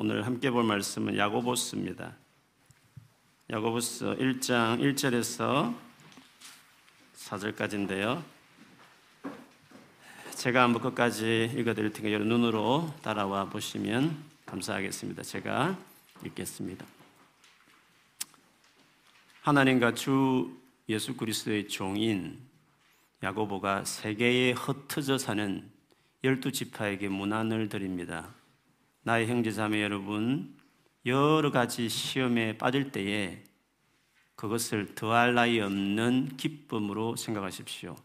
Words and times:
오늘 0.00 0.24
함께 0.24 0.48
볼 0.48 0.62
말씀은 0.62 1.16
야고보스입니다. 1.16 2.14
야고보스 3.50 4.04
1장 4.04 4.78
1절에서 4.78 5.74
4절까지인데요. 7.16 8.22
제가 10.36 10.62
한번 10.62 10.82
끝까지 10.82 11.52
읽어드릴 11.52 11.92
테니까 11.92 12.12
여러 12.12 12.24
눈으로 12.24 12.94
따라와 13.02 13.46
보시면 13.46 14.16
감사하겠습니다. 14.46 15.24
제가 15.24 15.76
읽겠습니다. 16.26 16.86
하나님과 19.40 19.94
주 19.94 20.56
예수 20.88 21.16
그리스도의 21.16 21.66
종인 21.66 22.38
야고보가 23.24 23.84
세계에 23.84 24.52
흩어져 24.52 25.18
사는 25.18 25.68
열두 26.22 26.52
지파에게 26.52 27.08
문안을 27.08 27.68
드립니다. 27.68 28.37
나의 29.02 29.26
형제자매 29.26 29.82
여러분, 29.82 30.56
여러 31.06 31.50
가지 31.50 31.88
시험에 31.88 32.58
빠질 32.58 32.92
때에 32.92 33.42
그것을 34.34 34.94
더할 34.94 35.34
나위 35.34 35.60
없는 35.60 36.36
기쁨으로 36.36 37.16
생각하십시오. 37.16 37.96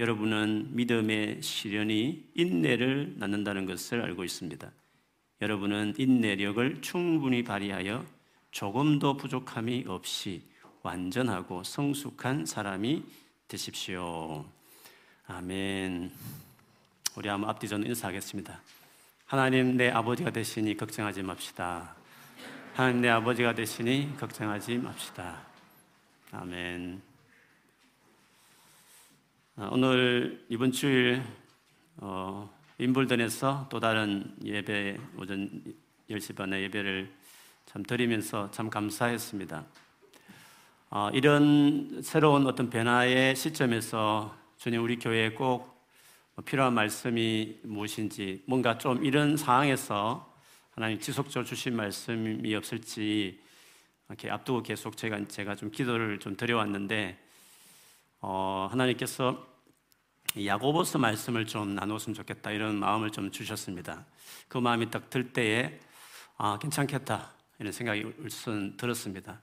여러분은 0.00 0.74
믿음의 0.74 1.42
시련이 1.42 2.30
인내를 2.34 3.14
낳는다는 3.18 3.66
것을 3.66 4.02
알고 4.02 4.24
있습니다. 4.24 4.72
여러분은 5.40 5.94
인내력을 5.98 6.80
충분히 6.80 7.44
발휘하여 7.44 8.04
조금도 8.50 9.16
부족함이 9.16 9.84
없이 9.86 10.42
완전하고 10.82 11.62
성숙한 11.62 12.46
사람이 12.46 13.04
되십시오. 13.46 14.44
아멘. 15.26 16.10
우리 17.16 17.28
한번 17.28 17.50
앞뒤 17.50 17.68
전 17.68 17.84
인사하겠습니다. 17.86 18.60
하나님 19.32 19.78
내 19.78 19.88
아버지가 19.88 20.30
되시니 20.30 20.76
걱정하지 20.76 21.22
맙시다. 21.22 21.94
하나님 22.74 23.00
내 23.00 23.08
아버지가 23.08 23.54
되시니 23.54 24.14
걱정하지 24.18 24.76
맙시다. 24.76 25.40
아멘. 26.32 27.00
아, 29.56 29.70
오늘 29.72 30.44
이번 30.50 30.70
주일 30.70 31.22
어, 31.96 32.54
인불던에서 32.76 33.68
또 33.70 33.80
다른 33.80 34.36
예배 34.44 34.98
오전 35.16 35.64
10시 36.10 36.36
반에 36.36 36.60
예배를 36.64 37.10
참 37.64 37.82
드리면서 37.84 38.50
참 38.50 38.68
감사했습니다. 38.68 39.64
어, 40.90 41.08
이런 41.14 42.02
새로운 42.02 42.46
어떤 42.46 42.68
변화의 42.68 43.34
시점에서 43.34 44.36
주님 44.58 44.84
우리 44.84 44.98
교회에 44.98 45.30
꼭뭐 45.30 45.71
필요한 46.40 46.72
말씀이 46.72 47.58
무엇인지 47.62 48.42
뭔가 48.46 48.78
좀 48.78 49.04
이런 49.04 49.36
상황에서 49.36 50.34
하나님 50.70 50.98
지속적으로 50.98 51.44
주신 51.44 51.76
말씀이 51.76 52.54
없을지 52.54 53.38
이렇게 54.08 54.30
앞두고 54.30 54.62
계속 54.62 54.96
제가 54.96 55.28
제가 55.28 55.54
좀 55.56 55.70
기도를 55.70 56.18
좀 56.18 56.36
드려왔는데 56.36 57.18
어, 58.20 58.68
하나님께서 58.70 59.46
야고보스 60.42 60.96
말씀을 60.96 61.44
좀 61.46 61.74
나눴으면 61.74 62.14
좋겠다 62.14 62.52
이런 62.52 62.76
마음을 62.76 63.10
좀 63.10 63.30
주셨습니다. 63.30 64.06
그 64.48 64.56
마음이 64.56 64.90
딱 64.90 65.10
들 65.10 65.32
때에 65.34 65.78
아 66.38 66.58
괜찮겠다 66.58 67.30
이런 67.58 67.72
생각이 67.72 68.04
우선 68.20 68.76
들었습니다. 68.78 69.42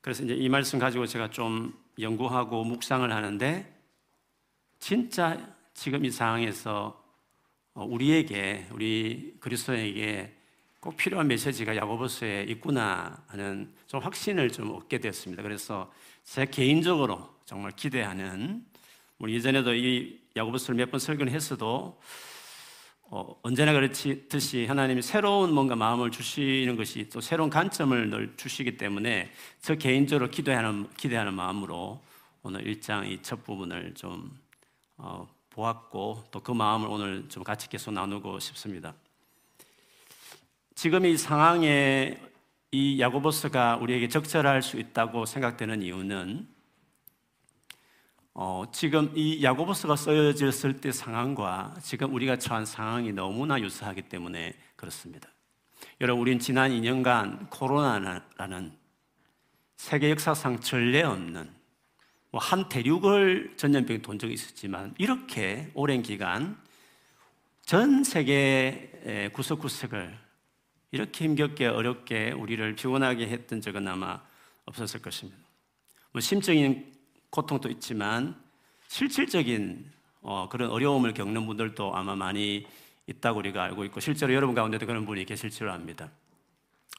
그래서 0.00 0.22
이제 0.22 0.34
이 0.34 0.48
말씀 0.48 0.78
가지고 0.78 1.06
제가 1.06 1.30
좀 1.30 1.76
연구하고 1.98 2.62
묵상을 2.62 3.10
하는데 3.12 3.76
진짜 4.78 5.54
지금 5.80 6.04
이 6.04 6.10
상황에서 6.10 7.02
어, 7.72 7.84
우리에게 7.86 8.66
우리 8.70 9.34
그리스도에게 9.40 10.36
꼭 10.78 10.94
필요한 10.98 11.26
메시지가 11.26 11.74
야고보서에 11.74 12.42
있구나 12.50 13.24
하는 13.28 13.72
좀 13.86 14.00
확신을 14.00 14.52
좀 14.52 14.72
얻게 14.72 14.98
됐습니다. 14.98 15.42
그래서 15.42 15.90
제 16.22 16.44
개인적으로 16.44 17.34
정말 17.46 17.72
기대하는 17.72 18.62
우리 19.18 19.32
예전에도 19.36 19.72
이 19.74 20.20
야고보서를 20.36 20.76
몇 20.76 20.90
번 20.90 21.00
설교를 21.00 21.32
했어도 21.32 21.98
어, 23.04 23.34
언제나 23.42 23.72
그렇듯이 23.72 24.66
하나님이 24.66 25.00
새로운 25.00 25.54
뭔가 25.54 25.76
마음을 25.76 26.10
주시는 26.10 26.76
것이 26.76 27.08
또 27.08 27.22
새로운 27.22 27.48
관점을 27.48 28.10
늘 28.10 28.34
주시기 28.36 28.76
때문에 28.76 29.32
저 29.62 29.76
개인적으로 29.76 30.28
기대하는 30.28 30.90
기대하는 30.98 31.32
마음으로 31.32 32.02
오늘 32.42 32.64
1장 32.64 33.10
이 33.10 33.22
첫 33.22 33.42
부분을 33.44 33.94
좀 33.94 34.38
어, 34.98 35.26
보았고 35.60 36.24
또 36.30 36.40
그 36.40 36.52
마음을 36.52 36.88
오늘 36.88 37.28
좀 37.28 37.44
같이 37.44 37.68
계속 37.68 37.92
나누고 37.92 38.38
싶습니다. 38.40 38.94
지금 40.74 41.04
이 41.04 41.16
상황에 41.16 42.18
이 42.72 43.00
야고보스가 43.00 43.76
우리에게 43.76 44.08
적절할 44.08 44.62
수 44.62 44.78
있다고 44.78 45.26
생각되는 45.26 45.82
이유는 45.82 46.48
어, 48.32 48.64
지금 48.72 49.12
이 49.14 49.44
야고보스가 49.44 49.96
쓰여졌을 49.96 50.80
때 50.80 50.92
상황과 50.92 51.74
지금 51.82 52.14
우리가 52.14 52.36
처한 52.36 52.64
상황이 52.64 53.12
너무나 53.12 53.60
유사하기 53.60 54.02
때문에 54.02 54.54
그렇습니다. 54.76 55.28
여러분, 56.00 56.22
우린 56.22 56.38
지난 56.38 56.70
2년간 56.70 57.50
코로나라는 57.50 58.72
세계 59.76 60.10
역사상 60.10 60.60
전례 60.60 61.02
없는 61.02 61.44
뭐 61.44 61.59
한 62.38 62.68
대륙을 62.68 63.54
전염병이 63.56 64.02
돈 64.02 64.18
적이 64.18 64.34
있었지만 64.34 64.94
이렇게 64.98 65.70
오랜 65.74 66.02
기간 66.02 66.56
전 67.62 68.04
세계 68.04 69.30
구석구석을 69.32 70.16
이렇게 70.92 71.24
힘겹게 71.24 71.66
어렵게 71.66 72.32
우리를 72.32 72.74
피곤하게 72.74 73.28
했던 73.28 73.60
적은 73.60 73.86
아마 73.86 74.20
없었을 74.64 75.02
것입니다. 75.02 75.38
뭐 76.12 76.20
심적인 76.20 76.92
고통도 77.30 77.68
있지만 77.70 78.40
실질적인 78.88 79.90
어, 80.22 80.48
그런 80.50 80.70
어려움을 80.70 81.14
겪는 81.14 81.46
분들도 81.46 81.94
아마 81.94 82.14
많이 82.14 82.66
있다고 83.06 83.38
우리가 83.38 83.62
알고 83.64 83.84
있고 83.86 84.00
실제로 84.00 84.34
여러분 84.34 84.54
가운데도 84.54 84.86
그런 84.86 85.06
분이 85.06 85.24
계실 85.24 85.50
줄 85.50 85.68
압니다. 85.68 86.10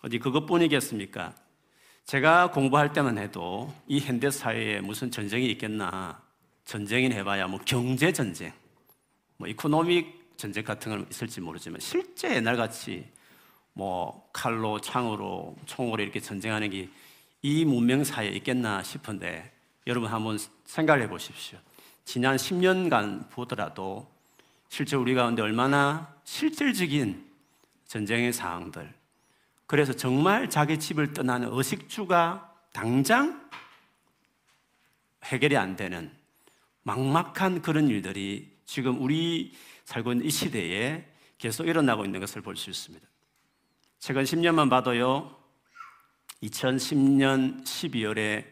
어디 0.01 0.19
그것뿐이겠습니까? 0.19 1.35
제가 2.11 2.51
공부할 2.51 2.91
때만 2.91 3.17
해도 3.17 3.73
이 3.87 4.01
현대 4.01 4.29
사회에 4.29 4.81
무슨 4.81 5.09
전쟁이 5.09 5.45
있겠나? 5.51 6.21
전쟁이 6.65 7.09
해봐야 7.09 7.47
뭐 7.47 7.57
경제 7.63 8.11
전쟁, 8.11 8.51
뭐 9.37 9.47
economic 9.47 10.35
전쟁 10.35 10.65
같은 10.65 10.91
건 10.91 11.07
있을지 11.09 11.39
모르지만 11.39 11.79
실제 11.79 12.35
옛날같이 12.35 13.07
뭐 13.71 14.29
칼로 14.33 14.81
창으로 14.81 15.55
총으로 15.65 16.03
이렇게 16.03 16.19
전쟁하는 16.19 16.69
게 16.69 16.89
이 17.43 17.65
문명 17.65 18.03
사회에 18.03 18.29
있겠나 18.31 18.83
싶은데 18.83 19.51
여러분 19.87 20.11
한번 20.11 20.37
생각해 20.65 21.09
보십시오. 21.09 21.57
지난 22.05 22.35
10년간 22.35 23.29
보더라도 23.29 24.07
실제 24.69 24.95
우리 24.95 25.15
가운데 25.15 25.41
얼마나 25.41 26.13
실질적인 26.23 27.25
전쟁의 27.87 28.31
상황들, 28.31 28.93
그래서 29.71 29.93
정말 29.93 30.49
자기 30.49 30.77
집을 30.77 31.13
떠나는 31.13 31.47
의식주가 31.49 32.53
당장 32.73 33.49
해결이 35.23 35.55
안 35.55 35.77
되는 35.77 36.11
막막한 36.83 37.61
그런 37.61 37.87
일들이 37.87 38.51
지금 38.65 39.01
우리 39.01 39.55
살고 39.85 40.11
있는 40.11 40.25
이 40.25 40.29
시대에 40.29 41.07
계속 41.37 41.69
일어나고 41.69 42.03
있는 42.03 42.19
것을 42.19 42.41
볼 42.41 42.57
수 42.57 42.69
있습니다. 42.69 43.07
최근 43.97 44.23
10년만 44.23 44.69
봐도요, 44.69 45.37
2010년 46.43 47.63
12월에 47.63 48.45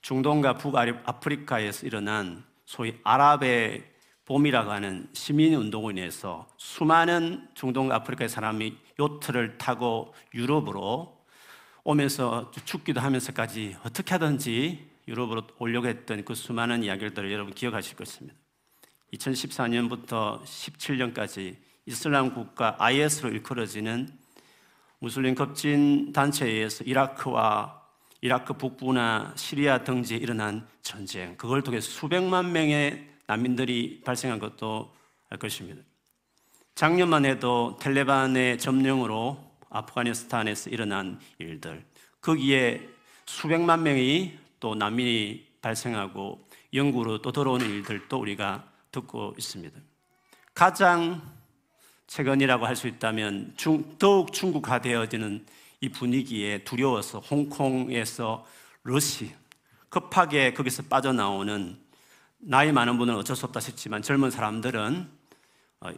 중동과 0.00 0.54
북아프리카에서 0.54 1.86
일어난 1.86 2.44
소위 2.64 2.98
아랍의 3.04 3.88
봄이라고 4.26 4.70
하는 4.70 5.08
시민운동으로 5.12 5.92
인해서 5.92 6.48
수많은 6.56 7.48
중동 7.54 7.92
아프리카의 7.92 8.28
사람이 8.28 8.76
요트를 8.98 9.56
타고 9.56 10.12
유럽으로 10.34 11.16
오면서 11.84 12.50
죽기도 12.64 13.00
하면서까지 13.00 13.76
어떻게 13.84 14.14
하든지 14.14 14.84
유럽으로 15.06 15.42
오려고 15.58 15.86
했던 15.86 16.24
그 16.24 16.34
수많은 16.34 16.82
이야기들을 16.82 17.30
여러분 17.30 17.54
기억하실 17.54 17.96
것입니다. 17.96 18.36
2014년부터 19.14 20.42
17년까지 20.42 21.56
이슬람 21.86 22.34
국가 22.34 22.74
IS로 22.80 23.30
일컬어지는 23.30 24.08
무슬림 24.98 25.36
급진 25.36 26.12
단체에 26.12 26.50
의해서 26.50 26.82
이라크와 26.82 27.80
이라크 28.22 28.54
북부나 28.54 29.34
시리아 29.36 29.84
등지에 29.84 30.16
일어난 30.16 30.66
전쟁, 30.82 31.36
그걸 31.36 31.62
통해 31.62 31.80
수백만 31.80 32.50
명의 32.50 33.15
난민들이 33.26 34.02
발생한 34.04 34.38
것도 34.38 34.94
알 35.28 35.38
것입니다. 35.38 35.82
작년만 36.74 37.24
해도 37.24 37.76
텔레반의 37.80 38.58
점령으로 38.58 39.42
아프가니스탄에서 39.70 40.70
일어난 40.70 41.18
일들, 41.38 41.84
거기에 42.20 42.88
수백만 43.26 43.82
명이 43.82 44.38
또 44.60 44.74
난민이 44.74 45.46
발생하고 45.60 46.46
영구로 46.72 47.22
또 47.22 47.32
들어오는 47.32 47.66
일들도 47.66 48.18
우리가 48.18 48.64
듣고 48.92 49.34
있습니다. 49.36 49.78
가장 50.54 51.22
최근이라고 52.06 52.66
할 52.66 52.76
수 52.76 52.86
있다면 52.86 53.54
중, 53.56 53.96
더욱 53.98 54.32
중국화되어지는 54.32 55.46
이 55.80 55.88
분위기에 55.88 56.64
두려워서 56.64 57.20
홍콩에서 57.20 58.46
러시 58.82 59.34
급하게 59.88 60.54
거기서 60.54 60.84
빠져나오는 60.84 61.78
나이 62.38 62.72
많은 62.72 62.98
분은 62.98 63.14
어쩔 63.16 63.36
수 63.36 63.46
없다 63.46 63.60
싶지만 63.60 64.02
젊은 64.02 64.30
사람들은 64.30 65.08
어, 65.80 65.90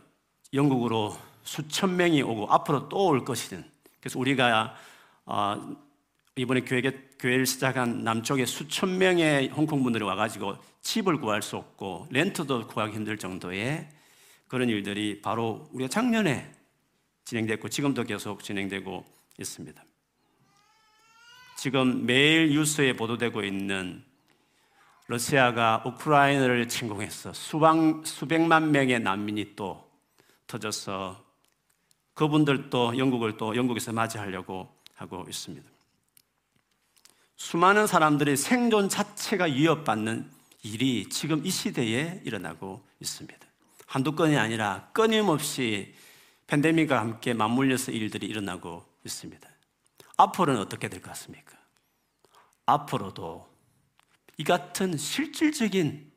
영국으로 0.52 1.16
수천 1.42 1.96
명이 1.96 2.22
오고 2.22 2.52
앞으로 2.52 2.88
또 2.88 3.06
올 3.06 3.24
것이든 3.24 3.64
그래서 4.00 4.18
우리가 4.18 4.74
어, 5.26 5.76
이번에 6.36 6.60
교회, 6.60 6.80
교회 7.18 7.36
를 7.36 7.46
시작한 7.46 8.04
남쪽에 8.04 8.46
수천 8.46 8.98
명의 8.98 9.48
홍콩 9.48 9.82
분들이 9.82 10.04
와가지고 10.04 10.56
집을 10.82 11.20
구할 11.20 11.42
수 11.42 11.56
없고 11.56 12.06
렌트도 12.10 12.68
구하기 12.68 12.94
힘들 12.94 13.18
정도의 13.18 13.88
그런 14.46 14.68
일들이 14.68 15.20
바로 15.20 15.68
우리가 15.72 15.88
작년에 15.88 16.50
진행됐고 17.24 17.68
지금도 17.68 18.04
계속 18.04 18.42
진행되고 18.42 19.04
있습니다. 19.38 19.84
지금 21.58 22.06
매일 22.06 22.50
뉴스에 22.50 22.94
보도되고 22.94 23.42
있는 23.42 24.04
러시아가 25.08 25.82
우크라이나를 25.86 26.68
침공해서 26.68 27.32
수방, 27.32 28.04
수백만 28.04 28.70
명의 28.70 29.00
난민이 29.00 29.56
또 29.56 29.90
터져서 30.46 31.24
그분들도 32.12 32.98
영국을 32.98 33.38
또 33.38 33.56
영국에서 33.56 33.92
맞이하려고 33.92 34.68
하고 34.96 35.24
있습니다. 35.26 35.66
수많은 37.36 37.86
사람들의 37.86 38.36
생존 38.36 38.90
자체가 38.90 39.46
위협받는 39.46 40.30
일이 40.62 41.08
지금 41.08 41.44
이 41.46 41.50
시대에 41.50 42.20
일어나고 42.24 42.84
있습니다. 43.00 43.46
한두 43.86 44.14
건이 44.14 44.36
아니라 44.36 44.90
끊임없이 44.92 45.94
팬데믹과 46.48 47.00
함께 47.00 47.32
맞물려서 47.32 47.92
일들이 47.92 48.26
일어나고 48.26 48.84
있습니다. 49.06 49.48
앞으로는 50.18 50.60
어떻게 50.60 50.88
될 50.88 51.00
것 51.00 51.08
같습니까? 51.10 51.56
앞으로도 52.66 53.47
이 54.38 54.44
같은 54.44 54.96
실질적인 54.96 56.10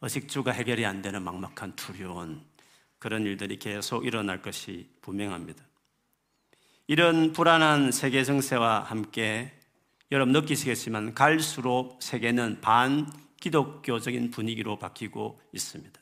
의식주가 0.00 0.50
해결이 0.50 0.84
안 0.84 1.02
되는 1.02 1.22
막막한 1.22 1.76
두려운 1.76 2.44
그런 2.98 3.22
일들이 3.22 3.58
계속 3.58 4.04
일어날 4.04 4.42
것이 4.42 4.90
분명합니다. 5.00 5.64
이런 6.88 7.32
불안한 7.32 7.92
세계 7.92 8.24
정세와 8.24 8.80
함께 8.80 9.52
여러분 10.10 10.32
느끼시겠지만 10.32 11.14
갈수록 11.14 11.98
세계는 12.02 12.60
반 12.60 13.10
기독교적인 13.40 14.32
분위기로 14.32 14.78
바뀌고 14.78 15.40
있습니다. 15.52 16.00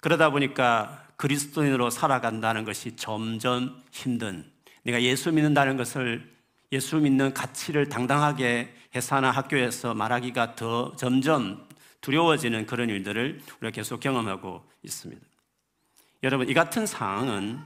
그러다 0.00 0.30
보니까 0.30 1.08
그리스도인으로 1.16 1.90
살아간다는 1.90 2.64
것이 2.64 2.94
점점 2.94 3.82
힘든 3.90 4.48
내가 4.84 5.02
예수 5.02 5.32
믿는다는 5.32 5.76
것을 5.76 6.30
예수 6.72 6.96
믿는 6.96 7.34
가치를 7.34 7.88
당당하게 7.88 8.74
회사나 8.94 9.30
학교에서 9.30 9.94
말하기가 9.94 10.56
더 10.56 10.96
점점 10.96 11.68
두려워지는 12.00 12.66
그런 12.66 12.88
일들을 12.88 13.40
우리가 13.60 13.70
계속 13.70 14.00
경험하고 14.00 14.64
있습니다. 14.82 15.22
여러분, 16.22 16.48
이 16.48 16.54
같은 16.54 16.86
상황은 16.86 17.60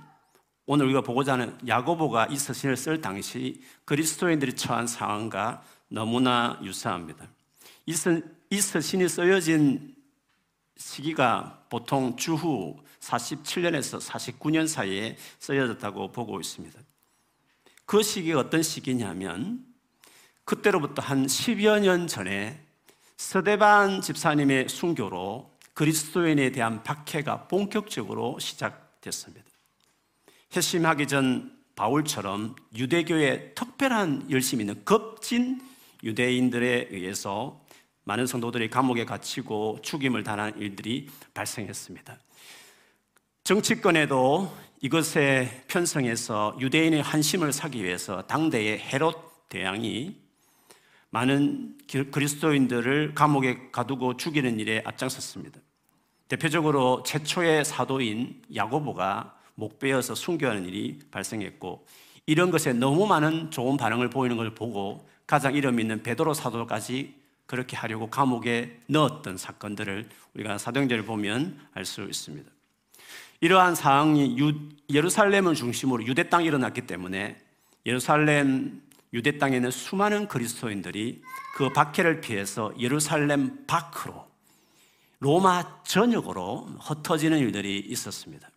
오늘 0.66 0.86
우리가 0.86 1.02
보고자 1.02 1.34
하는 1.34 1.56
야고보가 1.66 2.26
이 2.26 2.36
서신을 2.36 2.76
쓸 2.76 3.00
당시 3.00 3.62
그리스도인들이 3.84 4.54
처한 4.54 4.88
상황과 4.88 5.62
너무나 5.88 6.58
유사합니다. 6.62 7.28
이, 7.86 7.92
서, 7.92 8.20
이 8.50 8.60
서신이 8.60 9.08
쓰여진 9.08 9.94
시기가 10.76 11.64
보통 11.70 12.16
주후 12.16 12.76
47년에서 13.00 14.00
49년 14.00 14.66
사이에 14.66 15.16
쓰여졌다고 15.38 16.10
보고 16.10 16.40
있습니다. 16.40 16.85
그 17.86 18.02
시기가 18.02 18.40
어떤 18.40 18.62
시기냐면 18.62 19.64
그때로부터 20.44 21.02
한 21.02 21.26
10여 21.26 21.80
년 21.80 22.06
전에 22.06 22.60
서대반 23.16 24.00
집사님의 24.00 24.68
순교로 24.68 25.50
그리스도인에 25.72 26.50
대한 26.50 26.82
박해가 26.82 27.48
본격적으로 27.48 28.38
시작됐습니다. 28.38 29.46
회심하기 30.54 31.06
전 31.06 31.56
바울처럼 31.76 32.56
유대교의 32.74 33.54
특별한 33.54 34.30
열심이 34.30 34.62
있는 34.62 34.84
급진 34.84 35.60
유대인들에 36.02 36.88
의해서 36.90 37.60
많은 38.04 38.26
성도들이 38.26 38.70
감옥에 38.70 39.04
갇히고 39.04 39.80
죽임을 39.82 40.22
당한 40.22 40.56
일들이 40.58 41.08
발생했습니다. 41.34 42.18
정치권에도 43.44 44.52
이것에 44.80 45.64
편성해서 45.68 46.56
유대인의 46.60 47.02
한심을 47.02 47.52
사기 47.52 47.82
위해서 47.82 48.22
당대의 48.22 48.78
헤롯 48.78 49.48
대왕이 49.48 50.16
많은 51.10 51.78
그리스도인들을 52.10 53.14
감옥에 53.14 53.70
가두고 53.72 54.16
죽이는 54.16 54.60
일에 54.60 54.82
앞장섰습니다. 54.84 55.60
대표적으로 56.28 57.02
최초의 57.04 57.64
사도인 57.64 58.42
야고보가 58.54 59.38
목베어서 59.54 60.14
순교하는 60.14 60.66
일이 60.66 60.98
발생했고 61.10 61.86
이런 62.26 62.50
것에 62.50 62.72
너무 62.72 63.06
많은 63.06 63.50
좋은 63.50 63.76
반응을 63.76 64.10
보이는 64.10 64.36
걸 64.36 64.54
보고 64.54 65.08
가장 65.26 65.54
이름 65.54 65.80
있는 65.80 66.02
베드로 66.02 66.34
사도까지 66.34 67.14
그렇게 67.46 67.76
하려고 67.76 68.10
감옥에 68.10 68.80
넣었던 68.88 69.38
사건들을 69.38 70.08
우리가 70.34 70.58
사도행전을 70.58 71.04
보면 71.04 71.60
알 71.72 71.84
수 71.84 72.02
있습니다. 72.02 72.55
이러한 73.40 73.74
상황이 73.74 74.38
유, 74.38 74.52
예루살렘을 74.90 75.54
중심으로 75.54 76.06
유대 76.06 76.28
땅이 76.28 76.46
일어났기 76.46 76.82
때문에 76.82 77.36
예루살렘 77.84 78.82
유대 79.12 79.38
땅에 79.38 79.56
있는 79.56 79.70
수많은 79.70 80.28
그리스도인들이 80.28 81.22
그 81.56 81.72
박해를 81.72 82.20
피해서 82.20 82.72
예루살렘 82.78 83.66
밖으로 83.66 84.26
로마 85.20 85.82
전역으로 85.84 86.68
흩어지는 86.80 87.38
일들이 87.38 87.78
있었습니다. 87.78 88.50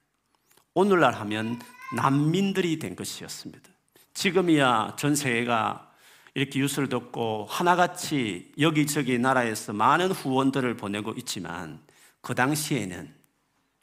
오늘날 0.73 1.13
하면 1.13 1.59
난민들이 1.95 2.79
된 2.79 2.95
것이었습니다. 2.95 3.69
지금이야 4.13 4.95
전 4.97 5.15
세계가 5.15 5.89
이렇게 6.33 6.59
뉴스를 6.59 6.89
듣고 6.89 7.47
하나같이 7.49 8.51
여기저기 8.59 9.17
나라에서 9.17 9.73
많은 9.73 10.11
후원들을 10.11 10.77
보내고 10.77 11.13
있지만 11.13 11.79
그 12.21 12.35
당시에는 12.35 13.18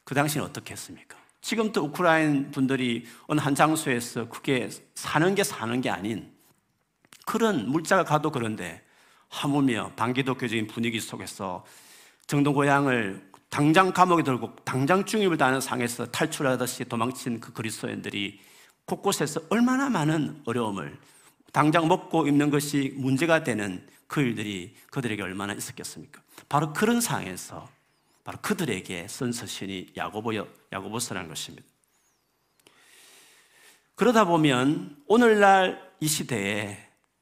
그 0.06 0.14
당시는 0.14 0.46
어떻게 0.46 0.72
했습니까? 0.72 1.18
지금도 1.40 1.82
우크라이나 1.86 2.50
분들이 2.52 3.06
어느 3.26 3.40
한 3.40 3.56
장소에서 3.56 4.28
그게 4.28 4.70
사는 4.94 5.34
게 5.34 5.42
사는 5.42 5.80
게 5.80 5.90
아닌 5.90 6.32
그런 7.26 7.68
물자가 7.68 8.04
가도 8.04 8.30
그런데 8.30 8.82
하물며 9.28 9.92
반기독교적인 9.96 10.68
분위기 10.68 11.00
속에서 11.00 11.64
정동 12.28 12.54
고향을 12.54 13.30
당장 13.50 13.92
감옥에 13.92 14.22
들고 14.22 14.54
당장 14.64 15.04
중임을 15.04 15.36
다하는 15.36 15.60
상에서 15.60 16.06
탈출하듯이 16.06 16.84
도망친 16.84 17.40
그 17.40 17.52
그리스도인들이 17.52 18.40
곳곳에서 18.84 19.40
얼마나 19.50 19.90
많은 19.90 20.40
어려움을 20.46 20.96
당장 21.52 21.88
먹고 21.88 22.28
입는 22.28 22.50
것이 22.50 22.92
문제가 22.96 23.42
되는 23.42 23.84
그 24.06 24.20
일들이 24.20 24.76
그들에게 24.92 25.20
얼마나 25.20 25.52
있었겠습니까? 25.52 26.22
바로 26.48 26.72
그런 26.72 27.00
상황에서 27.00 27.68
바로 28.26 28.38
그들에게 28.42 29.06
쓴 29.06 29.30
서신이 29.30 29.92
야고보 29.96 30.32
야고보서라는 30.72 31.28
것입니다. 31.28 31.64
그러다 33.94 34.24
보면 34.24 34.96
오늘날 35.06 35.80
이 36.00 36.08
시대에 36.08 36.76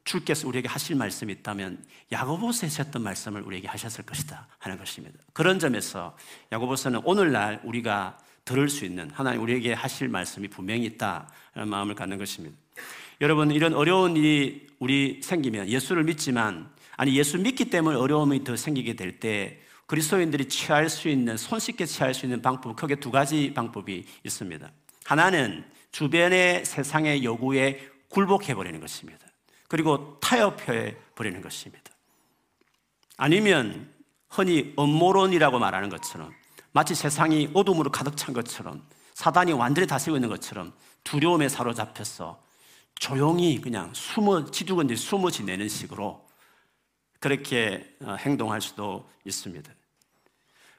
주께서 0.05 0.49
우리에게 0.49 0.67
하실 0.67 0.97
말씀이 0.97 1.31
있다면 1.35 1.85
야고보서에 2.11 2.71
하셨던 2.71 3.03
말씀을 3.03 3.43
우리에게 3.43 3.69
하셨을 3.69 4.07
것이다 4.07 4.49
하는 4.59 4.79
것입니다. 4.79 5.19
그런 5.35 5.59
점에서 5.59 6.17
야고보서는 6.53 7.03
오늘날 7.05 7.61
우리가 7.65 8.19
들을 8.47 8.71
수 8.71 8.87
있는 8.87 9.11
하나님 9.11 9.43
우리에게 9.43 9.75
하실 9.75 10.09
말씀이 10.09 10.49
분명히 10.49 10.87
있다라는 10.87 11.69
마음을 11.69 11.95
갖는 11.95 12.17
것입니다. 12.17 12.57
여러분 13.21 13.51
이런 13.51 13.75
어려운 13.75 14.17
일이 14.17 14.69
우리 14.79 15.21
생기면 15.23 15.69
예수를 15.69 16.05
믿지만 16.05 16.73
아니 16.97 17.15
예수 17.15 17.39
믿기 17.39 17.69
때문에 17.69 17.95
어려움이 17.99 18.43
더 18.43 18.57
생기게 18.57 18.95
될 18.95 19.21
때 19.21 19.64
그리스도인들이 19.87 20.49
취할 20.49 20.89
수 20.89 21.09
있는 21.09 21.37
손쉽게 21.37 21.87
취할 21.87 22.15
수 22.15 22.27
있는 22.27 22.41
방법 22.41 22.77
크게 22.77 22.97
두 22.97 23.11
가지 23.11 23.53
방법이 23.55 24.05
있습니다. 24.25 24.71
하나는 25.05 25.65
주변의 25.93 26.65
세상의 26.65 27.25
요구에 27.25 27.81
굴복해 28.09 28.55
버리는 28.55 28.81
것입니다. 28.81 29.27
그리고 29.69 30.19
타협해 30.21 30.97
버리는 31.15 31.41
것입니다. 31.41 31.91
아니면 33.17 33.93
흔히 34.29 34.75
음모론이라고 34.79 35.59
말하는 35.59 35.89
것처럼 35.89 36.33
마치 36.73 36.95
세상이 36.95 37.51
어둠으로 37.55 37.91
가득 37.91 38.17
찬 38.17 38.35
것처럼 38.35 38.83
사단이 39.15 39.53
완전히 39.53 39.87
다스리고 39.87 40.17
있는 40.17 40.29
것처럼 40.29 40.73
두려움에 41.05 41.49
사로잡혀서 41.49 42.43
조용히 42.97 43.61
그냥 43.61 43.93
숨어 43.95 44.51
지두건 44.51 44.89
데 44.89 44.97
숨어 44.97 45.31
지내는 45.31 45.69
식으로 45.69 46.25
그렇게 47.25 47.83
어, 48.03 48.17
행동할 48.19 48.61
수도 48.61 49.09
있습니다. 49.25 49.73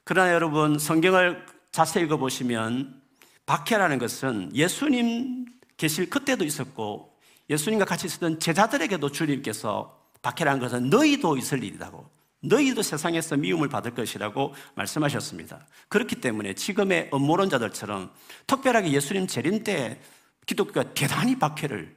그러나 0.03 0.31
여러분 0.31 0.77
성경을 0.77 1.43
자세히 1.71 2.05
읽어보시면 2.05 3.01
박해라는 3.47 3.97
것은 3.97 4.55
예수님 4.55 5.47
계실 5.75 6.07
그때도 6.07 6.45
있었고 6.45 7.17
예수님과 7.49 7.85
같이 7.85 8.05
있었던 8.05 8.39
제자들에게도 8.39 9.11
주님께서 9.11 9.99
박해라는 10.21 10.59
것은 10.59 10.91
너희도 10.91 11.35
있을 11.37 11.63
일이라고 11.63 12.07
너희도 12.41 12.83
세상에서 12.83 13.37
미움을 13.37 13.67
받을 13.67 13.95
것이라고 13.95 14.53
말씀하셨습니다. 14.75 15.65
그렇기 15.89 16.17
때문에 16.21 16.53
지금의 16.53 17.09
음모론자들처럼 17.11 18.11
특별하게 18.45 18.91
예수님 18.91 19.25
재림 19.25 19.63
때 19.63 19.99
기독교가 20.45 20.93
대단히 20.93 21.39
박해를 21.39 21.95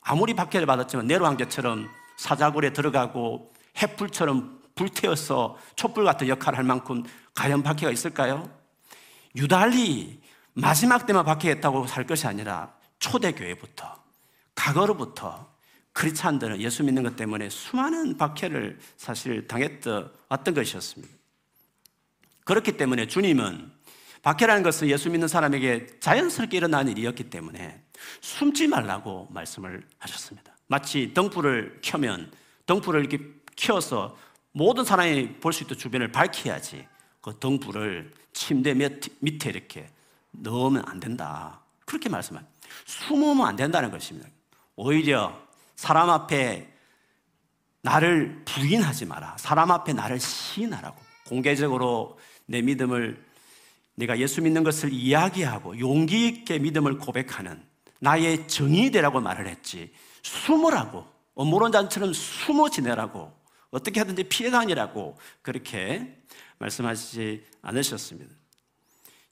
아무리 0.00 0.34
박해를 0.34 0.66
받았지만 0.66 1.06
네로 1.06 1.24
황제처럼 1.24 1.88
사자굴에 2.16 2.72
들어가고 2.72 3.54
햇불처럼 3.80 4.60
불태워서 4.74 5.58
촛불 5.74 6.04
같은 6.04 6.28
역할을 6.28 6.58
할 6.58 6.64
만큼 6.64 7.02
과연 7.34 7.62
박해가 7.62 7.90
있을까요? 7.90 8.50
유달리 9.34 10.20
마지막 10.54 11.06
때만 11.06 11.24
박해했다고 11.24 11.86
살 11.86 12.06
것이 12.06 12.26
아니라 12.26 12.74
초대교회부터 12.98 14.02
과거로부터 14.54 15.54
크리스찬들은 15.92 16.60
예수 16.60 16.84
믿는 16.84 17.02
것 17.02 17.16
때문에 17.16 17.48
수많은 17.48 18.16
박해를 18.16 18.78
사실 18.96 19.46
당했던 19.46 20.12
왔던 20.28 20.54
것이었습니다. 20.54 21.14
그렇기 22.44 22.76
때문에 22.76 23.06
주님은 23.06 23.72
박해라는 24.22 24.62
것은 24.62 24.88
예수 24.88 25.10
믿는 25.10 25.28
사람에게 25.28 26.00
자연스럽게 26.00 26.56
일어나는 26.56 26.92
일이었기 26.92 27.30
때문에 27.30 27.82
숨지 28.20 28.66
말라고 28.66 29.28
말씀을 29.30 29.86
하셨습니다. 29.98 30.56
마치 30.66 31.12
등불을 31.14 31.78
켜면 31.82 32.30
등불을 32.66 33.00
이렇게 33.00 33.35
켜서 33.56 34.16
모든 34.52 34.84
사람이 34.84 35.34
볼 35.40 35.52
수 35.52 35.64
있도록 35.64 35.78
주변을 35.78 36.12
밝혀야지 36.12 36.86
그 37.20 37.38
등불을 37.38 38.12
침대 38.32 38.74
밑에 38.74 39.50
이렇게 39.50 39.88
넣으면 40.30 40.84
안 40.86 41.00
된다. 41.00 41.60
그렇게 41.84 42.08
말씀합니다. 42.08 42.54
숨으면 42.84 43.46
안 43.46 43.56
된다는 43.56 43.90
것입니다. 43.90 44.28
오히려 44.76 45.36
사람 45.74 46.10
앞에 46.10 46.72
나를 47.82 48.42
부인하지 48.44 49.06
마라. 49.06 49.36
사람 49.38 49.70
앞에 49.70 49.92
나를 49.92 50.20
시인하라고. 50.20 51.00
공개적으로 51.26 52.18
내 52.46 52.62
믿음을 52.62 53.24
내가 53.94 54.18
예수 54.18 54.42
믿는 54.42 54.62
것을 54.64 54.92
이야기하고 54.92 55.78
용기 55.78 56.28
있게 56.28 56.58
믿음을 56.58 56.98
고백하는 56.98 57.62
나의 57.98 58.46
정의되라고 58.48 59.20
말을 59.20 59.48
했지. 59.48 59.92
숨으라고. 60.22 61.06
업무론자처럼 61.34 62.12
숨어 62.12 62.70
지내라고. 62.70 63.32
어떻게 63.70 64.00
하든지 64.00 64.24
피해 64.24 64.50
다니라고 64.50 65.18
그렇게 65.42 66.22
말씀하시지 66.58 67.44
않으셨습니다. 67.62 68.34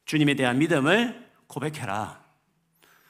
주님에 0.05 0.35
대한 0.35 0.59
믿음을 0.59 1.31
고백해라. 1.47 2.23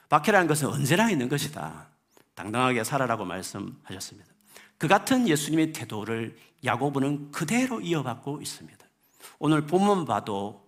박해라는 0.08 0.46
것은 0.46 0.68
언제나 0.68 1.10
있는 1.10 1.28
것이다. 1.28 1.88
당당하게 2.34 2.84
살아라고 2.84 3.24
말씀하셨습니다. 3.24 4.32
그 4.78 4.88
같은 4.88 5.28
예수님의 5.28 5.72
태도를 5.72 6.36
야고보는 6.64 7.30
그대로 7.30 7.80
이어받고 7.80 8.40
있습니다. 8.40 8.84
오늘 9.38 9.66
본문 9.66 10.04
봐도 10.04 10.64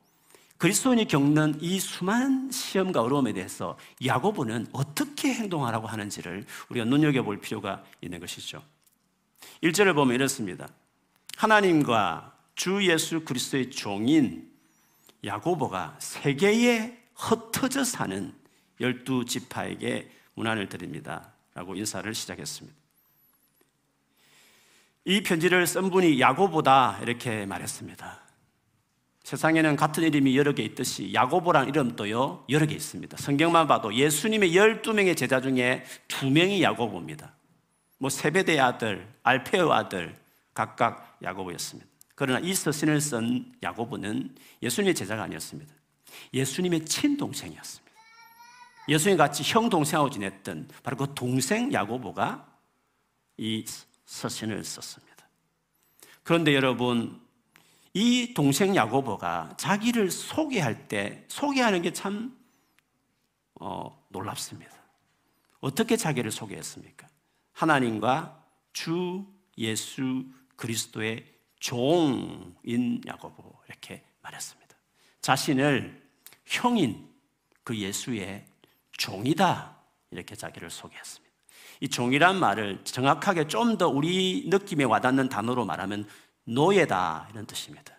그리스도인이 0.59 1.07
겪는 1.07 1.59
이 1.61 1.79
수많은 1.79 2.51
시험과 2.51 3.03
어려움에 3.03 3.33
대해서 3.33 3.77
야고보는 4.05 4.69
어떻게 4.73 5.35
행동하라고 5.35 5.87
하는지를 5.87 6.47
우리가 6.71 6.87
눈여겨볼 6.87 7.41
필요가 7.41 7.85
있는 8.01 8.21
것이죠. 8.21 8.63
1절을 9.63 9.95
보면 9.95 10.15
이렇습니다. 10.15 10.69
하나님과 11.37 12.35
주 12.55 12.87
예수 12.89 13.25
그리스도의 13.25 13.71
종인 13.71 14.51
야고보가 15.25 15.97
세계에 15.99 16.99
흩어져 17.15 17.85
사는 17.85 18.33
열두 18.81 19.25
지파에게 19.25 20.11
문안을 20.35 20.69
드립니다. 20.69 21.33
라고 21.55 21.75
인사를 21.75 22.13
시작했습니다. 22.15 22.77
이 25.07 25.23
편지를 25.23 25.67
쓴 25.67 25.91
분이 25.91 26.21
야고보다 26.21 26.99
이렇게 27.03 27.47
말했습니다. 27.47 28.27
세상에는 29.23 29.77
같은 29.77 30.03
이름이 30.05 30.37
여러 30.37 30.53
개 30.53 30.63
있듯이 30.63 31.13
야고보란 31.13 31.69
이름도요, 31.69 32.45
여러 32.49 32.67
개 32.67 32.75
있습니다. 32.75 33.17
성경만 33.17 33.67
봐도 33.67 33.95
예수님의 33.95 34.53
12명의 34.53 35.17
제자 35.17 35.41
중에 35.41 35.85
두 36.07 36.31
명이 36.31 36.63
야고보입니다. 36.63 37.36
뭐 37.99 38.11
세베대의 38.11 38.61
아들, 38.61 39.13
알페의 39.23 39.73
아들, 39.73 40.17
각각 40.55 41.19
야고보였습니다. 41.23 41.89
그러나 42.15 42.41
이 42.41 42.55
서신을 42.55 43.01
쓴 43.01 43.53
야고보는 43.63 44.35
예수님의 44.63 44.95
제자가 44.95 45.23
아니었습니다. 45.25 45.73
예수님의 46.33 46.87
친동생이었습니다. 46.87 47.93
예수님 48.89 49.19
같이 49.19 49.43
형 49.45 49.69
동생하고 49.69 50.11
지냈던 50.11 50.69
바로 50.83 50.97
그 50.97 51.15
동생 51.15 51.73
야고보가 51.73 52.47
이 53.37 53.65
서신을 54.07 54.65
썼습니다. 54.65 55.29
그런데 56.23 56.55
여러분 56.55 57.21
이 57.93 58.33
동생 58.35 58.75
야고보가 58.77 59.55
자기를 59.57 60.11
소개할 60.11 60.89
때 60.89 61.25
소개하는 61.29 61.83
게참 61.83 62.37
어, 63.61 64.07
놀랍습니다. 64.09 64.73
어떻게 65.61 65.97
자기를 65.97 66.31
소개했습니까? 66.31 67.09
하나님과 67.57 68.45
주 68.75 69.27
예수 69.57 70.27
그리스도의 70.57 71.25
종인 71.59 73.01
야고보 73.07 73.61
이렇게 73.67 74.05
말했습니다. 74.21 74.77
자신을 75.23 76.07
형인 76.45 77.09
그 77.65 77.75
예수의 77.77 78.45
종이다. 78.93 79.75
이렇게 80.11 80.37
자기를 80.37 80.71
소개했습니다. 80.71 81.35
이 81.81 81.89
종이란 81.89 82.39
말을 82.39 82.85
정확하게 82.85 83.49
좀 83.49 83.79
더 83.79 83.89
우리 83.89 84.45
느낌에 84.49 84.85
와닿는 84.85 85.31
단어로 85.31 85.65
말하면 85.65 86.07
노예다. 86.45 87.29
이런 87.33 87.47
뜻입니다. 87.47 87.95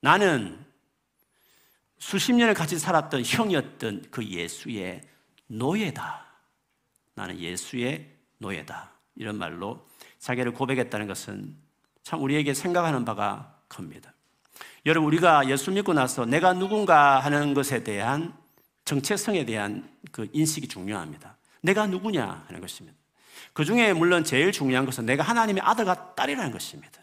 나는 0.00 0.64
수십 1.98 2.32
년을 2.32 2.54
같이 2.54 2.78
살았던 2.78 3.24
형이었던 3.24 4.06
그 4.10 4.24
예수의 4.24 5.02
노예다. 5.48 6.26
나는 7.14 7.38
예수의 7.38 8.17
노예다. 8.38 8.92
이런 9.16 9.36
말로 9.36 9.86
자기를 10.18 10.52
고백했다는 10.52 11.06
것은 11.06 11.56
참 12.02 12.22
우리에게 12.22 12.54
생각하는 12.54 13.04
바가 13.04 13.58
큽니다. 13.68 14.12
여러분, 14.86 15.08
우리가 15.08 15.48
예수 15.48 15.70
믿고 15.70 15.92
나서 15.92 16.24
내가 16.24 16.54
누군가 16.54 17.20
하는 17.20 17.52
것에 17.52 17.84
대한 17.84 18.34
정체성에 18.84 19.44
대한 19.44 19.88
그 20.10 20.28
인식이 20.32 20.68
중요합니다. 20.68 21.36
내가 21.60 21.86
누구냐 21.86 22.44
하는 22.46 22.60
것입니다. 22.60 22.96
그 23.52 23.64
중에 23.64 23.92
물론 23.92 24.24
제일 24.24 24.52
중요한 24.52 24.86
것은 24.86 25.04
내가 25.04 25.22
하나님의 25.22 25.62
아들과 25.62 26.14
딸이라는 26.14 26.52
것입니다. 26.52 27.02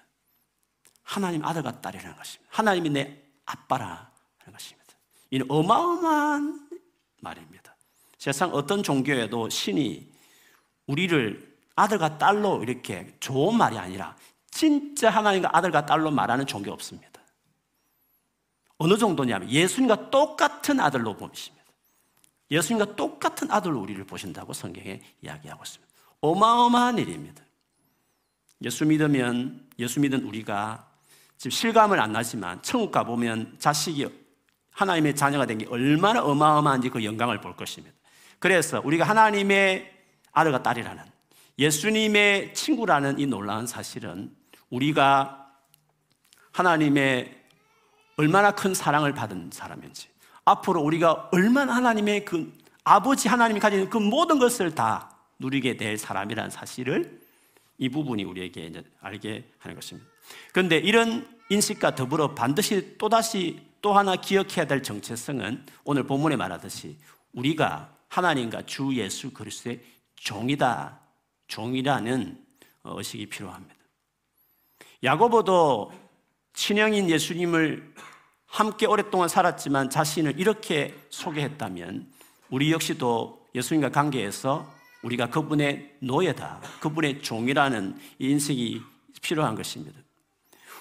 하나님 1.04 1.46
아들과 1.46 1.82
딸이라는 1.82 2.16
것입니다. 2.16 2.50
하나님이 2.50 2.90
내 2.90 3.22
아빠라 3.46 4.10
하는 4.40 4.54
것입니다. 4.54 4.94
이는 5.30 5.46
어마어마한 5.50 6.68
말입니다. 7.22 7.76
세상 8.18 8.50
어떤 8.54 8.82
종교에도 8.82 9.50
신이 9.50 10.15
우리를 10.88 11.56
아들과 11.76 12.18
딸로 12.18 12.64
이렇게 12.64 13.16
좋은 13.20 13.58
말이 13.58 13.78
아니라 13.78 14.16
진짜 14.50 15.10
하나님과 15.10 15.50
아들과 15.52 15.86
딸로 15.86 16.12
말하는 16.12 16.46
종교 16.46 16.72
없습니다. 16.72 17.22
어느 18.78 18.98
정도냐면 18.98 19.50
예수님과 19.50 20.10
똑같은 20.10 20.80
아들로 20.80 21.16
보십니다. 21.16 21.66
예수님과 22.52 22.96
똑같은 22.96 23.50
아들로 23.52 23.82
우리를 23.82 24.04
보신다고 24.06 24.54
성경에 24.54 25.02
이야기하고 25.22 25.64
있습니다. 25.64 25.94
어마어마한 26.22 26.98
일입니다. 27.00 27.44
예수 28.64 28.86
믿으면, 28.86 29.68
예수 29.80 30.00
믿은 30.00 30.24
우리가 30.24 30.88
지금 31.38 31.52
실감을 31.52 32.00
안 32.00 32.14
나지만 32.14 32.62
천국 32.62 32.92
가보면 32.92 33.56
자식이 33.60 34.08
하나님의 34.72 35.16
자녀가 35.16 35.46
된 35.46 35.58
게 35.58 35.66
얼마나 35.68 36.24
어마어마한지 36.24 36.90
그 36.90 37.04
영광을 37.04 37.42
볼 37.42 37.56
것입니다. 37.56 37.96
그래서 38.40 38.82
우리가 38.84 39.06
하나님의 39.06 39.95
아들과 40.36 40.62
딸이라는 40.62 41.04
예수님의 41.58 42.54
친구라는 42.54 43.18
이 43.18 43.26
놀라운 43.26 43.66
사실은 43.66 44.36
우리가 44.70 45.50
하나님의 46.52 47.44
얼마나 48.18 48.52
큰 48.52 48.74
사랑을 48.74 49.14
받은 49.14 49.50
사람인지 49.52 50.08
앞으로 50.44 50.82
우리가 50.82 51.30
얼마나 51.32 51.76
하나님의 51.76 52.26
그 52.26 52.54
아버지 52.84 53.28
하나님이 53.28 53.60
가진 53.60 53.90
그 53.90 53.98
모든 53.98 54.38
것을 54.38 54.76
다 54.76 55.18
누리게 55.40 55.76
될 55.78 55.98
사람이라는 55.98 56.52
사실을 56.52 57.20
이 57.78 57.90
부분이 57.90 58.24
우리에게 58.24 58.68
이제 58.68 58.84
알게 59.02 59.50
하는 59.58 59.76
것입니다. 59.76 60.08
그런데 60.54 60.78
이런 60.78 61.28
인식과 61.50 61.96
더불어 61.96 62.36
반드시 62.36 62.98
또다시 62.98 63.60
또 63.82 63.94
하나 63.94 64.16
기억해야 64.16 64.66
될 64.66 64.82
정체성은 64.82 65.66
오늘 65.84 66.04
본문에 66.04 66.36
말하듯이 66.36 66.98
우리가 67.34 67.94
하나님과 68.08 68.64
주 68.66 68.96
예수 68.96 69.32
그리스도의 69.32 69.82
종이다. 70.16 71.00
종이라는 71.48 72.46
의식이 72.84 73.28
필요합니다. 73.28 73.76
야고보도 75.04 75.92
친형인 76.54 77.10
예수님을 77.10 77.94
함께 78.46 78.86
오랫동안 78.86 79.28
살았지만 79.28 79.90
자신을 79.90 80.40
이렇게 80.40 80.96
소개했다면 81.10 82.12
우리 82.50 82.72
역시도 82.72 83.48
예수님과 83.54 83.90
관계에서 83.90 84.74
우리가 85.04 85.30
그분의 85.30 85.98
노예다, 86.00 86.62
그분의 86.80 87.22
종이라는 87.22 88.00
인식이 88.20 88.82
필요한 89.22 89.56
것입니다. 89.56 90.00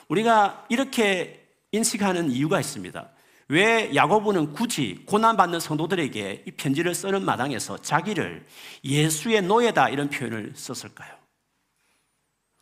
우리가 0.08 0.66
이렇게 0.68 1.46
인식하는 1.72 2.30
이유가 2.30 2.60
있습니다. 2.60 3.10
왜 3.48 3.94
야고보는 3.94 4.52
굳이 4.52 5.02
고난받는 5.06 5.60
성도들에게 5.60 6.44
이 6.46 6.50
편지를 6.52 6.94
쓰는 6.94 7.24
마당에서 7.24 7.78
자기를 7.78 8.46
예수의 8.84 9.42
노예다 9.42 9.90
이런 9.90 10.08
표현을 10.08 10.52
썼을까요? 10.56 11.14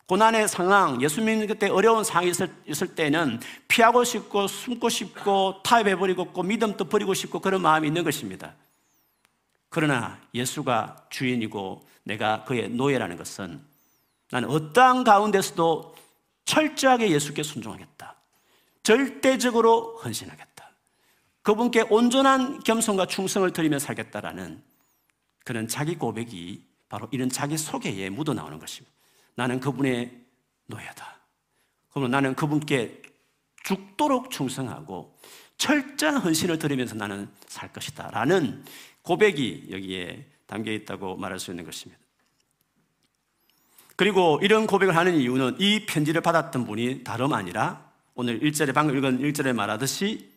고난의 0.07 0.49
상황, 0.49 1.01
예수 1.01 1.23
믿는 1.23 1.47
그때 1.47 1.69
어려운 1.69 2.05
상황이 2.05 2.31
있을, 2.31 2.53
있을 2.67 2.95
때는 2.95 3.41
피하고 3.69 4.05
싶고 4.05 4.47
숨고 4.47 4.89
싶고 4.89 5.63
타협해버리고 5.63 6.25
싶고 6.25 6.43
믿음도 6.43 6.85
버리고 6.85 7.15
싶고 7.15 7.41
그런 7.41 7.63
마음이 7.63 7.87
있는 7.87 8.05
것입니다. 8.05 8.55
그러나 9.71 10.19
예수가 10.35 11.07
주인이고 11.09 11.89
내가 12.03 12.45
그의 12.45 12.69
노예라는 12.69 13.17
것은 13.17 13.63
나는 14.31 14.51
어떠한 14.51 15.05
가운데서도 15.05 15.95
철저하게 16.45 17.11
예수께 17.11 17.43
순종하겠다. 17.43 18.15
절대적으로 18.83 19.99
헌신하겠다. 20.05 20.52
그분께 21.43 21.83
온전한 21.91 22.61
겸손과 22.61 23.07
충성을 23.07 23.51
드리며 23.53 23.79
살겠다라는 23.79 24.63
그런 25.45 25.69
자기 25.69 25.97
고백이 25.97 26.65
바로 26.89 27.09
이런 27.11 27.29
자기 27.29 27.57
소개에 27.57 28.11
묻어 28.11 28.33
나오는 28.33 28.59
것입니다. 28.59 28.95
나는 29.35 29.61
그분의 29.61 30.21
노예다. 30.67 31.21
그러면 31.91 32.11
나는 32.11 32.35
그분께 32.35 33.03
죽도록 33.65 34.31
충성하고 34.31 35.17
철저한 35.57 36.19
헌신을 36.19 36.59
드리면서 36.59 36.95
나는 36.95 37.29
살 37.47 37.73
것이다. 37.73 38.11
라는 38.11 38.65
고백이 39.03 39.69
여기에 39.71 40.27
담겨 40.47 40.73
있다고 40.73 41.17
말할 41.17 41.39
수 41.39 41.51
있는 41.51 41.65
것입니다. 41.65 42.01
그리고 43.97 44.39
이런 44.43 44.67
고백을 44.67 44.97
하는 44.97 45.15
이유는 45.15 45.57
이 45.61 45.87
편지를 45.87 46.21
받았던 46.21 46.67
분이 46.67 47.05
다름 47.05 47.33
아니라 47.33 47.91
오늘 48.15 48.41
1절에 48.41 48.75
방금 48.75 48.97
읽은 48.97 49.21
1절에 49.21 49.53
말하듯이 49.53 50.32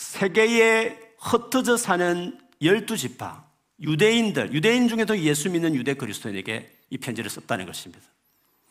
세계에 0.00 0.98
흩어져 1.18 1.76
사는 1.76 2.40
열두 2.62 2.96
지파, 2.96 3.44
유대인들, 3.82 4.54
유대인 4.54 4.88
중에도 4.88 5.16
예수 5.18 5.50
믿는 5.50 5.74
유대 5.74 5.92
그리스도인에게 5.92 6.74
이 6.88 6.96
편지를 6.96 7.28
썼다는 7.28 7.66
것입니다. 7.66 8.02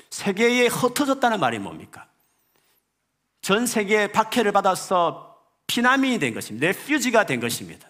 세계에 0.10 0.66
흩어졌다는 0.66 1.40
말이 1.40 1.60
뭡니까? 1.60 2.08
전 3.42 3.68
세계에 3.68 4.12
박해를 4.12 4.52
받아서 4.52 5.38
피난민이 5.68 6.18
된 6.18 6.34
것입니다. 6.34 6.66
레퓨지가 6.66 7.28
된 7.28 7.40
것입니다. 7.40 7.88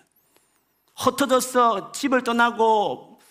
흩어져서 0.98 1.94
집을 1.94 2.26
떠나고 2.26 3.22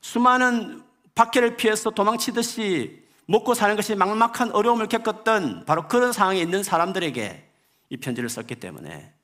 수많은 0.00 0.84
박해를 1.16 1.56
피해서 1.56 1.90
도망치듯이 1.90 3.02
먹고 3.26 3.54
사는 3.54 3.74
것이 3.74 3.96
막막한 3.96 4.52
어려움을 4.52 4.86
겪었던 4.86 5.64
바로 5.66 5.88
그런 5.88 6.12
상황에 6.12 6.40
있는 6.40 6.62
사람들에게 6.62 7.48
이 7.90 7.96
편지를 7.96 8.28
썼기 8.28 8.54
때문에 8.54 9.17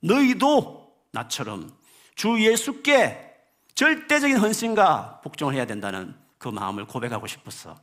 너희도 0.00 0.92
나처럼 1.12 1.72
주 2.14 2.44
예수께 2.44 3.34
절대적인 3.74 4.38
헌신과 4.38 5.20
복종을 5.22 5.54
해야 5.54 5.64
된다는 5.64 6.14
그 6.38 6.48
마음을 6.48 6.84
고백하고 6.84 7.26
싶었어. 7.26 7.76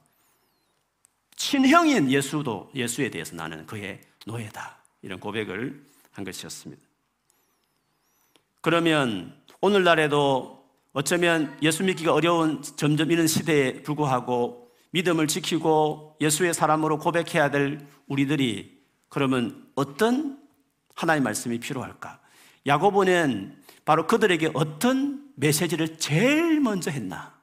친형인 1.36 2.12
예수도 2.12 2.70
예수에 2.74 3.10
대해서 3.10 3.36
나는 3.36 3.66
그의 3.66 4.02
노예다. 4.26 4.78
이런 5.02 5.20
고백을 5.20 5.86
한 6.12 6.26
것이었습니다. 6.26 6.82
그러면 8.62 9.42
오늘날에도 9.62 10.66
어쩌면 10.94 11.58
예수 11.62 11.84
믿기가 11.84 12.14
어려운 12.14 12.62
점점 12.62 13.12
이런 13.12 13.28
시대에 13.28 13.84
불구하고 13.84 14.72
믿음을 14.92 15.28
지키고 15.28 16.16
예수의 16.22 16.54
사람으로 16.54 17.00
고백해야 17.00 17.52
될 17.52 17.86
우리들이 18.08 18.82
그러면 19.10 19.70
어떤 19.76 20.45
하나의 20.96 21.22
말씀이 21.22 21.60
필요할까? 21.60 22.20
야고보는 22.66 23.62
바로 23.86 24.08
그들에게 24.08 24.52
어떤 24.54 25.32
메시지를 25.36 25.98
제일 25.98 26.60
먼저 26.60 26.90
했나? 26.90 27.40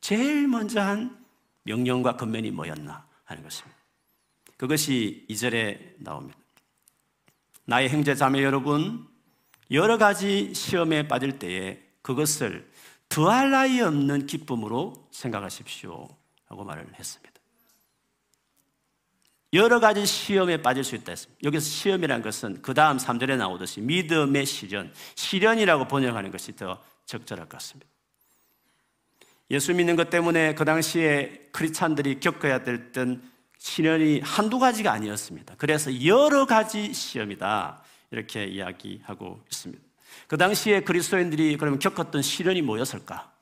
제일 0.00 0.48
먼저 0.48 0.80
한 0.80 1.24
명령과 1.64 2.16
권면이 2.16 2.52
뭐였나 2.52 3.06
하는 3.24 3.42
것입니다. 3.42 3.76
그것이 4.56 5.26
이절에 5.28 5.96
나옵니다. 5.98 6.38
나의 7.64 7.90
형제 7.90 8.14
자매 8.14 8.42
여러분, 8.42 9.06
여러 9.70 9.98
가지 9.98 10.54
시험에 10.54 11.08
빠질 11.08 11.38
때에 11.38 11.82
그것을 12.02 12.70
더할 13.08 13.50
나위 13.50 13.80
없는 13.80 14.26
기쁨으로 14.26 15.08
생각하십시오. 15.10 16.08
하고 16.46 16.64
말을 16.64 16.86
했습니다. 16.94 17.35
여러 19.56 19.80
가지 19.80 20.06
시험에 20.06 20.62
빠질 20.62 20.84
수 20.84 20.94
있다 20.94 21.12
했습니다. 21.12 21.40
여기서 21.42 21.66
시험이라는 21.68 22.22
것은 22.22 22.62
그 22.62 22.74
다음 22.74 22.98
3절에 22.98 23.36
나오듯이 23.36 23.80
믿음의 23.80 24.46
시련, 24.46 24.92
시련이라고 25.14 25.88
번역하는 25.88 26.30
것이 26.30 26.54
더 26.54 26.80
적절할 27.06 27.48
것 27.48 27.58
같습니다. 27.58 27.90
예수 29.50 29.72
믿는 29.72 29.96
것 29.96 30.10
때문에 30.10 30.54
그 30.54 30.64
당시에 30.64 31.48
크리스찬들이 31.52 32.20
겪어야 32.20 32.64
됐던 32.64 33.22
시련이 33.58 34.20
한두 34.20 34.58
가지가 34.58 34.92
아니었습니다. 34.92 35.54
그래서 35.56 36.04
여러 36.04 36.46
가지 36.46 36.92
시험이다. 36.92 37.82
이렇게 38.10 38.44
이야기하고 38.44 39.40
있습니다. 39.50 39.82
그 40.26 40.36
당시에 40.36 40.80
그리스도인들이 40.80 41.56
그러면 41.56 41.78
겪었던 41.78 42.22
시련이 42.22 42.62
뭐였을까? 42.62 43.32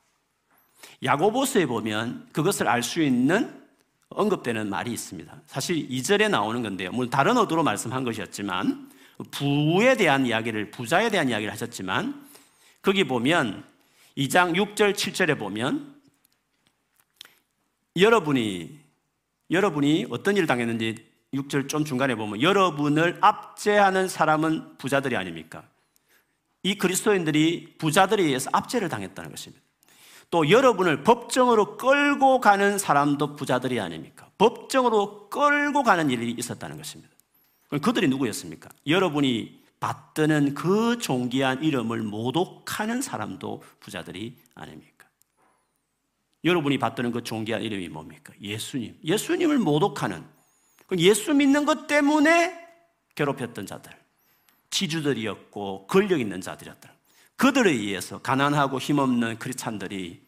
야고보서에 1.03 1.65
보면 1.65 2.29
그것을 2.31 2.67
알 2.67 2.83
수 2.83 3.01
있는 3.01 3.64
언급되는 4.15 4.69
말이 4.69 4.91
있습니다. 4.91 5.41
사실 5.45 5.87
2절에 5.89 6.29
나오는 6.29 6.63
건데요. 6.63 6.91
물론 6.91 7.09
다른 7.09 7.37
어도로 7.37 7.63
말씀한 7.63 8.03
것이었지만 8.03 8.89
부에 9.31 9.95
대한 9.95 10.25
이야기를 10.25 10.71
부자에 10.71 11.09
대한 11.09 11.29
이야기를 11.29 11.51
하셨지만 11.51 12.27
거기 12.81 13.03
보면 13.03 13.63
2장 14.17 14.55
6절 14.55 14.93
7절에 14.93 15.37
보면 15.37 15.95
여러분이 17.97 18.79
여러분이 19.51 20.07
어떤 20.09 20.35
일을 20.35 20.47
당했는지 20.47 21.05
6절 21.33 21.67
좀 21.69 21.85
중간에 21.85 22.15
보면 22.15 22.41
여러분을 22.41 23.17
압제하는 23.21 24.07
사람은 24.07 24.77
부자들이 24.77 25.15
아닙니까? 25.15 25.67
이 26.63 26.75
그리스도인들이 26.77 27.75
부자들에 27.77 28.23
의해서 28.23 28.49
압제를 28.53 28.89
당했다는 28.89 29.29
것입니다. 29.29 29.64
또 30.35 30.49
여러분을 30.49 31.01
법정으로 31.05 31.77
끌고 31.77 32.41
가는 32.41 32.77
사람도 32.77 33.37
부자들이 33.37 33.79
아닙니까? 33.79 34.27
법정으로 34.37 35.29
끌고 35.29 35.81
가는 35.83 36.09
일이 36.09 36.29
있었다는 36.37 36.75
것입니다. 36.75 37.09
그럼 37.69 37.79
그들이 37.79 38.09
누구였습니까? 38.09 38.67
여러분이 38.85 39.63
받드는 39.79 40.53
그 40.53 40.97
존귀한 40.97 41.63
이름을 41.63 42.01
모독하는 42.01 43.01
사람도 43.01 43.63
부자들이 43.79 44.35
아닙니까? 44.55 45.07
여러분이 46.43 46.79
받드는 46.79 47.13
그 47.13 47.23
존귀한 47.23 47.61
이름이 47.61 47.87
뭡니까? 47.87 48.33
예수님. 48.41 48.99
예수님을 49.05 49.57
모독하는 49.59 50.21
예수 50.97 51.33
믿는 51.33 51.63
것 51.63 51.87
때문에 51.87 52.53
괴롭혔던 53.15 53.67
자들, 53.67 53.93
지주들이었고 54.69 55.87
권력 55.87 56.19
있는 56.19 56.41
자들이었다. 56.41 56.93
그들에 57.37 57.71
의해서 57.71 58.21
가난하고 58.21 58.79
힘없는 58.79 59.39
크리스찬들이 59.39 60.24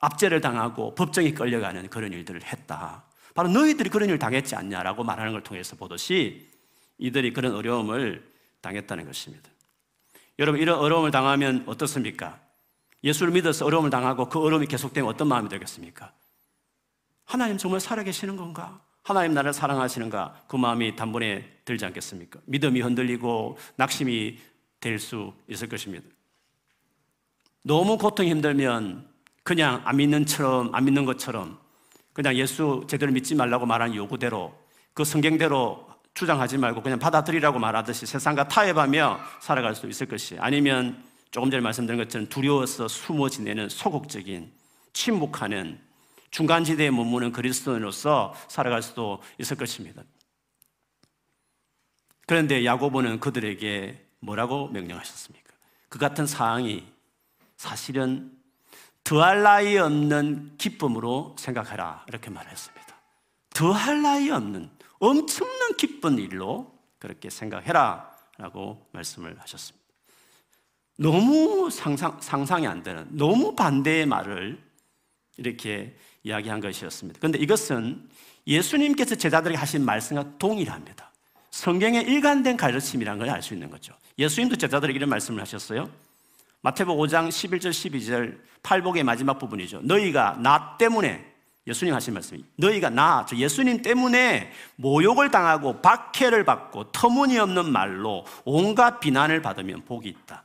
압제를 0.00 0.40
당하고 0.40 0.94
법정에 0.94 1.32
끌려가는 1.32 1.88
그런 1.88 2.12
일들을 2.12 2.42
했다. 2.44 3.04
바로 3.34 3.48
너희들이 3.48 3.90
그런 3.90 4.08
일을 4.08 4.18
당했지 4.18 4.54
않냐라고 4.54 5.04
말하는 5.04 5.32
걸 5.32 5.42
통해서 5.42 5.76
보듯이 5.76 6.48
이들이 6.98 7.32
그런 7.32 7.54
어려움을 7.54 8.32
당했다는 8.60 9.04
것입니다. 9.06 9.50
여러분 10.38 10.60
이런 10.60 10.78
어려움을 10.78 11.10
당하면 11.10 11.64
어떻습니까? 11.66 12.40
예수를 13.04 13.32
믿어서 13.32 13.64
어려움을 13.66 13.90
당하고 13.90 14.28
그 14.28 14.38
어려움이 14.40 14.66
계속되면 14.66 15.08
어떤 15.08 15.28
마음이 15.28 15.48
들겠습니까? 15.48 16.12
하나님 17.24 17.58
정말 17.58 17.80
살아계시는 17.80 18.36
건가? 18.36 18.80
하나님 19.02 19.34
나를 19.34 19.52
사랑하시는가? 19.52 20.44
그 20.48 20.56
마음이 20.56 20.96
단번에 20.96 21.60
들지 21.64 21.84
않겠습니까? 21.84 22.40
믿음이 22.46 22.80
흔들리고 22.80 23.58
낙심이 23.76 24.38
될 24.80 24.98
수 24.98 25.32
있을 25.48 25.68
것입니다. 25.68 26.06
너무 27.62 27.98
고통이 27.98 28.30
힘들면 28.30 29.08
그냥 29.46 29.80
안 29.84 29.98
믿는 29.98 30.26
처럼, 30.26 30.74
안 30.74 30.84
믿는 30.84 31.04
것처럼 31.04 31.56
그냥 32.12 32.34
예수 32.34 32.84
제대로 32.88 33.12
믿지 33.12 33.36
말라고 33.36 33.64
말하는 33.64 33.94
요구대로 33.94 34.52
그 34.92 35.04
성경대로 35.04 35.86
주장하지 36.14 36.58
말고 36.58 36.82
그냥 36.82 36.98
받아들이라고 36.98 37.60
말하듯이 37.60 38.06
세상과 38.06 38.48
타협하며 38.48 39.20
살아갈 39.40 39.76
수 39.76 39.86
있을 39.86 40.08
것이 40.08 40.36
아니면 40.40 41.00
조금 41.30 41.48
전에 41.48 41.60
말씀드린 41.60 41.96
것처럼 42.02 42.28
두려워서 42.28 42.88
숨어 42.88 43.28
지내는 43.28 43.68
소극적인 43.68 44.50
침묵하는 44.92 45.78
중간지대에 46.32 46.90
머무는 46.90 47.30
그리스도인으로서 47.30 48.34
살아갈 48.48 48.82
수도 48.82 49.22
있을 49.38 49.56
것입니다. 49.56 50.02
그런데 52.26 52.64
야고보는 52.64 53.20
그들에게 53.20 54.08
뭐라고 54.18 54.66
명령하셨습니까? 54.70 55.52
그 55.88 56.00
같은 56.00 56.26
사항이 56.26 56.84
사실은 57.56 58.35
더할 59.06 59.44
나위 59.44 59.78
없는 59.78 60.56
기쁨으로 60.58 61.36
생각하라 61.38 62.06
이렇게 62.08 62.28
말했습니다. 62.28 62.86
더할 63.54 64.02
나위 64.02 64.32
없는 64.32 64.68
엄청난 64.98 65.76
기쁜 65.76 66.18
일로 66.18 66.76
그렇게 66.98 67.30
생각해라 67.30 68.10
라고 68.36 68.84
말씀을 68.90 69.38
하셨습니다. 69.38 69.86
너무 70.98 71.70
상상, 71.70 72.18
상상이 72.20 72.66
안 72.66 72.82
되는, 72.82 73.06
너무 73.10 73.54
반대의 73.54 74.06
말을 74.06 74.58
이렇게 75.36 75.94
이야기한 76.24 76.60
것이었습니다. 76.60 77.20
그런데 77.20 77.38
이것은 77.38 78.08
예수님께서 78.48 79.14
제자들에게 79.14 79.56
하신 79.56 79.84
말씀과 79.84 80.36
동일합니다. 80.38 81.12
성경의 81.52 82.02
일관된 82.02 82.56
가르침이라는 82.56 83.20
걸 83.20 83.32
알 83.32 83.40
수 83.40 83.54
있는 83.54 83.70
거죠. 83.70 83.94
예수님도 84.18 84.56
제자들에게 84.56 84.96
이런 84.96 85.10
말씀을 85.10 85.40
하셨어요. 85.42 85.88
마태복 86.66 86.98
5장 86.98 87.28
11절 87.28 87.70
12절 87.70 88.40
팔복의 88.64 89.04
마지막 89.04 89.38
부분이죠. 89.38 89.82
너희가 89.84 90.36
나 90.40 90.76
때문에 90.76 91.32
예수님 91.64 91.94
하신 91.94 92.14
말씀이 92.14 92.44
너희가 92.56 92.90
나, 92.90 93.24
저 93.24 93.36
예수님 93.36 93.82
때문에 93.82 94.50
모욕을 94.74 95.30
당하고 95.30 95.80
박해를 95.80 96.44
받고 96.44 96.90
터무니없는 96.90 97.70
말로 97.70 98.26
온갖 98.44 98.98
비난을 98.98 99.42
받으면 99.42 99.84
복이 99.84 100.08
있다. 100.08 100.42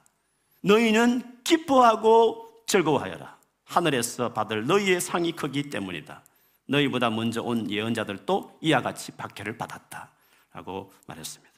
너희는 0.62 1.40
기뻐하고 1.44 2.66
즐거워하여라. 2.68 3.38
하늘에서 3.64 4.32
받을 4.32 4.68
너희의 4.68 5.02
상이 5.02 5.32
크기 5.32 5.72
때문이다. 5.72 6.22
너희보다 6.68 7.10
먼저 7.10 7.42
온 7.42 7.68
예언자들도 7.68 8.60
이와 8.62 8.84
같이 8.84 9.12
박해를 9.14 9.58
받았다. 9.58 10.12
라고 10.54 10.94
말했습니다. 11.08 11.52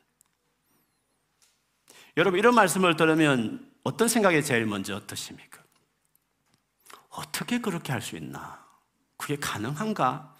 여러분, 2.15 2.39
이런 2.39 2.55
말씀을 2.55 2.95
들으면 2.95 3.72
어떤 3.83 4.07
생각이 4.07 4.43
제일 4.43 4.65
먼저 4.65 5.05
드십니까? 5.05 5.61
어떻게 7.09 7.59
그렇게 7.59 7.91
할 7.91 8.01
수 8.01 8.15
있나? 8.15 8.63
그게 9.17 9.35
가능한가? 9.35 10.33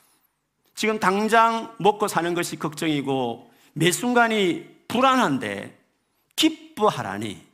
지금 0.76 1.00
당장 1.00 1.76
먹고 1.80 2.08
사는 2.08 2.34
것이 2.34 2.58
걱정이고 2.58 3.52
매 3.74 3.92
순간이 3.92 4.68
불안한데 4.88 5.80
기뻐하라니 6.36 7.46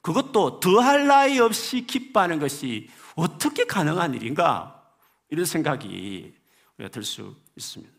그것도 0.00 0.60
더할 0.60 1.06
나위 1.06 1.38
없이 1.38 1.86
기뻐하는 1.86 2.38
것이 2.38 2.90
어떻게 3.14 3.64
가능한 3.64 4.14
일인가? 4.14 4.72
이런 5.28 5.44
생각이 5.44 6.34
우리가 6.76 6.90
들 6.92 7.02
수 7.02 7.34
있습니다. 7.56 7.94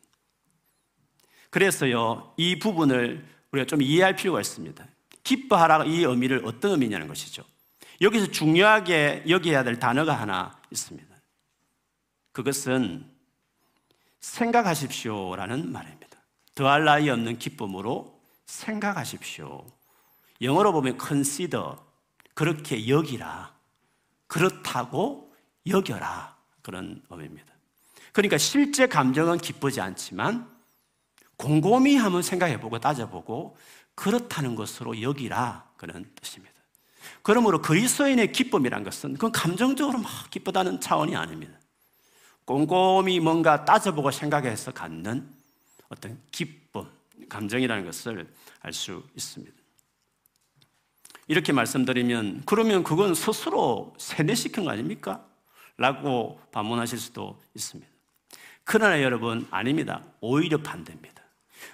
그래서요, 1.50 2.34
이 2.38 2.60
부분을 2.60 3.26
우리가 3.52 3.66
좀 3.66 3.82
이해할 3.82 4.16
필요가 4.16 4.40
있습니다. 4.42 4.86
기뻐하라 5.28 5.84
이 5.84 6.04
의미를 6.04 6.42
어떤 6.46 6.72
의미냐는 6.72 7.10
것이죠. 7.10 7.44
여기서 8.00 8.28
중요하게 8.28 9.26
여겨야 9.28 9.66
될 9.66 9.78
단어가 9.78 10.14
하나 10.14 10.58
있습니다. 10.72 11.14
그것은 12.32 13.12
생각하십시오라는 14.22 15.70
말입니다. 15.70 16.18
더할 16.56 16.86
나위 16.86 17.10
없는 17.10 17.40
기쁨으로 17.40 18.22
생각하십시오. 18.46 19.66
영어로 20.42 20.72
보면 20.72 20.98
consider, 20.98 21.76
그렇게 22.34 22.88
여기라, 22.88 23.54
그렇다고 24.28 25.34
여겨라. 25.68 26.38
그런 26.62 27.02
의미입니다. 27.10 27.54
그러니까 28.14 28.38
실제 28.38 28.88
감정은 28.88 29.40
기쁘지 29.40 29.82
않지만 29.82 30.50
곰곰이 31.38 31.96
한번 31.96 32.22
생각해보고 32.22 32.80
따져보고 32.80 33.58
그렇다는 33.98 34.54
것으로 34.54 35.02
여기라 35.02 35.66
그런 35.76 36.06
뜻입니다. 36.22 36.54
그러므로 37.24 37.62
그리스도인의 37.62 38.32
기쁨이란 38.32 38.84
것은 38.84 39.18
그 39.18 39.32
감정적으로 39.32 39.98
막 39.98 40.30
기쁘다는 40.30 40.80
차원이 40.80 41.16
아닙니다. 41.16 41.54
꼼꼼히 42.46 43.20
뭔가 43.20 43.66
따져보고 43.66 44.12
생각해서 44.12 44.72
갖는 44.72 45.28
어떤 45.90 46.22
기쁨, 46.32 46.88
감정이라는 47.28 47.86
것을 47.86 48.32
알 48.62 48.72
수 48.72 49.04
있습니다. 49.16 49.58
이렇게 51.28 51.52
말씀드리면 51.52 52.44
그러면 52.46 52.84
그건 52.84 53.16
스스로 53.16 53.96
세뇌시킨 53.98 54.64
거 54.64 54.72
아닙니까? 54.72 55.26
라고 55.76 56.40
반문하실 56.52 57.00
수도 57.00 57.42
있습니다. 57.56 57.90
그러나 58.64 59.02
여러분 59.02 59.48
아닙니다. 59.50 60.04
오히려 60.22 60.60
반대입니다. 60.60 61.24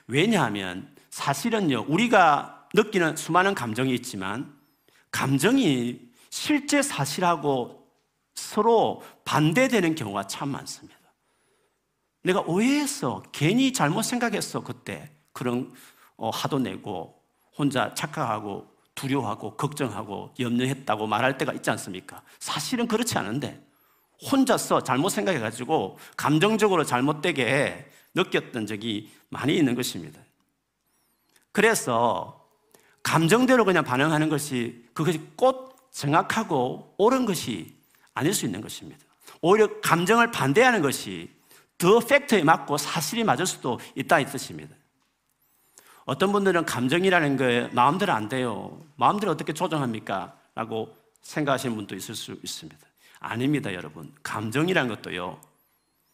왜냐하면 0.08 0.88
사실은요, 1.14 1.86
우리가 1.90 2.70
느끼는 2.74 3.18
수많은 3.18 3.54
감정이 3.54 3.94
있지만 3.94 4.52
감정이 5.12 6.00
실제 6.32 6.82
사실하고 6.82 7.88
서로 8.34 9.04
반대되는 9.24 9.94
경우가 9.94 10.26
참 10.26 10.50
많습니다. 10.50 11.00
내가 12.24 12.42
오해했어. 12.42 13.22
괜히 13.32 13.72
잘못 13.74 14.02
생각했어. 14.02 14.64
그때. 14.64 15.12
그런 15.34 15.72
어, 16.18 16.32
화도 16.32 16.58
내고 16.58 17.22
혼자 17.56 17.94
착각하고 17.94 18.68
두려워하고 18.96 19.56
걱정하고 19.56 20.34
염려했다고 20.40 21.06
말할 21.06 21.38
때가 21.38 21.54
있지 21.54 21.70
않습니까? 21.70 22.24
사실은 22.40 22.88
그렇지 22.88 23.20
않은데 23.20 23.64
혼자서 24.32 24.82
잘못 24.82 25.10
생각해가지고 25.10 26.00
감정적으로 26.18 26.84
잘못되게 26.84 27.88
느꼈던 28.16 28.66
적이 28.66 29.12
많이 29.30 29.56
있는 29.56 29.76
것입니다. 29.76 30.23
그래서 31.54 32.46
감정대로 33.04 33.64
그냥 33.64 33.86
반응하는 33.86 34.28
것이 34.28 34.86
그것이 34.94 35.22
꼭 35.38 35.90
정확하고 35.92 36.96
옳은 36.98 37.26
것이 37.26 37.74
아닐 38.14 38.34
수 38.34 38.46
있는 38.46 38.60
것입니다. 38.60 39.00
오히려 39.42 39.80
감정을 39.82 40.32
반대하는 40.32 40.82
것이 40.82 41.30
더 41.78 42.00
팩트에 42.00 42.44
맞고 42.44 42.78
사실이 42.78 43.24
맞을 43.24 43.46
수도 43.46 43.80
있다 43.96 44.20
이 44.20 44.26
뜻입니다. 44.26 44.76
어떤 46.06 46.32
분들은 46.32 46.66
감정이라는 46.66 47.38
거에 47.38 47.68
마음대로 47.70 48.14
안 48.14 48.28
돼요. 48.28 48.82
마음대로 48.96 49.32
어떻게 49.32 49.54
조정합니까? 49.54 50.38
라고 50.56 50.96
생각하시는 51.22 51.76
분도 51.76 51.96
있을 51.96 52.16
수 52.16 52.38
있습니다. 52.44 52.80
아닙니다, 53.20 53.74
여러분. 53.74 54.14
감정이라는 54.22 54.94
것도요, 54.96 55.40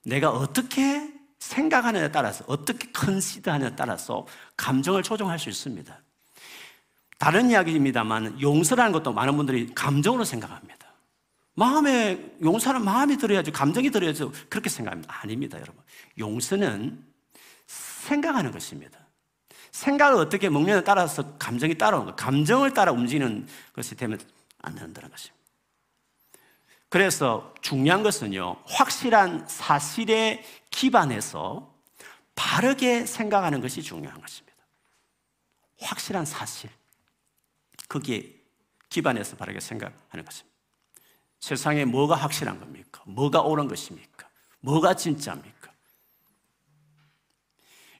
내가 0.05 0.29
어떻게 0.29 1.11
생각하느냐에 1.39 2.11
따라서, 2.11 2.43
어떻게 2.47 2.91
컨시드하느냐에 2.91 3.75
따라서 3.75 4.27
감정을 4.57 5.03
조정할 5.03 5.39
수 5.39 5.49
있습니다. 5.49 5.97
다른 7.17 7.49
이야기입니다만, 7.49 8.41
용서라는 8.41 8.91
것도 8.91 9.13
많은 9.13 9.35
분들이 9.35 9.73
감정으로 9.73 10.23
생각합니다. 10.23 10.87
마음에, 11.55 12.33
용서는 12.41 12.83
마음이 12.83 13.17
들어야지, 13.17 13.51
감정이 13.51 13.89
들어야지, 13.89 14.29
그렇게 14.49 14.69
생각합니다. 14.69 15.19
아닙니다, 15.21 15.57
여러분. 15.59 15.81
용서는 16.17 17.03
생각하는 17.67 18.51
것입니다. 18.51 18.99
생각을 19.71 20.19
어떻게 20.19 20.49
먹느냐에 20.49 20.83
따라서 20.83 21.37
감정이 21.37 21.77
따라오는 21.77 22.07
거 22.07 22.15
감정을 22.15 22.73
따라 22.73 22.91
움직이는 22.91 23.47
것이 23.73 23.95
되면 23.95 24.19
안 24.61 24.75
된다는 24.75 25.09
것입니다. 25.09 25.39
그래서 26.89 27.53
중요한 27.61 28.01
것은요, 28.01 28.57
확실한 28.65 29.47
사실에 29.47 30.43
기반해서 30.69 31.73
바르게 32.35 33.05
생각하는 33.05 33.61
것이 33.61 33.81
중요한 33.81 34.19
것입니다. 34.21 34.57
확실한 35.81 36.25
사실. 36.25 36.69
거기에 37.87 38.33
기반해서 38.89 39.35
바르게 39.35 39.59
생각하는 39.59 40.25
것입니다. 40.25 40.57
세상에 41.39 41.85
뭐가 41.85 42.15
확실한 42.15 42.59
겁니까? 42.59 43.01
뭐가 43.05 43.41
옳은 43.41 43.67
것입니까? 43.67 44.27
뭐가 44.59 44.93
진짜입니까? 44.93 45.71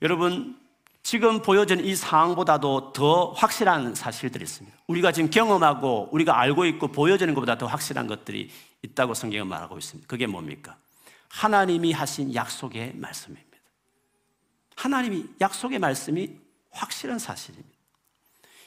여러분, 0.02 0.60
지금 1.04 1.42
보여진 1.42 1.84
이 1.84 1.96
상황보다도 1.96 2.94
더 2.94 3.32
확실한 3.32 3.96
사실들이 3.96 4.44
있습니다. 4.44 4.78
우리가 4.88 5.12
지금 5.12 5.30
경험하고 5.30 6.10
우리가 6.12 6.40
알고 6.40 6.66
있고 6.66 6.90
보여지는 6.90 7.34
것보다 7.34 7.58
더 7.58 7.66
확실한 7.66 8.08
것들이 8.08 8.52
있다고 8.82 9.14
성경은 9.14 9.48
말하고 9.48 9.78
있습니다. 9.78 10.08
그게 10.08 10.28
뭡니까? 10.28 10.78
하나님이 11.30 11.92
하신 11.92 12.34
약속의 12.34 12.94
말씀입니다. 12.96 13.50
하나님이 14.76 15.26
약속의 15.40 15.80
말씀이 15.80 16.38
확실한 16.72 17.20
사실입니다. 17.20 17.70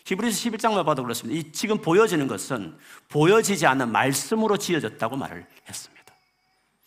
히브리서 0.05 0.51
11장만 0.51 0.85
봐도 0.85 1.03
그렇습니다. 1.03 1.39
이 1.39 1.53
지금 1.53 1.81
보여지는 1.81 2.27
것은 2.27 2.77
보여지지 3.09 3.67
않는 3.67 3.91
말씀으로 3.91 4.57
지어졌다고 4.57 5.17
말을 5.17 5.47
했습니다. 5.69 6.03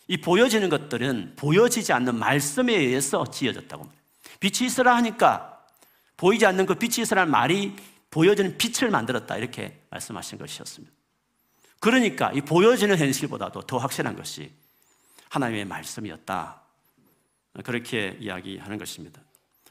이 0.07 0.17
보여지는 0.17 0.69
것들은 0.69 1.33
보여지지 1.35 1.93
않는 1.93 2.15
말씀에 2.19 2.73
의해서 2.73 3.25
지어졌다고 3.25 3.83
말합니다. 3.83 4.05
빛이 4.39 4.67
있으라 4.67 4.95
하니까 4.97 5.65
보이지 6.17 6.45
않는 6.45 6.65
그 6.65 6.75
빛이 6.75 7.01
있으라는 7.01 7.31
말이 7.31 7.75
보여지는 8.11 8.57
빛을 8.57 8.91
만들었다. 8.91 9.37
이렇게 9.37 9.81
말씀하신 9.89 10.37
것이었습니다. 10.37 10.93
그러니까 11.79 12.31
이 12.31 12.41
보여지는 12.41 12.97
현실보다도 12.97 13.61
더 13.61 13.77
확실한 13.77 14.15
것이 14.15 14.51
하나님의 15.35 15.65
말씀이었다. 15.65 16.61
그렇게 17.63 18.17
이야기하는 18.19 18.77
것입니다. 18.77 19.21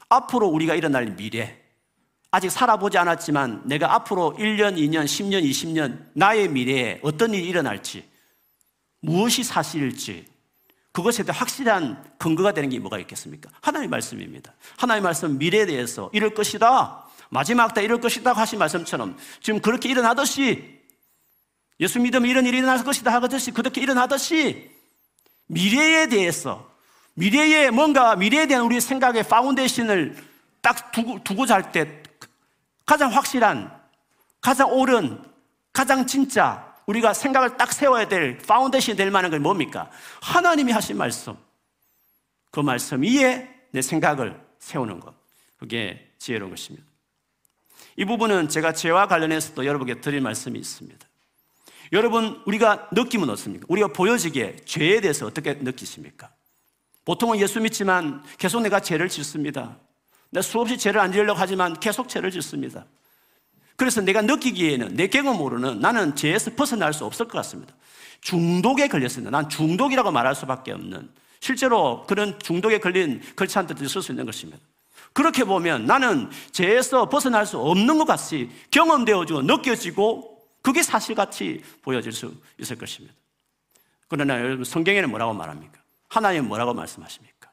앞으로 0.09 0.47
우리가 0.47 0.75
일어날 0.75 1.15
미래, 1.15 1.59
아직 2.29 2.51
살아보지 2.51 2.97
않았지만 2.97 3.63
내가 3.65 3.93
앞으로 3.95 4.35
1년, 4.37 4.75
2년, 4.75 5.05
10년, 5.05 5.43
20년 5.43 6.09
나의 6.13 6.49
미래에 6.49 6.99
어떤 7.01 7.33
일이 7.33 7.47
일어날지 7.47 8.07
무엇이 8.99 9.43
사실일지 9.43 10.25
그것에 10.91 11.23
대한 11.23 11.39
확실한 11.39 12.15
근거가 12.17 12.53
되는 12.53 12.69
게 12.69 12.79
뭐가 12.79 12.99
있겠습니까? 12.99 13.49
하나님의 13.61 13.89
말씀입니다. 13.89 14.53
하나님의 14.77 15.03
말씀 15.03 15.37
미래에 15.37 15.65
대해서 15.65 16.09
이럴 16.13 16.33
것이다. 16.33 17.05
마지막 17.29 17.73
때 17.73 17.83
이럴 17.83 17.99
것이다 17.99 18.33
하신 18.33 18.59
말씀처럼 18.59 19.17
지금 19.41 19.59
그렇게 19.61 19.89
일어나듯이 19.89 20.79
예수 21.79 21.99
믿으면 21.99 22.29
이런 22.29 22.45
일이 22.45 22.59
일어날 22.59 22.83
것이다 22.83 23.11
하듯이 23.13 23.51
그렇게 23.51 23.81
일어나듯이 23.81 24.74
미래에 25.47 26.07
대해서 26.07 26.69
미래에 27.13 27.69
뭔가 27.71 28.15
미래에 28.15 28.47
대한 28.47 28.63
우리의 28.65 28.81
생각의 28.81 29.23
foundation을 29.27 30.17
딱 30.61 30.91
두고, 30.91 31.23
두고자 31.23 31.45
할 31.45 31.71
때 31.71 32.03
가장 32.85 33.11
확실한 33.11 33.71
가장 34.41 34.71
옳은 34.71 35.23
가장 35.73 36.05
진짜 36.05 36.75
우리가 36.85 37.13
생각을 37.13 37.57
딱 37.57 37.73
세워야 37.73 38.07
될 38.07 38.37
foundation이 38.37 38.97
될 38.97 39.09
만한 39.11 39.31
건 39.31 39.41
뭡니까? 39.41 39.89
하나님이 40.21 40.71
하신 40.71 40.97
말씀. 40.97 41.35
그 42.51 42.59
말씀 42.59 43.01
위에 43.01 43.49
내 43.71 43.81
생각을 43.81 44.39
세우는 44.59 44.99
것. 44.99 45.13
그게 45.57 46.13
지혜로운 46.19 46.51
것입니다. 46.51 46.85
이 47.97 48.05
부분은 48.05 48.49
제가 48.49 48.73
죄와 48.73 49.07
관련해서도 49.07 49.65
여러분께 49.65 50.01
드릴 50.01 50.21
말씀이 50.21 50.59
있습니다. 50.59 51.07
여러분, 51.91 52.41
우리가 52.45 52.89
느낌은 52.91 53.29
어떻습니까? 53.29 53.65
우리가 53.69 53.89
보여지기에 53.89 54.57
죄에 54.65 55.01
대해서 55.01 55.25
어떻게 55.25 55.53
느끼십니까? 55.53 56.29
보통은 57.05 57.39
예수 57.39 57.59
믿지만 57.59 58.23
계속 58.37 58.61
내가 58.61 58.79
죄를 58.79 59.09
짓습니다. 59.09 59.77
내가 60.31 60.41
수없이 60.41 60.77
죄를 60.77 60.99
안 60.99 61.11
지으려고 61.11 61.39
하지만 61.39 61.79
계속 61.79 62.09
죄를 62.09 62.31
짓습니다. 62.31 62.85
그래서 63.75 64.01
내가 64.01 64.21
느끼기에는 64.21 64.95
내 64.95 65.07
경험으로는 65.07 65.79
나는 65.79 66.15
죄에서 66.15 66.51
벗어날 66.55 66.93
수 66.93 67.05
없을 67.05 67.27
것 67.27 67.33
같습니다. 67.39 67.73
중독에 68.21 68.87
걸렸습니다. 68.87 69.29
난 69.29 69.49
중독이라고 69.49 70.11
말할 70.11 70.33
수밖에 70.33 70.71
없는 70.71 71.09
실제로 71.39 72.03
그런 72.07 72.39
중독에 72.39 72.79
걸린 72.79 73.21
걸찬들도 73.35 73.83
있을 73.83 74.01
수 74.01 74.11
있는 74.11 74.25
것입니다. 74.25 74.59
그렇게 75.13 75.43
보면 75.43 75.85
나는 75.85 76.29
죄에서 76.51 77.07
벗어날 77.07 77.45
수 77.45 77.59
없는 77.59 77.97
것 77.97 78.05
같이 78.05 78.49
경험되어지고 78.71 79.43
느껴지고 79.43 80.34
그게 80.65 80.81
사실같이 80.81 81.63
보여질 81.83 82.11
수 82.11 82.35
있을 82.59 82.75
것입니다. 82.75 83.15
그러나 84.07 84.39
여러분 84.39 84.65
성경에는 84.65 85.11
뭐라고 85.11 85.31
말합니까? 85.31 85.79
하나님은 86.09 86.47
뭐라고 86.47 86.73
말씀하십니까? 86.73 87.51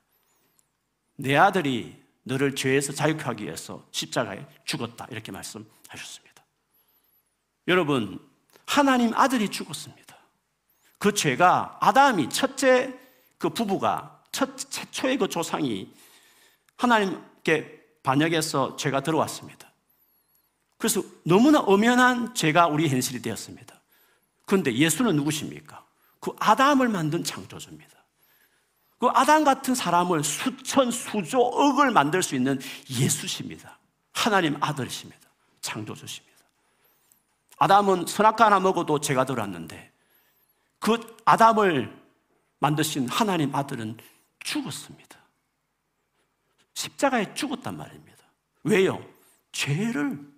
내 1.17 1.37
아들이 1.37 2.03
너를 2.23 2.55
죄에서 2.55 2.95
자유하기 2.95 3.45
위해서 3.45 3.87
십자가에 3.91 4.47
죽었다. 4.65 5.07
이렇게 5.11 5.31
말씀하셨습니다. 5.31 6.43
여러분, 7.69 8.19
하나님 8.65 9.13
아들이 9.13 9.51
죽었습니다. 9.51 10.17
그 10.99 11.13
죄가 11.13 11.77
아담이 11.83 12.31
첫째 12.31 12.99
그 13.37 13.51
부부가 13.51 14.23
첫 14.33 14.57
최초의 14.57 15.19
그 15.19 15.29
조상이 15.29 15.93
하나님께 16.79 17.79
반역해서 18.03 18.77
죄가 18.77 19.03
들어왔습니다. 19.03 19.71
그래서 20.83 21.01
너무나 21.23 21.61
엄연한 21.61 22.35
죄가 22.35 22.67
우리 22.67 22.89
현실이 22.89 23.23
되었습니다. 23.23 23.81
그런데 24.47 24.75
예수는 24.75 25.15
누구십니까? 25.15 25.87
그 26.19 26.33
아담을 26.41 26.89
만든 26.89 27.23
창조주입니다. 27.23 27.93
그 28.99 29.07
아담 29.15 29.45
같은 29.45 29.77
사람을 29.77 30.25
수천, 30.25 30.91
수조, 30.91 31.39
억을 31.39 31.93
만들 31.93 32.21
수 32.21 32.35
있는 32.35 32.59
예수십니다. 32.91 33.79
하나님 34.13 34.57
아들이십니다. 34.61 35.21
창조주십니다. 35.61 36.37
아담은 37.59 38.07
선악과 38.07 38.47
하나 38.47 38.59
먹어도 38.59 38.99
죄가 38.99 39.25
들어왔는데 39.25 39.93
그 40.81 40.99
아담을 41.25 41.97
만드신 42.59 43.09
하나님 43.09 43.55
아들은 43.55 43.99
죽었습니다. 44.41 45.17
십자가에 46.75 47.35
죽었단 47.35 47.77
말입니다. 47.77 48.25
왜요? 48.65 49.01
죄를, 49.53 50.32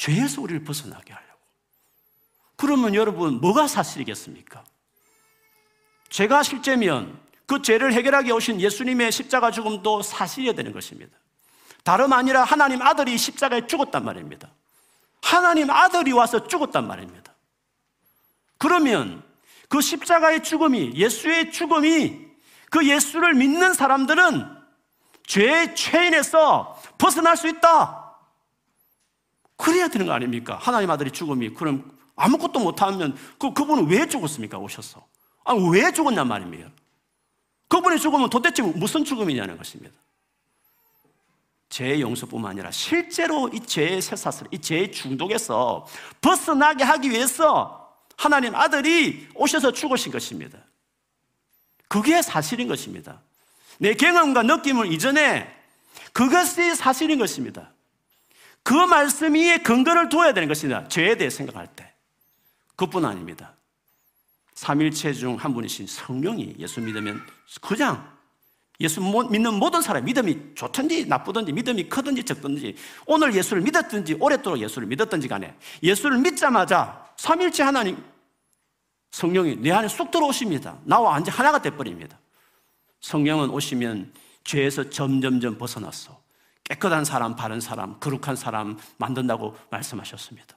죄에서 0.00 0.40
우리를 0.40 0.64
벗어나게 0.64 1.12
하려고. 1.12 1.38
그러면 2.56 2.94
여러분, 2.94 3.38
뭐가 3.38 3.66
사실이겠습니까? 3.66 4.64
죄가 6.08 6.42
실제면 6.42 7.20
그 7.44 7.60
죄를 7.60 7.92
해결하기 7.92 8.32
오신 8.32 8.62
예수님의 8.62 9.12
십자가 9.12 9.50
죽음도 9.50 10.00
사실이어야 10.00 10.54
되는 10.54 10.72
것입니다. 10.72 11.14
다름 11.84 12.14
아니라 12.14 12.44
하나님 12.44 12.80
아들이 12.80 13.18
십자가에 13.18 13.66
죽었단 13.66 14.02
말입니다. 14.02 14.50
하나님 15.20 15.68
아들이 15.68 16.12
와서 16.12 16.46
죽었단 16.46 16.86
말입니다. 16.86 17.34
그러면 18.56 19.22
그 19.68 19.82
십자가의 19.82 20.42
죽음이, 20.42 20.92
예수의 20.94 21.52
죽음이 21.52 22.26
그 22.70 22.88
예수를 22.88 23.34
믿는 23.34 23.74
사람들은 23.74 24.46
죄의 25.26 25.76
체인에서 25.76 26.80
벗어날 26.96 27.36
수 27.36 27.48
있다. 27.48 27.99
그래야 29.60 29.88
되는 29.88 30.06
거 30.06 30.12
아닙니까? 30.12 30.56
하나님 30.60 30.90
아들이 30.90 31.10
죽음이. 31.10 31.50
그럼 31.50 31.92
아무것도 32.16 32.60
못하면 32.60 33.16
그, 33.38 33.52
그분은 33.52 33.88
왜 33.88 34.08
죽었습니까? 34.08 34.58
오셔서. 34.58 35.06
아, 35.44 35.52
왜 35.54 35.92
죽었냔 35.92 36.26
말입니다. 36.26 36.70
그분의 37.68 38.00
죽음은 38.00 38.30
도대체 38.30 38.62
무슨 38.62 39.04
죽음이냐는 39.04 39.58
것입니다. 39.58 39.94
죄의 41.68 42.00
용서뿐만 42.00 42.52
아니라 42.52 42.70
실제로 42.70 43.48
이 43.48 43.60
죄의 43.60 44.02
쇠사슬, 44.02 44.48
이 44.50 44.58
죄의 44.58 44.90
중독에서 44.92 45.86
벗어나게 46.20 46.82
하기 46.82 47.10
위해서 47.10 47.94
하나님 48.16 48.54
아들이 48.54 49.28
오셔서 49.34 49.72
죽으신 49.72 50.10
것입니다. 50.10 50.58
그게 51.86 52.22
사실인 52.22 52.66
것입니다. 52.66 53.20
내 53.78 53.94
경험과 53.94 54.42
느낌을 54.42 54.92
이전에 54.92 55.48
그것이 56.12 56.74
사실인 56.74 57.18
것입니다. 57.18 57.72
그 58.70 58.74
말씀 58.74 59.34
위에 59.34 59.58
근거를 59.58 60.08
두어야 60.08 60.32
되는 60.32 60.46
것입니다. 60.46 60.86
죄에 60.86 61.16
대해 61.16 61.28
생각할 61.28 61.66
때. 61.74 61.92
그뿐 62.76 63.04
아닙니다. 63.04 63.56
삼일체 64.54 65.12
중 65.12 65.34
한 65.34 65.52
분이신 65.52 65.88
성령이 65.88 66.54
예수 66.56 66.80
믿으면 66.80 67.20
그냥 67.60 68.16
예수 68.78 69.00
믿는 69.00 69.54
모든 69.54 69.82
사람 69.82 70.04
믿음이 70.04 70.54
좋든지 70.54 71.06
나쁘든지 71.06 71.52
믿음이 71.52 71.88
크든지 71.88 72.22
적든지 72.22 72.76
오늘 73.06 73.34
예수를 73.34 73.60
믿었든지 73.62 74.18
오랫도록 74.20 74.60
예수를 74.60 74.86
믿었든지 74.86 75.26
간에 75.26 75.52
예수를 75.82 76.18
믿자마자 76.18 77.12
삼일체 77.16 77.64
하나님 77.64 78.00
성령이 79.10 79.56
내 79.56 79.72
안에 79.72 79.88
쑥 79.88 80.12
들어오십니다. 80.12 80.78
나와 80.84 81.10
완전 81.10 81.34
하나가 81.34 81.60
돼버립니다. 81.60 82.16
성령은 83.00 83.50
오시면 83.50 84.12
죄에서 84.44 84.90
점점점 84.90 85.58
벗어났어. 85.58 86.19
깨끗한 86.70 87.04
사람, 87.04 87.34
바른 87.34 87.60
사람, 87.60 87.98
거룩한 87.98 88.36
사람 88.36 88.78
만든다고 88.96 89.56
말씀하셨습니다. 89.70 90.56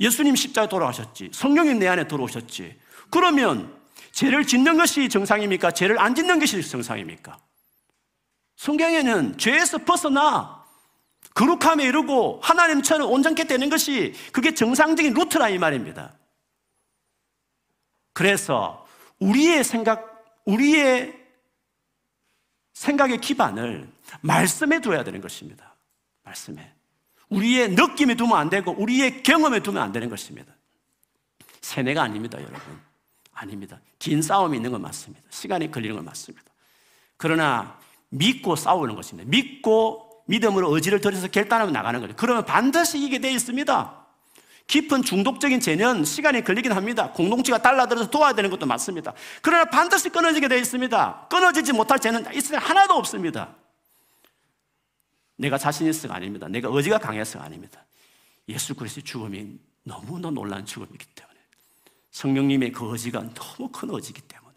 예수님 0.00 0.34
십자에 0.34 0.68
돌아가셨지. 0.68 1.30
성령이 1.32 1.74
내 1.74 1.86
안에 1.86 2.08
들어오셨지. 2.08 2.76
그러면 3.10 3.72
죄를 4.10 4.44
짓는 4.44 4.76
것이 4.76 5.08
정상입니까? 5.08 5.70
죄를 5.70 6.00
안 6.00 6.14
짓는 6.14 6.40
것이 6.40 6.60
정상입니까? 6.68 7.38
성경에는 8.56 9.38
죄에서 9.38 9.78
벗어나 9.78 10.64
거룩함에 11.34 11.84
이르고 11.84 12.40
하나님처럼 12.42 13.08
온전케 13.08 13.44
되는 13.44 13.70
것이 13.70 14.12
그게 14.32 14.54
정상적인 14.54 15.14
루트라 15.14 15.50
이 15.50 15.58
말입니다. 15.58 16.14
그래서 18.12 18.86
우리의 19.20 19.62
생각, 19.62 20.24
우리의 20.46 21.25
생각의 22.76 23.18
기반을 23.22 23.88
말씀에 24.20 24.82
둬야 24.82 25.02
되는 25.02 25.22
것입니다. 25.22 25.74
말씀에. 26.24 26.74
우리의 27.30 27.70
느낌에 27.70 28.14
두면 28.14 28.36
안 28.36 28.50
되고 28.50 28.70
우리의 28.72 29.22
경험에 29.22 29.60
두면 29.60 29.82
안 29.82 29.92
되는 29.92 30.10
것입니다. 30.10 30.52
세뇌가 31.62 32.02
아닙니다, 32.02 32.38
여러분. 32.38 32.60
아닙니다. 33.32 33.80
긴 33.98 34.20
싸움이 34.20 34.58
있는 34.58 34.70
건 34.70 34.82
맞습니다. 34.82 35.24
시간이 35.30 35.70
걸리는 35.70 35.96
건 35.96 36.04
맞습니다. 36.04 36.44
그러나 37.16 37.78
믿고 38.10 38.56
싸우는 38.56 38.94
것입니다. 38.94 39.28
믿고 39.30 40.24
믿음으로 40.26 40.74
의지를 40.74 41.00
들여서 41.00 41.28
결단하면 41.28 41.72
나가는 41.72 41.98
거죠. 41.98 42.14
그러면 42.14 42.44
반드시 42.44 43.02
이게 43.02 43.18
돼 43.18 43.32
있습니다. 43.32 44.05
깊은 44.66 45.02
중독적인 45.02 45.60
죄는 45.60 46.04
시간이 46.04 46.42
걸리긴 46.42 46.72
합니다. 46.72 47.12
공동체가 47.12 47.58
달라들어서 47.58 48.10
도와야 48.10 48.32
되는 48.32 48.50
것도 48.50 48.66
맞습니다. 48.66 49.14
그러나 49.40 49.64
반드시 49.66 50.08
끊어지게 50.08 50.48
되어 50.48 50.58
있습니다. 50.58 51.28
끊어지지 51.30 51.72
못할 51.72 52.00
죄는 52.00 52.34
있을 52.34 52.58
하나도 52.58 52.94
없습니다. 52.94 53.54
내가 55.36 55.56
자신 55.56 55.86
있어가 55.86 56.16
아닙니다. 56.16 56.48
내가 56.48 56.68
의지가 56.72 56.98
강해서가 56.98 57.44
아닙니다. 57.44 57.84
예수 58.48 58.74
그리스도의 58.74 59.04
죽음이 59.04 59.58
너무나 59.84 60.30
놀란 60.30 60.66
죽음이기 60.66 61.06
때문에. 61.14 61.36
성령님의 62.10 62.72
그 62.72 62.90
의지가 62.90 63.34
너무 63.34 63.68
큰 63.68 63.90
의지이기 63.92 64.22
때문에 64.22 64.54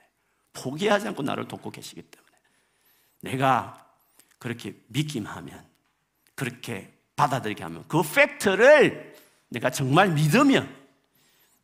포기하지 0.54 1.10
않고 1.10 1.22
나를 1.22 1.48
돕고 1.48 1.70
계시기 1.70 2.02
때문에 2.02 2.32
내가 3.22 3.86
그렇게 4.40 4.74
믿기만 4.88 5.36
하면 5.38 5.64
그렇게 6.34 6.92
받아들이게 7.16 7.62
하면 7.64 7.84
그 7.88 8.02
팩트를 8.02 9.14
내가 9.50 9.70
정말 9.70 10.10
믿으면 10.12 10.74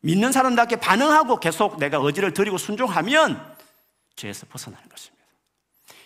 믿는 0.02 0.32
사람답게 0.32 0.78
반응하고 0.78 1.39
계속 1.39 1.80
내가 1.80 1.98
의지를 1.98 2.34
드리고 2.34 2.58
순종하면 2.58 3.56
죄에서 4.15 4.45
벗어나는 4.48 4.88
것입니다. 4.88 5.26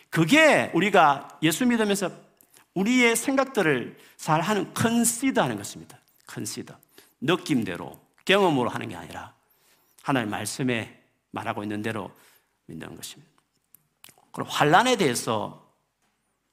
그게 0.10 0.72
우리가 0.74 1.40
예수 1.44 1.66
믿으면서 1.66 2.12
우리의 2.74 3.16
생각들을 3.16 3.98
잘 4.18 4.42
하는 4.42 4.74
컨시더 4.74 5.44
하는 5.44 5.58
것입니다. 5.58 6.00
컨시더. 6.28 6.78
느낌대로, 7.22 8.00
경험으로 8.26 8.70
하는 8.70 8.88
게 8.90 8.96
아니라 8.96 9.34
하나님 10.02 10.30
말씀에 10.30 11.02
말하고 11.32 11.64
있는 11.64 11.82
대로 11.82 12.12
믿는 12.68 12.96
것입니다. 12.96 13.32
그럼 14.32 14.48
환란에 14.50 14.96
대해서 14.96 15.68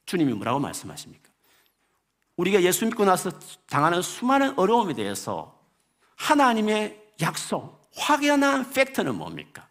주님이 0.05 0.33
뭐라고 0.33 0.59
말씀하십니까? 0.59 1.26
우리가 2.37 2.61
예수 2.61 2.85
믿고 2.85 3.03
나서 3.05 3.31
당하는 3.67 4.01
수많은 4.01 4.57
어려움에 4.57 4.93
대해서 4.93 5.59
하나님의 6.15 7.03
약속, 7.21 7.81
확연한 7.95 8.71
팩트는 8.71 9.15
뭡니까? 9.15 9.67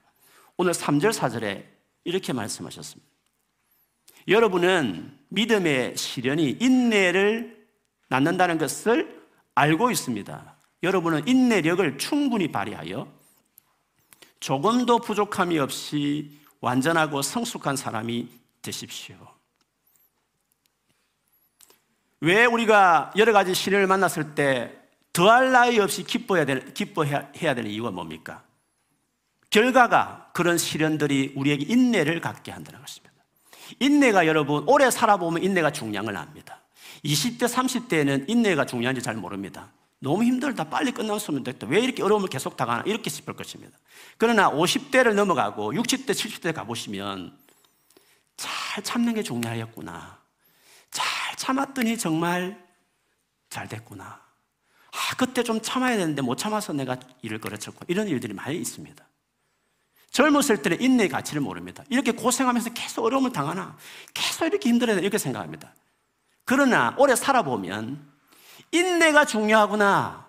오늘 0.57 0.73
3절, 0.73 1.13
4절에 1.13 1.65
이렇게 2.05 2.33
말씀하셨습니다. 2.33 3.11
여러분은 4.29 5.17
믿음의 5.29 5.97
시련이 5.97 6.59
인내를 6.61 7.67
낳는다는 8.09 8.59
것을 8.59 9.23
알고 9.55 9.91
있습니다. 9.91 10.57
여러분은 10.83 11.27
인내력을 11.29 11.99
충분히 11.99 12.51
발휘하여 12.51 13.13
조금도 14.41 14.99
부족함이 14.99 15.59
없이 15.59 16.39
완전하고 16.61 17.23
성숙한 17.23 17.77
사람이 17.77 18.29
되십시오. 18.63 19.36
왜 22.21 22.45
우리가 22.45 23.13
여러 23.17 23.33
가지 23.33 23.55
시련을 23.55 23.87
만났을 23.87 24.35
때 24.35 24.73
더할 25.13 25.53
나위 25.53 25.79
없이 25.79 26.03
기뻐해야 26.03 26.45
될, 26.45 26.75
기뻐해야 26.75 27.55
되는 27.55 27.67
이유가 27.67 27.91
뭡니까? 27.91 28.43
결과가 29.51 30.31
그런 30.35 30.59
시련들이 30.59 31.33
우리에게 31.37 31.65
인내를 31.67 32.21
갖게 32.21 32.53
한다는 32.53 32.81
것입니다. 32.81 33.15
인내가 33.81 34.27
여러분, 34.27 34.65
오래 34.67 34.91
살아보면 34.91 35.43
인내가 35.43 35.71
중요한 35.71 36.05
걸 36.05 36.17
압니다. 36.17 36.61
20대, 37.05 37.49
30대에는 37.49 38.29
인내가 38.29 38.67
중요한지 38.67 39.03
잘 39.03 39.15
모릅니다. 39.15 39.73
너무 39.99 40.25
힘들다. 40.25 40.65
빨리 40.65 40.93
끝났으면 40.93 41.43
됐다. 41.43 41.67
왜 41.67 41.81
이렇게 41.81 42.03
어려움을 42.03 42.29
계속 42.29 42.57
당하나? 42.57 42.83
이렇게 42.87 43.09
싶을 43.09 43.35
것입니다. 43.35 43.79
그러나 44.19 44.51
50대를 44.51 45.15
넘어가고 45.15 45.73
60대, 45.73 46.11
70대 46.11 46.55
가보시면 46.55 47.37
잘 48.37 48.85
참는 48.85 49.15
게 49.15 49.23
중요하였구나. 49.23 50.26
잘 51.37 51.55
참았더니 51.55 51.99
정말 51.99 52.67
잘 53.49 53.69
됐구나. 53.69 54.05
아, 54.05 55.17
그때 55.17 55.43
좀 55.43 55.61
참아야 55.61 55.97
되는데 55.97 56.23
못 56.23 56.37
참아서 56.37 56.73
내가 56.73 56.99
일을 57.23 57.39
걸어쳤고 57.39 57.85
이런 57.89 58.09
일들이 58.09 58.33
많이 58.33 58.57
있습니다. 58.57 59.07
젊었을 60.11 60.63
때는 60.63 60.81
인내의 60.81 61.11
가치를 61.11 61.43
모릅니다. 61.43 61.85
이렇게 61.91 62.13
고생하면서 62.13 62.73
계속 62.73 63.05
어려움을 63.05 63.33
당하나 63.33 63.77
계속 64.15 64.47
이렇게 64.47 64.71
힘들어야 64.71 64.99
이렇게 64.99 65.19
생각합니다. 65.19 65.75
그러나 66.45 66.95
오래 66.99 67.15
살아보면 67.15 68.11
인내가 68.73 69.27
중요하구나. 69.27 70.27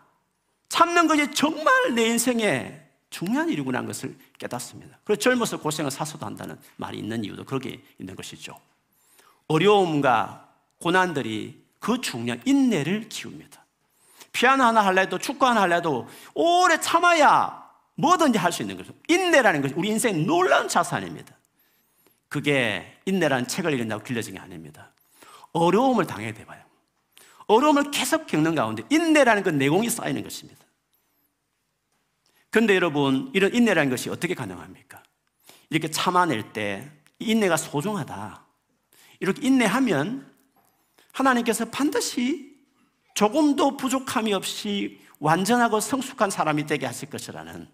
참는 0.67 1.07
것이 1.07 1.31
정말 1.31 1.95
내 1.95 2.07
인생에 2.07 2.81
중요한 3.09 3.47
일이구나 3.47 3.77
하는 3.77 3.87
것을 3.87 4.17
깨닫습니다. 4.37 4.99
그래서 5.05 5.21
젊어서 5.21 5.57
고생을 5.57 5.89
사서도 5.89 6.25
한다는 6.25 6.59
말이 6.75 6.97
있는 6.97 7.23
이유도 7.23 7.45
거기에 7.45 7.81
있는 7.99 8.15
것이죠. 8.15 8.59
어려움과 9.47 10.46
고난들이 10.79 11.63
그 11.79 12.01
중요한 12.01 12.41
인내를 12.45 13.09
키웁니다. 13.09 13.65
피아노 14.31 14.63
하나 14.63 14.85
할래도 14.85 15.17
축구 15.17 15.45
하나 15.45 15.61
할래도 15.61 16.07
오래 16.33 16.79
참아야 16.79 17.67
뭐든지 17.95 18.37
할 18.37 18.51
수 18.51 18.61
있는 18.61 18.77
거죠. 18.77 18.93
인내라는 19.07 19.61
것이 19.61 19.73
우리 19.75 19.89
인생 19.89 20.25
놀라운 20.25 20.67
자산입니다. 20.67 21.35
그게 22.29 22.99
인내라는 23.05 23.47
책을 23.47 23.73
읽는다고 23.73 24.03
길러진 24.03 24.35
게 24.35 24.39
아닙니다. 24.39 24.91
어려움을 25.53 26.05
당해야 26.05 26.33
돼봐요. 26.33 26.61
어려움을 27.47 27.91
계속 27.91 28.27
겪는 28.27 28.53
가운데 28.53 28.83
인내라는 28.89 29.43
건 29.43 29.57
내공이 29.57 29.89
쌓이는 29.89 30.21
것입니다. 30.21 30.63
근데 32.49 32.75
여러분, 32.75 33.31
이런 33.33 33.53
인내라는 33.53 33.89
것이 33.89 34.09
어떻게 34.09 34.33
가능합니까? 34.33 35.01
이렇게 35.69 35.89
참아낼 35.89 36.53
때 36.53 36.91
인내가 37.19 37.57
소중하다. 37.57 38.45
이렇게 39.19 39.47
인내하면 39.47 40.26
하나님께서 41.17 41.65
반드시 41.65 42.55
조금도 43.15 43.77
부족함이 43.77 44.33
없이 44.33 44.99
완전하고 45.19 45.79
성숙한 45.79 46.29
사람이 46.29 46.67
되게 46.67 46.85
하실 46.85 47.09
것이라는 47.09 47.67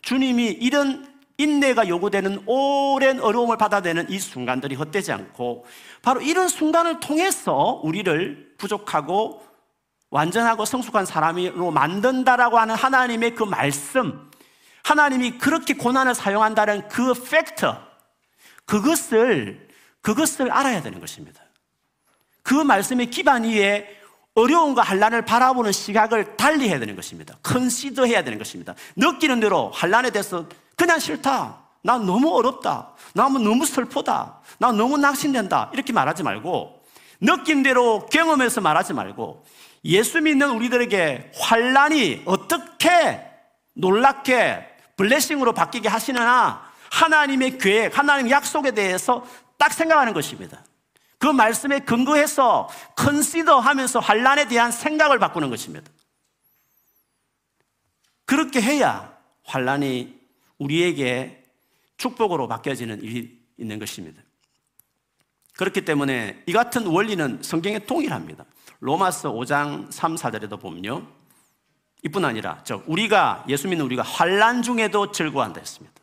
주님이 0.00 0.46
이런 0.46 1.12
인내가 1.36 1.88
요구되는 1.88 2.44
오랜 2.46 3.20
어려움을 3.20 3.58
받아내는 3.58 4.10
이 4.10 4.18
순간들이 4.18 4.74
헛되지 4.74 5.12
않고 5.12 5.66
바로 6.00 6.20
이런 6.20 6.48
순간을 6.48 7.00
통해서 7.00 7.80
우리를 7.82 8.54
부족하고 8.56 9.46
완전하고 10.10 10.64
성숙한 10.64 11.06
사람으로 11.06 11.70
만든다라고 11.70 12.58
하는 12.58 12.74
하나님의 12.74 13.34
그 13.34 13.44
말씀, 13.44 14.30
하나님이 14.84 15.38
그렇게 15.38 15.74
고난을 15.74 16.14
사용한다는 16.14 16.88
그 16.88 17.14
팩터, 17.14 17.82
그것을, 18.66 19.68
그것을 20.02 20.50
알아야 20.50 20.82
되는 20.82 21.00
것입니다. 21.00 21.41
그 22.42 22.54
말씀의 22.54 23.06
기반 23.10 23.44
위에 23.44 23.86
어려움과 24.34 24.82
한란을 24.82 25.24
바라보는 25.24 25.72
시각을 25.72 26.36
달리 26.36 26.68
해야 26.68 26.78
되는 26.78 26.96
것입니다. 26.96 27.36
컨시더 27.42 28.06
해야 28.06 28.24
되는 28.24 28.38
것입니다. 28.38 28.74
느끼는 28.96 29.40
대로 29.40 29.70
한란에 29.74 30.10
대해서 30.10 30.46
그냥 30.76 30.98
싫다. 30.98 31.58
나 31.82 31.98
너무 31.98 32.34
어렵다. 32.34 32.92
나 33.14 33.28
너무 33.28 33.66
슬프다. 33.66 34.40
나 34.58 34.72
너무 34.72 34.96
낙심된다. 34.96 35.70
이렇게 35.74 35.92
말하지 35.92 36.22
말고 36.22 36.82
느낌대로 37.20 38.06
경험해서 38.06 38.60
말하지 38.60 38.94
말고 38.94 39.44
예수 39.84 40.20
믿는 40.20 40.50
우리들에게 40.50 41.32
환란이 41.34 42.22
어떻게 42.24 43.20
놀랍게 43.74 44.68
블레싱으로 44.96 45.52
바뀌게 45.52 45.88
하시느냐 45.88 46.62
하나님의 46.90 47.58
계획, 47.58 47.98
하나님의 47.98 48.30
약속에 48.30 48.70
대해서 48.72 49.24
딱 49.58 49.72
생각하는 49.72 50.12
것입니다. 50.12 50.62
그 51.22 51.28
말씀에 51.28 51.78
근거해서 51.78 52.68
컨시더 52.96 53.60
하면서 53.60 54.00
환란에 54.00 54.48
대한 54.48 54.72
생각을 54.72 55.20
바꾸는 55.20 55.50
것입니다. 55.50 55.88
그렇게 58.24 58.60
해야 58.60 59.16
환란이 59.44 60.18
우리에게 60.58 61.44
축복으로 61.96 62.48
바뀌어지는 62.48 63.04
일이 63.04 63.40
있는 63.56 63.78
것입니다. 63.78 64.20
그렇기 65.52 65.84
때문에 65.84 66.42
이 66.46 66.52
같은 66.52 66.86
원리는 66.86 67.40
성경에 67.40 67.78
동일합니다. 67.78 68.44
로마서 68.80 69.32
5장 69.32 69.92
3, 69.92 70.16
4절에도 70.16 70.60
보면요. 70.60 71.06
이뿐 72.02 72.24
아니라 72.24 72.62
저 72.64 72.82
우리가 72.88 73.44
예수 73.48 73.68
믿는 73.68 73.84
우리가 73.84 74.02
환란 74.02 74.62
중에도 74.62 75.12
즐거워한다 75.12 75.60
했습니다. 75.60 76.02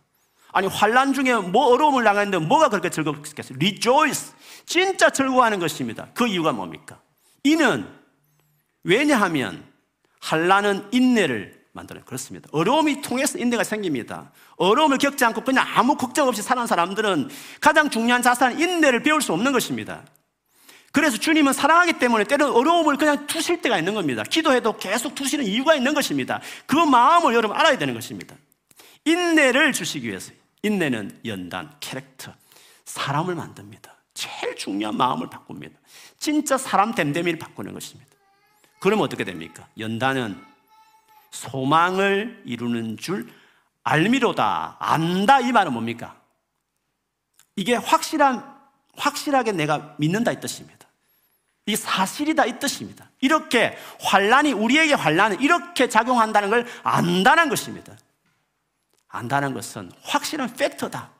아니 0.54 0.68
환란 0.68 1.14
중에 1.14 1.36
뭐 1.36 1.74
어려움을 1.74 2.06
당했는데 2.06 2.46
뭐가 2.46 2.70
그렇게 2.70 2.90
즐겁겠어요? 2.90 3.58
Rejoice. 3.58 4.39
진짜 4.70 5.10
즐거워하는 5.10 5.58
것입니다. 5.58 6.08
그 6.14 6.28
이유가 6.28 6.52
뭡니까? 6.52 7.02
이는 7.44 7.88
왜냐하면 8.84 9.66
한란은 10.22 10.90
인내를 10.92 11.60
만드는 11.72 12.06
그렇습니다. 12.06 12.48
어려움이 12.52 13.02
통해서 13.02 13.40
인내가 13.40 13.64
생깁니다. 13.64 14.32
어려움을 14.58 15.00
겪지 15.00 15.26
않고 15.26 15.42
그냥 15.42 15.66
아무 15.76 15.96
걱정 15.96 16.28
없이 16.28 16.44
사는 16.44 16.68
사람들은 16.68 17.30
가장 17.60 17.90
중요한 17.90 18.22
자산 18.22 18.60
인내를 18.60 19.02
배울 19.02 19.24
수 19.24 19.34
없는 19.34 19.52
것입니다. 19.54 20.04
그래서 20.92 21.18
주님은 21.18 21.54
사랑하기 21.54 21.94
때문에 21.94 22.26
때로는 22.26 22.54
어려움을 22.54 22.98
그냥 22.98 23.26
두실 23.26 23.64
때가 23.64 23.80
있는 23.80 23.96
겁니다. 23.96 24.22
기도해도 24.22 24.78
계속 24.78 25.16
두시는 25.16 25.46
이유가 25.46 25.74
있는 25.74 25.96
것입니다. 25.96 26.42
그 26.68 26.76
마음을 26.76 27.34
여러분 27.34 27.58
알아야 27.58 27.80
되는 27.80 27.96
것입니다. 27.96 28.36
인내를 29.06 29.74
주시기 29.74 30.08
위해서 30.08 30.32
인내는 30.62 31.22
연단, 31.26 31.72
캐릭터, 31.80 32.34
사람을 32.86 33.34
만듭니다. 33.34 33.99
제일 34.20 34.54
중요한 34.58 34.98
마음을 34.98 35.30
바꿉니다. 35.30 35.80
진짜 36.18 36.58
사람 36.58 36.94
됨됨이를 36.94 37.40
바꾸는 37.40 37.74
것입니다. 37.74 38.12
그럼 38.80 39.00
어떻게 39.00 39.24
됩니까? 39.24 39.66
연단은 39.78 40.44
소망을 41.32 42.42
이루는 42.46 42.98
줄 42.98 43.32
알미로다. 43.84 44.76
안다. 44.80 45.40
이 45.40 45.54
말은 45.54 45.72
뭡니까? 45.72 46.20
이게 47.56 47.76
확실한, 47.76 48.44
확실하게 48.98 49.54
내가 49.54 49.96
믿는다 49.98 50.34
이 50.34 50.40
뜻입니다. 50.42 50.88
이 51.66 51.78
사실이다 51.78 52.46
이 52.46 52.60
뜻입니다. 52.60 53.10
이렇게 53.22 53.78
환란이 54.02 54.52
우리에게 54.52 54.96
환란은 54.96 55.40
이렇게 55.40 55.88
작용한다는 55.88 56.50
걸 56.50 56.68
안다는 56.84 57.48
것입니다. 57.48 57.96
안다는 59.08 59.54
것은 59.54 59.92
확실한 60.02 60.56
팩터다. 60.56 61.19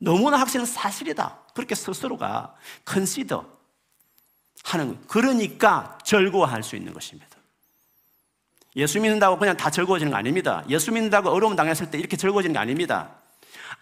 너무나 0.00 0.38
확실한 0.38 0.66
사실이다. 0.66 1.38
그렇게 1.54 1.74
스스로가 1.74 2.54
컨시더 2.84 3.44
하는 4.64 4.98
그러니까 5.06 5.98
즐거워할 6.04 6.62
수 6.62 6.74
있는 6.74 6.92
것입니다. 6.92 7.28
예수 8.76 9.00
믿는다고 9.00 9.38
그냥 9.38 9.56
다 9.56 9.70
즐거워지는 9.70 10.10
거 10.10 10.16
아닙니다. 10.18 10.64
예수 10.68 10.90
믿는다고 10.90 11.30
어려움 11.30 11.54
당했을 11.54 11.90
때 11.90 11.98
이렇게 11.98 12.16
즐거워지는 12.16 12.54
게 12.54 12.58
아닙니다. 12.58 13.10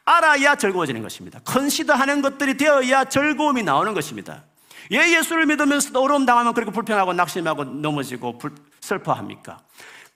알아야 0.04 0.56
즐거워지는 0.56 1.02
것입니다. 1.02 1.38
컨시더 1.44 1.94
하는 1.94 2.22
것들이 2.22 2.56
되어야 2.56 3.04
즐거움이 3.04 3.62
나오는 3.62 3.94
것입니다. 3.94 4.44
왜 4.90 5.16
예수를 5.16 5.46
믿으면서도 5.46 6.02
어려움 6.02 6.24
당하면 6.24 6.54
그렇게 6.54 6.72
불평하고 6.72 7.12
낙심하고 7.12 7.64
넘어지고 7.64 8.38
불, 8.38 8.54
슬퍼합니까? 8.80 9.60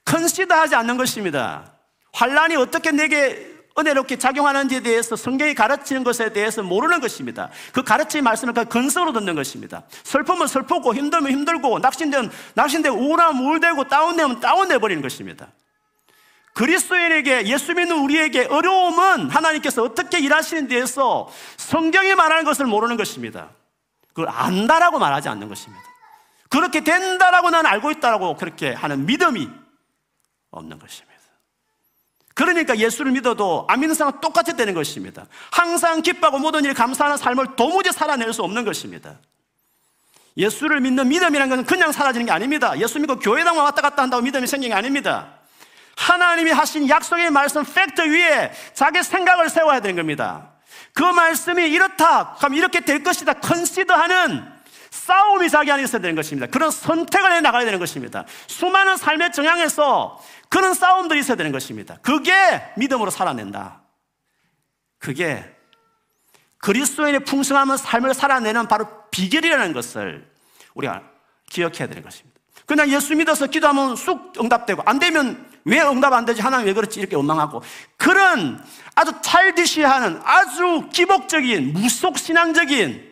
컨시더 0.05 0.55
하지 0.55 0.75
않는 0.75 0.97
것입니다. 0.97 1.75
환란이 2.15 2.57
어떻게 2.57 2.91
내게 2.91 3.52
은혜롭게 3.79 4.19
작용하는지에 4.19 4.81
대해서 4.81 5.17
성경이 5.17 5.55
가르치는 5.55 6.05
것에 6.05 6.33
대해서 6.33 6.63
모르는 6.63 7.01
것입니다. 7.01 7.49
그 7.73 7.83
가르치는 7.83 8.25
말씀을 8.25 8.55
그 8.55 8.65
근성으로 8.67 9.13
듣는 9.13 9.35
것입니다. 9.35 9.83
슬프면 10.05 10.47
슬프고 10.47 10.95
힘들면 10.95 11.33
힘들고 11.33 11.79
낙심되면 11.79 12.31
낙심되고 12.55 12.97
우울하면 12.97 13.43
우울되고 13.43 13.85
다운되면 13.85 14.41
다운돼 14.41 14.79
버리는 14.79 15.03
것입니다. 15.03 15.49
그리스도인에게 16.55 17.47
예수 17.47 17.73
믿는 17.73 17.99
우리에게 18.01 18.45
어려움은 18.45 19.31
하나님께서 19.31 19.83
어떻게 19.83 20.19
일하시는 20.19 20.69
데에서 20.69 21.31
성경이 21.57 22.15
말하는 22.15 22.45
것을 22.45 22.67
모르는 22.67 22.99
것입니다. 22.99 23.51
그걸 24.09 24.29
안다라고 24.29 24.99
말하지 24.99 25.31
않는 25.31 25.49
것입니다. 25.49 25.83
그렇게 26.51 26.85
된다라고 26.85 27.49
나는 27.49 27.71
알고 27.71 27.91
있다라고 27.93 28.37
그렇게 28.37 28.75
하는 28.75 29.07
믿음이 29.07 29.49
없는 30.51 30.79
것입니다. 30.79 31.12
그러니까 32.45 32.77
예수를 32.77 33.13
믿어도 33.13 33.67
안 33.69 33.79
믿는 33.79 33.95
사람은 33.95 34.21
똑같이 34.21 34.57
되는 34.57 34.75
것입니다. 34.75 35.27
항상 35.53 36.03
기뻐하고 36.03 36.41
모든 36.41 36.65
일 36.65 36.75
감사하는 36.75 37.17
삶을 37.17 37.55
도무지 37.55 37.93
살아낼 37.93 38.33
수 38.33 38.43
없는 38.43 38.65
것입니다. 38.65 39.15
예수를 40.37 40.81
믿는 40.81 41.09
믿음이라는 41.09 41.49
것은 41.49 41.67
그냥 41.67 41.93
사라지는 41.93 42.27
게 42.27 42.33
아닙니다. 42.33 42.77
예수 42.81 42.99
믿고 42.99 43.21
교회당만 43.21 43.65
왔다 43.65 43.81
갔다 43.81 44.03
한다고 44.03 44.23
믿음이 44.25 44.49
생기는 44.49 44.75
게 44.75 44.79
아닙니다. 44.79 45.35
하나님이 45.97 46.51
하신 46.51 46.89
약속의 46.89 47.31
말씀 47.31 47.65
팩트 47.65 48.01
위에 48.01 48.51
자기 48.75 49.03
생각을 49.05 49.49
세워야 49.49 49.79
되는 49.79 49.95
겁니다. 49.95 50.51
그 50.95 51.05
말씀이 51.05 51.65
이렇다, 51.71 52.35
그럼 52.39 52.55
이렇게 52.55 52.81
될 52.81 53.05
것이다, 53.05 53.35
컨시더하는 53.35 54.51
싸움이 55.07 55.51
자기 55.51 55.73
안에 55.73 55.83
있어야 55.83 56.01
되는 56.01 56.15
것입니다. 56.15 56.47
그런 56.47 56.71
선택을 56.71 57.33
해 57.33 57.41
나가야 57.41 57.65
되는 57.65 57.81
것입니다. 57.81 58.25
수많은 58.47 58.97
삶의 58.97 59.33
정향에서 59.33 60.23
그런 60.49 60.75
싸움들이 60.75 61.21
있어야 61.21 61.37
되는 61.37 61.51
것입니다. 61.51 61.97
그게 62.03 62.33
믿음으로 62.77 63.11
살아낸다. 63.11 63.83
그게 64.99 65.45
그리스도인의 66.59 67.25
풍성한 67.25 67.77
삶을 67.77 68.15
살아내는 68.15 68.69
바로 68.69 68.87
비결이라는 69.11 69.73
것을 69.73 70.31
우리가 70.75 71.03
기억해야 71.51 71.89
되는 71.89 72.03
것입니다. 72.05 72.41
그냥 72.67 72.89
예수 72.91 73.17
믿어서 73.17 73.49
기도하면 73.49 73.97
쑥 73.97 74.33
응답되고 74.39 74.83
안 74.87 75.01
되면 75.01 75.51
왜 75.65 75.81
응답 75.81 76.13
안 76.13 76.25
되지? 76.25 76.41
하나님 76.41 76.69
왜 76.69 76.75
그렇지? 76.75 77.01
이렇게 77.01 77.17
원망하고 77.17 77.61
그런 77.97 78.65
아주 78.95 79.13
찰디시하는 79.21 80.21
아주 80.23 80.89
기복적인 80.93 81.73
무속신앙적인 81.73 83.12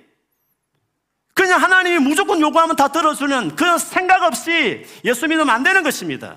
그냥 1.35 1.63
하나님이 1.63 1.99
무조건 1.99 2.41
요구하면 2.41 2.77
다 2.77 2.89
들어주는 2.89 3.57
그런 3.57 3.79
생각 3.79 4.23
없이 4.23 4.85
예수 5.05 5.27
믿으면 5.27 5.49
안 5.51 5.63
되는 5.63 5.83
것입니다. 5.83 6.37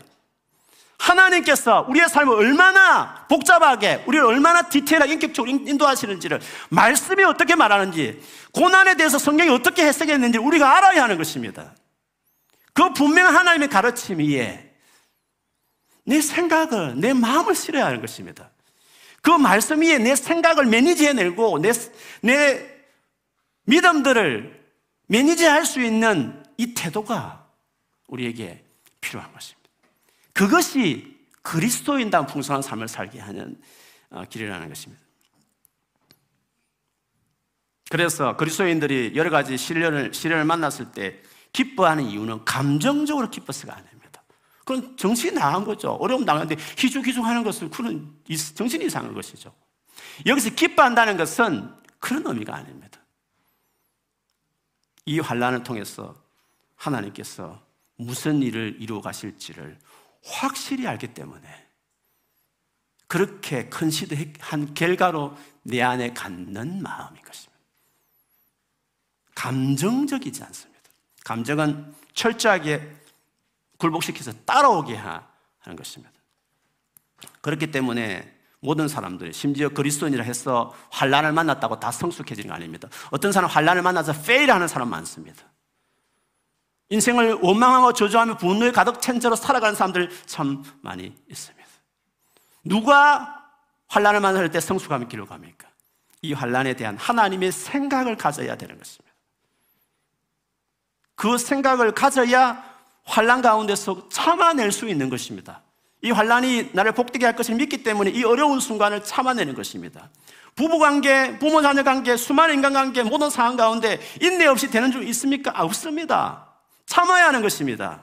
하나님께서 0.97 1.85
우리의 1.89 2.07
삶을 2.07 2.33
얼마나 2.33 3.25
복잡하게, 3.27 4.03
우리를 4.07 4.25
얼마나 4.25 4.61
디테일하게 4.69 5.13
인격적으로 5.13 5.51
인도하시는지를 5.51 6.39
말씀이 6.69 7.23
어떻게 7.25 7.55
말하는지, 7.55 8.21
고난에 8.53 8.95
대해서 8.95 9.17
성경이 9.17 9.49
어떻게 9.49 9.85
해석했는지 9.85 10.37
우리가 10.37 10.77
알아야 10.77 11.03
하는 11.03 11.17
것입니다. 11.17 11.73
그 12.73 12.93
분명한 12.93 13.35
하나님의 13.35 13.67
가르침 13.67 14.19
위에 14.19 14.71
내 16.05 16.21
생각을, 16.21 16.99
내 16.99 17.13
마음을 17.13 17.55
실어야 17.55 17.85
하는 17.87 17.99
것입니다. 17.99 18.49
그 19.21 19.31
말씀 19.31 19.81
위에 19.81 19.97
내 19.97 20.15
생각을 20.15 20.65
매니지해내고 20.65 21.59
내, 21.59 21.71
내 22.21 22.65
믿음들을 23.65 24.52
매니지할 25.13 25.63
수 25.63 25.79
있는 25.79 26.43
이 26.57 26.73
태도가 26.73 27.47
우리에게 28.07 28.65
필요한 28.99 29.31
것입니다. 29.31 29.69
그것이 30.33 31.19
그리스도인다운 31.43 32.25
풍성한 32.25 32.63
삶을 32.63 32.87
살게 32.87 33.19
하는 33.19 33.61
어, 34.09 34.23
길이라는 34.27 34.67
것입니다. 34.69 35.03
그래서 37.91 38.35
그리스도인들이 38.37 39.11
여러 39.13 39.29
가지 39.29 39.55
시련을, 39.55 40.15
시련을 40.15 40.45
만났을 40.45 40.91
때 40.91 41.21
기뻐하는 41.51 42.05
이유는 42.05 42.43
감정적으로 42.45 43.29
기뻐서가 43.29 43.75
아닙니다. 43.75 44.23
그건 44.65 44.97
정신이 44.97 45.35
나간 45.35 45.63
거죠. 45.63 45.91
어려움 45.91 46.25
당하는데 46.25 46.55
희죽희죽 46.77 47.23
하는 47.23 47.43
것은 47.43 47.69
그런 47.69 48.17
정신이 48.55 48.85
이상한 48.85 49.13
것이죠. 49.13 49.53
여기서 50.25 50.55
기뻐한다는 50.55 51.17
것은 51.17 51.69
그런 51.99 52.25
의미가 52.25 52.55
아닙니다. 52.55 53.02
이 55.05 55.19
환란을 55.19 55.63
통해서 55.63 56.15
하나님께서 56.75 57.61
무슨 57.95 58.41
일을 58.41 58.77
이루어 58.79 59.01
가실지를 59.01 59.77
확실히 60.23 60.87
알기 60.87 61.13
때문에 61.13 61.67
그렇게 63.07 63.69
컨시드한 63.69 64.73
결과로 64.73 65.37
내 65.61 65.81
안에 65.81 66.13
갖는 66.13 66.81
마음인 66.81 67.21
것입니다. 67.21 67.53
감정적이지 69.35 70.43
않습니다. 70.43 70.81
감정은 71.23 71.93
철저하게 72.13 72.95
굴복시켜서 73.77 74.31
따라오게 74.45 74.95
하는 74.95 75.75
것입니다. 75.75 76.13
그렇기 77.41 77.71
때문에 77.71 78.32
모든 78.63 78.87
사람들이 78.87 79.33
심지어 79.33 79.69
그리스도인이라 79.69 80.23
해서 80.23 80.73
환란을 80.89 81.33
만났다고 81.33 81.79
다 81.81 81.91
성숙해지는 81.91 82.49
거 82.49 82.55
아닙니다. 82.55 82.87
어떤 83.11 83.33
사람 83.33 83.49
환란을 83.49 83.81
만나서 83.81 84.13
페일하는 84.21 84.69
사람 84.69 84.89
많습니다. 84.89 85.43
인생을 86.89 87.39
원망하고 87.41 87.91
저주하며 87.91 88.37
분노에 88.37 88.71
가득 88.71 89.01
찬 89.01 89.19
채로 89.19 89.35
살아가는 89.35 89.75
사람들 89.75 90.09
참 90.25 90.63
많이 90.81 91.13
있습니다. 91.29 91.67
누가 92.63 93.43
환란을 93.87 94.21
만날 94.21 94.49
때 94.49 94.61
성숙함의 94.61 95.09
길로 95.09 95.25
갑니까? 95.25 95.67
이 96.21 96.31
환란에 96.31 96.73
대한 96.75 96.95
하나님의 96.97 97.51
생각을 97.51 98.15
가져야 98.15 98.55
되는 98.55 98.77
것입니다. 98.77 99.13
그 101.15 101.37
생각을 101.37 101.91
가져야 101.91 102.63
환란 103.03 103.41
가운데서 103.41 104.07
참아낼 104.07 104.71
수 104.71 104.87
있는 104.87 105.09
것입니다. 105.09 105.61
이 106.03 106.11
환란이 106.11 106.71
나를 106.73 106.91
복되게 106.91 107.25
할 107.25 107.35
것을 107.35 107.55
믿기 107.55 107.81
때문에 107.81 108.11
이 108.11 108.23
어려운 108.25 108.59
순간을 108.59 109.03
참아내는 109.05 109.55
것입니다. 109.55 110.09
부부 110.53 110.77
관계, 110.77 111.39
부모 111.39 111.61
자녀 111.61 111.81
관계, 111.81 112.17
수많은 112.17 112.55
인간 112.55 112.73
관계 112.73 113.01
모든 113.03 113.29
상황 113.29 113.55
가운데 113.55 113.99
인내 114.21 114.45
없이 114.45 114.69
되는 114.69 114.91
줄 114.91 115.07
있습니까? 115.07 115.51
아, 115.55 115.63
없습니다. 115.63 116.47
참아야 116.85 117.27
하는 117.27 117.41
것입니다. 117.41 118.01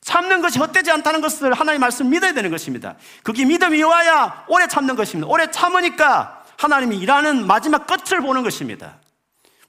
참는 0.00 0.40
것이 0.40 0.58
헛되지 0.58 0.90
않다는 0.90 1.20
것을 1.20 1.52
하나님 1.52 1.82
말씀 1.82 2.08
믿어야 2.08 2.32
되는 2.32 2.50
것입니다. 2.50 2.96
그게 3.22 3.44
믿음이 3.44 3.82
와야 3.82 4.44
오래 4.48 4.66
참는 4.66 4.96
것입니다. 4.96 5.30
오래 5.30 5.50
참으니까 5.50 6.44
하나님이 6.56 6.96
일하는 6.96 7.46
마지막 7.46 7.86
끝을 7.86 8.22
보는 8.22 8.42
것입니다. 8.42 8.96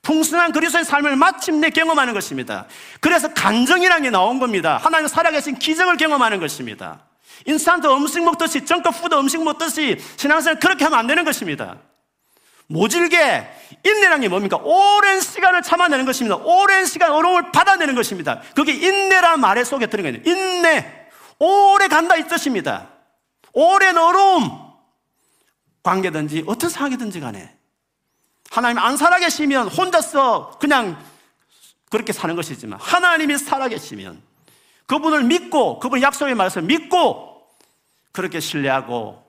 풍성한 0.02 0.54
그리스도의 0.54 0.86
삶을 0.86 1.18
마침내 1.18 1.72
경험하는 1.72 2.14
것입니다. 2.14 2.68
그래서 3.02 3.34
간증이라는 3.34 4.04
게 4.04 4.10
나온 4.10 4.40
겁니다. 4.40 4.80
하나님 4.82 5.08
살아계신 5.08 5.60
기적을 5.60 5.98
경험하는 5.98 6.40
것입니다. 6.40 7.09
인스턴트 7.46 7.88
음식 7.88 8.24
먹듯이, 8.24 8.66
정크 8.66 8.92
푸드 8.92 9.16
음식 9.16 9.44
먹듯이 9.44 9.98
신앙생활 10.18 10.60
그렇게 10.60 10.84
하면 10.86 11.00
안 11.00 11.08
되는 11.08 11.24
것입니다. 11.24 11.78
모질게 12.68 13.50
인내란 13.84 14.22
게 14.22 14.30
뭡니까? 14.30 14.58
오랜 14.58 15.20
시간을 15.22 15.64
참아내는 15.64 16.06
것입니다. 16.06 16.38
오랜 16.38 16.86
시간 16.86 17.12
어려움을 17.12 17.52
받아내는 17.52 17.96
것입니다. 17.96 18.42
그게 18.56 18.74
인내란 18.74 19.40
말의 19.40 19.66
속에 19.66 19.88
들어가 19.88 20.10
있는 20.10 20.26
인내. 20.26 21.08
오래 21.40 21.88
간다 21.88 22.16
이 22.16 22.28
뜻입니다. 22.28 22.90
오랜 23.54 23.98
어려움. 23.98 24.70
관계든지 25.82 26.44
어떤 26.46 26.70
상황이든지 26.70 27.20
간에 27.20 27.56
하나님 28.52 28.78
안 28.80 28.98
살아계시면 28.98 29.70
혼자서 29.70 30.58
그냥 30.60 31.02
그렇게 31.90 32.14
사는 32.14 32.36
것이지만 32.36 32.80
하나님이 32.80 33.38
살아계시면 33.38 34.22
그분을 34.86 35.24
믿고 35.24 35.80
그분 35.80 36.02
약속의 36.02 36.36
말씀을 36.36 36.68
믿고 36.68 37.29
그렇게 38.12 38.40
신뢰하고 38.40 39.26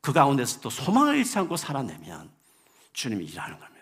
그 0.00 0.12
가운데서 0.12 0.60
또 0.60 0.70
소망을 0.70 1.16
잃지 1.16 1.38
않고 1.38 1.56
살아내면 1.56 2.30
주님이 2.92 3.24
일하는 3.24 3.58
겁니다. 3.58 3.74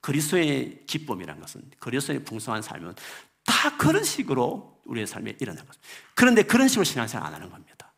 그리스도의 0.00 0.84
기쁨이란 0.86 1.40
것은 1.40 1.62
그리스도의 1.78 2.24
풍성한 2.24 2.62
삶은 2.62 2.94
다 3.44 3.76
그런 3.76 4.04
식으로 4.04 4.80
우리의 4.84 5.06
삶에 5.06 5.36
일어나는 5.40 5.66
것입니다. 5.66 5.88
그런데 6.14 6.42
그런 6.42 6.68
식으로 6.68 6.84
신앙생활 6.84 7.26
안 7.26 7.34
하는 7.34 7.50
겁니다. 7.50 7.92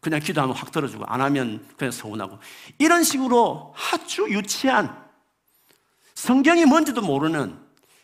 그냥 0.00 0.20
기도하면 0.20 0.54
확 0.54 0.72
들어주고 0.72 1.04
안 1.06 1.20
하면 1.20 1.66
그냥 1.76 1.90
서운하고 1.92 2.38
이런 2.78 3.02
식으로 3.02 3.74
아주 3.92 4.26
유치한 4.30 5.06
성경이 6.14 6.66
뭔지도 6.66 7.00
모르는 7.00 7.58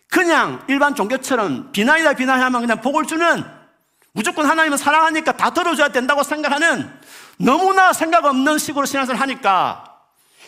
그냥 0.08 0.64
일반 0.68 0.94
종교처럼 0.94 1.72
비난이다 1.72 2.14
비난하면 2.14 2.60
그냥 2.60 2.80
복을 2.80 3.06
주는 3.06 3.44
무조건 4.14 4.46
하나님은 4.46 4.78
사랑하니까 4.78 5.36
다 5.36 5.52
들어줘야 5.52 5.88
된다고 5.88 6.22
생각하는 6.22 6.88
너무나 7.36 7.92
생각 7.92 8.24
없는 8.24 8.58
식으로 8.58 8.86
신앙생활 8.86 9.20
하니까 9.20 10.02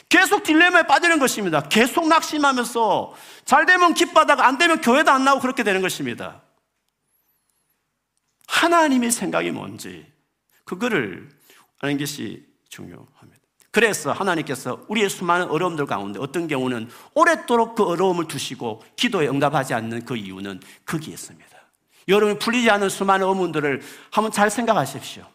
계속 0.08 0.44
딜레마에 0.44 0.84
빠지는 0.84 1.18
것입니다. 1.18 1.62
계속 1.62 2.06
낙심하면서 2.06 3.14
잘 3.44 3.66
되면 3.66 3.92
기뻐하다가 3.92 4.46
안 4.46 4.56
되면 4.56 4.80
교회도 4.80 5.10
안 5.10 5.24
나오고 5.24 5.40
그렇게 5.40 5.64
되는 5.64 5.82
것입니다. 5.82 6.42
하나님의 8.46 9.10
생각이 9.10 9.50
뭔지 9.50 10.06
그거를 10.64 11.28
아는 11.80 11.98
것이 11.98 12.46
중요합니다. 12.68 13.42
그래서 13.72 14.12
하나님께서 14.12 14.86
우리의 14.86 15.10
수많은 15.10 15.48
어려움들 15.48 15.86
가운데 15.86 16.20
어떤 16.20 16.46
경우는 16.46 16.88
오랫도록 17.14 17.74
그 17.74 17.82
어려움을 17.82 18.28
두시고 18.28 18.84
기도에 18.94 19.26
응답하지 19.26 19.74
않는 19.74 20.04
그 20.04 20.16
이유는 20.16 20.60
거기에 20.86 21.14
있습니다. 21.14 21.55
여러분이 22.08 22.38
풀리지 22.38 22.70
않은 22.70 22.88
수많은 22.88 23.26
의문들을 23.26 23.82
한번 24.10 24.32
잘 24.32 24.50
생각하십시오. 24.50 25.26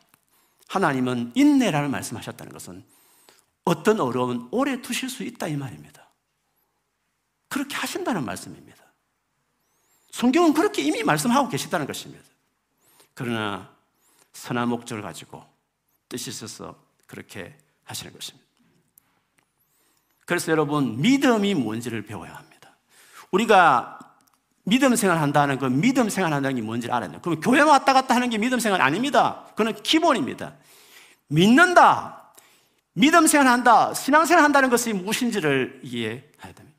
하나님은 0.68 1.34
인내라는 1.36 1.92
말씀하셨다는 1.92 2.54
것은 2.54 2.86
어떤 3.66 4.00
어려움은 4.00 4.48
오래 4.52 4.82
두실 4.82 5.10
수 5.10 5.24
있다 5.24 5.48
이 5.48 5.58
말입니다. 5.58 6.10
그렇게 7.50 7.76
하신다는 7.76 8.24
말씀입니다. 8.24 8.82
성경은 10.12 10.54
그렇게 10.54 10.82
이미 10.82 11.04
말씀하고 11.04 11.50
계시다는 11.50 11.86
것입니다. 11.86 12.24
그러나 13.14 13.70
선한 14.34 14.70
목적을 14.70 15.02
가지고 15.02 15.44
뜻이 16.08 16.30
있어서 16.30 16.82
그렇게 17.08 17.56
하시는 17.84 18.14
것입니다. 18.14 18.48
그래서 20.26 20.52
여러분 20.52 21.02
믿음이 21.02 21.56
뭔지를 21.56 22.06
배워야 22.06 22.34
합니다. 22.34 22.78
우리가 23.32 24.00
믿음 24.64 24.96
생활 24.96 25.18
한다는 25.20 25.58
그 25.58 25.66
믿음 25.66 26.10
생활 26.10 26.34
한다는 26.34 26.56
게 26.56 26.62
뭔지 26.62 26.90
알아야 26.92 27.10
돼요. 27.10 27.20
그럼 27.22 27.40
교회 27.40 27.62
왔다 27.62 27.94
갔다 27.94 28.16
하는 28.16 28.30
게 28.30 28.38
믿음 28.38 28.60
생활 28.60 28.82
아닙니다. 28.82 29.46
그는 29.56 29.74
기본입니다. 29.82 30.54
믿는다. 31.28 32.34
믿음 32.94 33.26
생활 33.28 33.48
한다. 33.48 33.94
신앙 33.94 34.26
생활 34.26 34.44
한다는 34.44 34.70
것이 34.70 34.94
무엇인지를 34.94 35.82
이해해야 35.84 36.54
됩니다. 36.56 36.78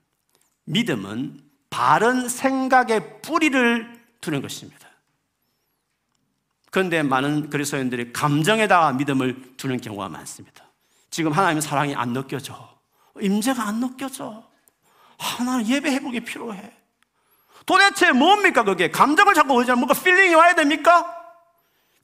믿음은 0.64 1.40
바른 1.70 2.28
생각의 2.28 3.22
뿌리를 3.22 4.00
두는 4.20 4.42
것입니다. 4.42 4.88
그런데 6.70 7.02
많은 7.02 7.50
그리스도인들이 7.50 8.12
감정에다가 8.12 8.92
믿음을 8.92 9.56
두는 9.56 9.80
경우가 9.80 10.08
많습니다. 10.08 10.64
지금 11.10 11.32
하나님의 11.32 11.62
사랑이 11.62 11.94
안 11.94 12.12
느껴져. 12.12 12.78
임재가 13.20 13.66
안 13.66 13.80
느껴져. 13.80 14.42
하나님 15.18 15.66
예배 15.66 15.90
회복이 15.90 16.20
필요해. 16.20 16.81
도대체 17.66 18.12
뭡니까 18.12 18.64
그게? 18.64 18.90
감정을 18.90 19.34
자꾸 19.34 19.58
의지하면 19.58 19.86
뭔가 19.86 20.00
feeling이 20.00 20.34
와야 20.34 20.54
됩니까? 20.54 21.18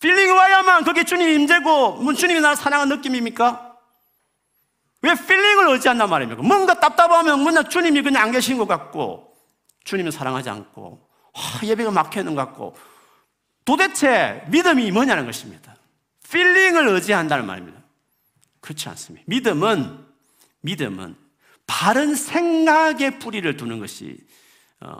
feeling이 0.00 0.30
와야만 0.30 0.84
그게 0.84 1.04
주님 1.04 1.28
임재고 1.28 1.96
뭐 1.96 2.12
주님이 2.12 2.40
나를 2.40 2.56
사랑하는 2.56 2.96
느낌입니까? 2.96 3.76
왜 5.02 5.14
feeling을 5.14 5.68
의지한단 5.70 6.08
말입니까? 6.08 6.42
뭔가 6.42 6.78
답답하면 6.78 7.40
뭔가 7.40 7.62
주님이 7.62 8.02
그냥 8.02 8.24
안 8.24 8.32
계신 8.32 8.58
것 8.58 8.66
같고 8.66 9.36
주님을 9.84 10.12
사랑하지 10.12 10.50
않고 10.50 11.08
와, 11.32 11.42
예배가 11.62 11.90
막혀있는 11.90 12.34
것 12.34 12.46
같고 12.46 12.76
도대체 13.64 14.44
믿음이 14.48 14.90
뭐냐는 14.92 15.26
것입니다. 15.26 15.76
feeling을 16.30 16.88
의지한다는 16.88 17.46
말입니다. 17.46 17.80
그렇지 18.60 18.88
않습니다. 18.90 19.24
믿음은 19.28 20.06
믿음은 20.60 21.16
바른 21.66 22.14
생각의 22.14 23.18
뿌리를 23.18 23.56
두는 23.56 23.78
것이 23.78 24.18
어, 24.80 24.98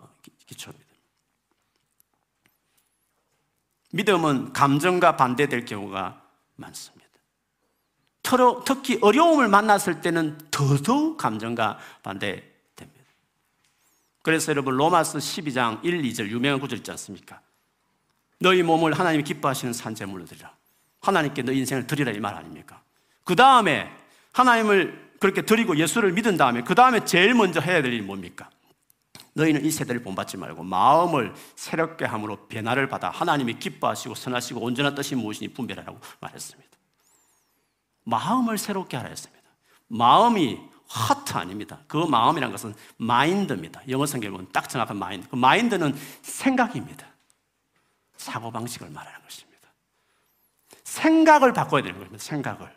기초입니다. 0.49 0.89
믿음은 3.93 4.53
감정과 4.53 5.17
반대될 5.17 5.65
경우가 5.65 6.21
많습니다. 6.57 6.99
특히 8.67 8.99
어려움을 9.01 9.49
만났을 9.49 10.03
때는 10.03 10.37
더더욱 10.51 11.17
감정과 11.17 11.79
반대됩니다. 12.03 13.05
그래서 14.23 14.53
여러분 14.53 14.77
로마서 14.77 15.19
12장 15.19 15.83
1, 15.83 16.03
2절 16.03 16.29
유명한 16.29 16.61
구절 16.61 16.79
있지 16.79 16.91
않습니까? 16.91 17.41
너희 18.39 18.63
몸을 18.63 18.93
하나님이 18.93 19.25
기뻐하시는 19.25 19.73
산재물로 19.73 20.27
드리라. 20.27 20.55
하나님께 21.01 21.43
너 21.43 21.53
인생을 21.53 21.87
드리라 21.87 22.13
이 22.13 22.19
말 22.21 22.35
아닙니까? 22.35 22.83
그 23.25 23.35
다음에 23.35 23.91
하나님을 24.33 25.13
그렇게 25.21 25.43
드리고 25.43 25.77
예수를 25.79 26.13
믿은 26.13 26.37
다음에 26.37 26.63
그 26.63 26.75
다음에 26.75 27.05
제일 27.07 27.33
먼저 27.35 27.61
해야 27.61 27.81
될 27.81 27.93
일이 27.95 28.03
뭡니까? 28.03 28.51
너희는 29.39 29.65
이 29.65 29.71
세대를 29.71 30.03
본받지 30.03 30.37
말고 30.37 30.65
마음을 30.65 31.33
새롭게 31.55 32.05
함으로 32.05 32.49
변화를 32.49 32.89
받아 32.89 33.11
하나님이 33.11 33.59
기뻐하시고 33.59 34.15
선하시고 34.15 34.61
온전한 34.61 34.95
뜻이 34.95 35.15
무엇이니 35.15 35.55
분별하라고 35.55 35.99
말했습니다. 36.21 36.69
마음을 38.05 38.59
새롭게 38.59 38.97
하라 38.97 39.09
했습니다. 39.11 39.49
마음이 39.87 40.61
하트 40.89 41.35
아닙니다. 41.35 41.79
그 41.87 41.99
마음이란 41.99 42.51
것은 42.51 42.75
마인드입니다. 42.97 43.83
영어 43.89 44.07
보면 44.07 44.49
딱 44.53 44.69
정확한 44.69 44.99
마인드. 44.99 45.29
그 45.29 45.37
마인드는 45.37 45.95
생각입니다. 46.23 47.07
사고방식을 48.17 48.91
말하는 48.91 49.23
것입니다. 49.23 49.69
생각을 50.85 51.53
바꿔야 51.53 51.83
되는 51.83 51.99
겁니다. 51.99 52.19
생각을. 52.19 52.73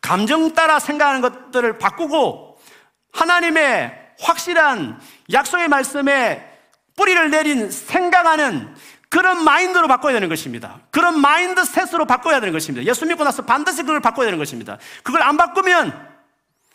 감정 0.00 0.54
따라 0.54 0.78
생각하는 0.78 1.20
것들을 1.20 1.78
바꾸고 1.78 2.58
하나님의 3.12 4.01
확실한 4.22 5.00
약속의 5.32 5.68
말씀에 5.68 6.48
뿌리를 6.96 7.30
내린 7.30 7.70
생각하는 7.70 8.74
그런 9.08 9.44
마인드로 9.44 9.88
바꿔야 9.88 10.14
되는 10.14 10.28
것입니다. 10.28 10.80
그런 10.90 11.20
마인드셋으로 11.20 12.06
바꿔야 12.06 12.40
되는 12.40 12.52
것입니다. 12.52 12.88
예수 12.88 13.04
믿고 13.04 13.24
나서 13.24 13.44
반드시 13.44 13.82
그걸 13.82 14.00
바꿔야 14.00 14.26
되는 14.26 14.38
것입니다. 14.38 14.78
그걸 15.02 15.22
안 15.22 15.36
바꾸면 15.36 16.12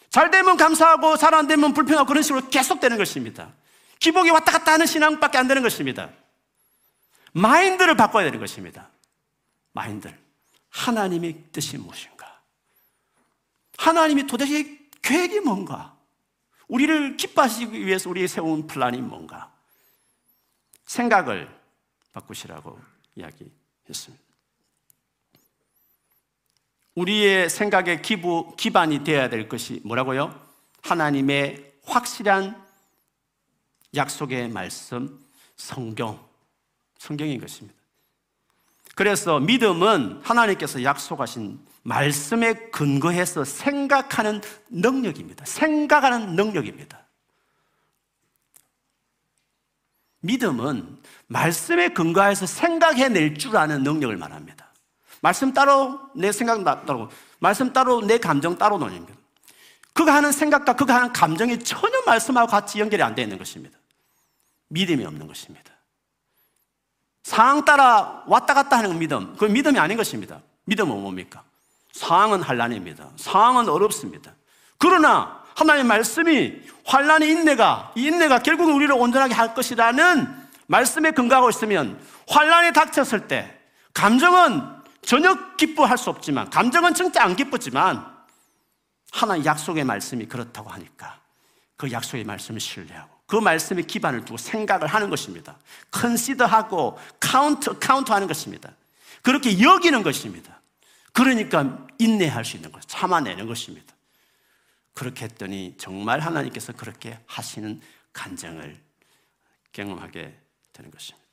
잘 0.10 0.30
되면 0.30 0.56
감사하고 0.56 1.18
잘 1.18 1.34
안 1.34 1.48
되면 1.48 1.74
불평하고 1.74 2.08
그런 2.08 2.22
식으로 2.22 2.48
계속 2.50 2.80
되는 2.80 2.98
것입니다. 2.98 3.50
기복이 4.00 4.30
왔다 4.30 4.52
갔다 4.52 4.74
하는 4.74 4.86
신앙밖에 4.86 5.38
안 5.38 5.48
되는 5.48 5.64
것입니다. 5.64 6.10
마인드를 7.34 7.96
바꿔야 7.96 8.26
되는 8.26 8.40
것입니다. 8.40 8.90
마인드를. 9.74 10.18
하나님의 10.70 11.36
뜻이 11.52 11.78
무엇인가? 11.78 12.40
하나님이 13.78 14.28
도대체 14.28 14.78
계획이 15.02 15.40
뭔가? 15.40 15.97
우리를 16.68 17.18
기뻐하시기 17.18 17.86
위해서 17.86 18.10
우리의 18.10 18.28
세운 18.28 18.68
플랜이 18.68 19.02
뭔가? 19.02 19.54
생각을 20.86 21.50
바꾸시라고 22.14 22.80
이야기했습니다. 23.16 24.24
우리의 26.96 27.50
생각의 27.50 28.02
기부, 28.02 28.56
기반이 28.58 29.04
되어야 29.04 29.30
될 29.30 29.48
것이 29.48 29.82
뭐라고요? 29.84 30.48
하나님의 30.82 31.74
확실한 31.84 32.66
약속의 33.96 34.50
말씀, 34.50 35.24
성경, 35.56 36.28
성경인 36.98 37.40
것입니다. 37.40 37.78
그래서 38.96 39.40
믿음은 39.40 40.22
하나님께서 40.24 40.82
약속하신 40.84 41.67
말씀에 41.88 42.54
근거해서 42.70 43.46
생각하는 43.46 44.42
능력입니다. 44.70 45.46
생각하는 45.46 46.36
능력입니다. 46.36 47.00
믿음은 50.20 50.98
말씀에 51.28 51.90
근거해서 51.90 52.46
생각해낼 52.46 53.38
줄 53.38 53.56
아는 53.56 53.84
능력을 53.84 54.18
말합니다. 54.18 54.68
말씀 55.22 55.54
따로 55.54 56.02
내 56.14 56.34
생각 56.34 56.62
따로, 56.86 57.10
말씀 57.40 57.72
따로 57.72 58.02
내 58.02 58.18
감정 58.18 58.58
따로 58.58 58.78
논입니다. 58.78 59.14
그가 59.94 60.14
하는 60.14 60.34
생각과 60.34 60.76
그가 60.76 60.96
하는 60.96 61.14
감정이 61.14 61.64
전혀 61.64 62.02
말씀하고 62.06 62.48
같이 62.52 62.82
연결이 62.82 63.02
안 63.02 63.16
되어 63.16 63.24
있는 63.24 63.38
것입니다. 63.38 63.78
믿음이 64.68 65.06
없는 65.06 65.26
것입니다. 65.26 65.72
상황 67.24 67.64
따라 67.64 68.26
왔다 68.28 68.54
갔다 68.54 68.78
하는 68.78 69.00
믿음, 69.00 69.38
그 69.38 69.46
믿음이 69.46 69.80
아닌 69.80 69.96
것입니다. 69.96 70.42
믿음은 70.66 71.02
뭡니까? 71.02 71.46
상황은 71.94 72.42
환란입니다. 72.42 73.10
상황은 73.16 73.70
어렵습니다. 73.70 74.34
그러나 74.78 75.44
하나님의 75.56 75.86
말씀이 75.86 76.62
환란의 76.86 77.30
인내가 77.30 77.92
이 77.96 78.06
인내가 78.06 78.40
결국은 78.40 78.74
우리를 78.74 78.94
온전하게 78.94 79.34
할 79.34 79.54
것이라는 79.54 80.48
말씀에 80.68 81.12
근거하고 81.12 81.50
있으면 81.50 82.00
환란이 82.28 82.74
닥쳤을 82.74 83.28
때 83.28 83.58
감정은 83.94 84.62
전혀 85.02 85.56
기뻐할 85.56 85.98
수 85.98 86.10
없지만 86.10 86.50
감정은 86.50 86.94
진짜 86.94 87.24
안 87.24 87.36
기쁘지만 87.36 88.06
하나의 89.12 89.46
약속의 89.46 89.84
말씀이 89.86 90.26
그렇다고 90.28 90.70
하니까 90.70 91.20
그 91.78 91.92
약속의 91.92 92.26
말씀을 92.26 92.60
신뢰하고 92.60 93.10
그 93.26 93.36
말씀에 93.36 93.82
기반을 93.82 94.26
두고 94.26 94.38
생각을 94.38 94.88
하는 94.88 95.10
것입니다. 95.10 95.58
consider하고 95.92 97.00
count 97.20 97.78
count하는 97.80 98.28
것입니다. 98.28 98.72
그렇게 99.22 99.62
여기는 99.62 100.04
것입니다. 100.04 100.57
그러니까 101.18 101.88
인내할 101.98 102.46
수 102.46 102.58
있는 102.58 102.72
것, 102.72 102.80
참아내는 102.88 103.48
것입니다. 103.48 103.92
그렇게 104.94 105.26
했더니 105.26 105.74
정말 105.80 106.20
하나님께서 106.20 106.74
그렇게 106.74 107.20
하시는 107.26 107.82
간증을 108.14 108.80
경험하게 109.72 110.40
되는 110.74 110.92
것입니다. 110.92 111.28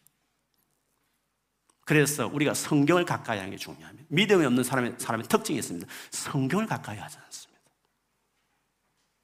그래서 1.85 2.27
우리가 2.27 2.55
성경을 2.55 3.05
가까이 3.05 3.37
하는 3.37 3.51
게 3.51 3.59
중요합니다. 3.59 4.07
믿음이 4.09 4.47
없는 4.47 4.65
사람의, 4.65 4.95
사람의 4.97 5.29
특징이 5.29 5.59
있습니다. 5.59 5.87
성경을 6.13 6.67
가까이 6.67 6.97
하지 6.97 7.19
않습니다. 7.23 7.61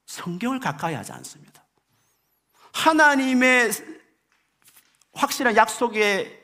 성경을 0.05 0.59
가까이 0.59 0.93
하지 0.93 1.11
않습니다. 1.11 1.65
하나님의 2.71 3.71
확실한 5.13 5.55
약속에 5.55 6.39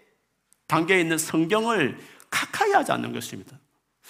담겨 0.66 0.98
있는 0.98 1.20
성경을 1.20 2.00
가까이 2.32 2.72
하지 2.72 2.92
않는 2.92 3.14
것입니다. 3.14 3.60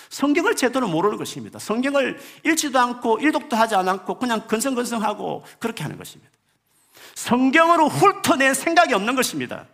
성경을 0.10 0.56
제대로 0.56 0.88
모르는 0.88 1.18
것입니다. 1.18 1.60
성경을 1.60 2.20
읽지도 2.46 2.80
않고 2.80 3.20
일독도 3.20 3.56
하지 3.56 3.76
않고 3.76 4.18
그냥 4.20 4.48
건성건성하고 4.48 5.44
그렇게 5.60 5.84
하는 5.84 5.98
것입니다. 5.98 6.32
성경으로 7.16 7.90
훑어낸 7.90 8.54
생각이 8.54 8.94
없는 8.94 9.16
것입니다. 9.16 9.66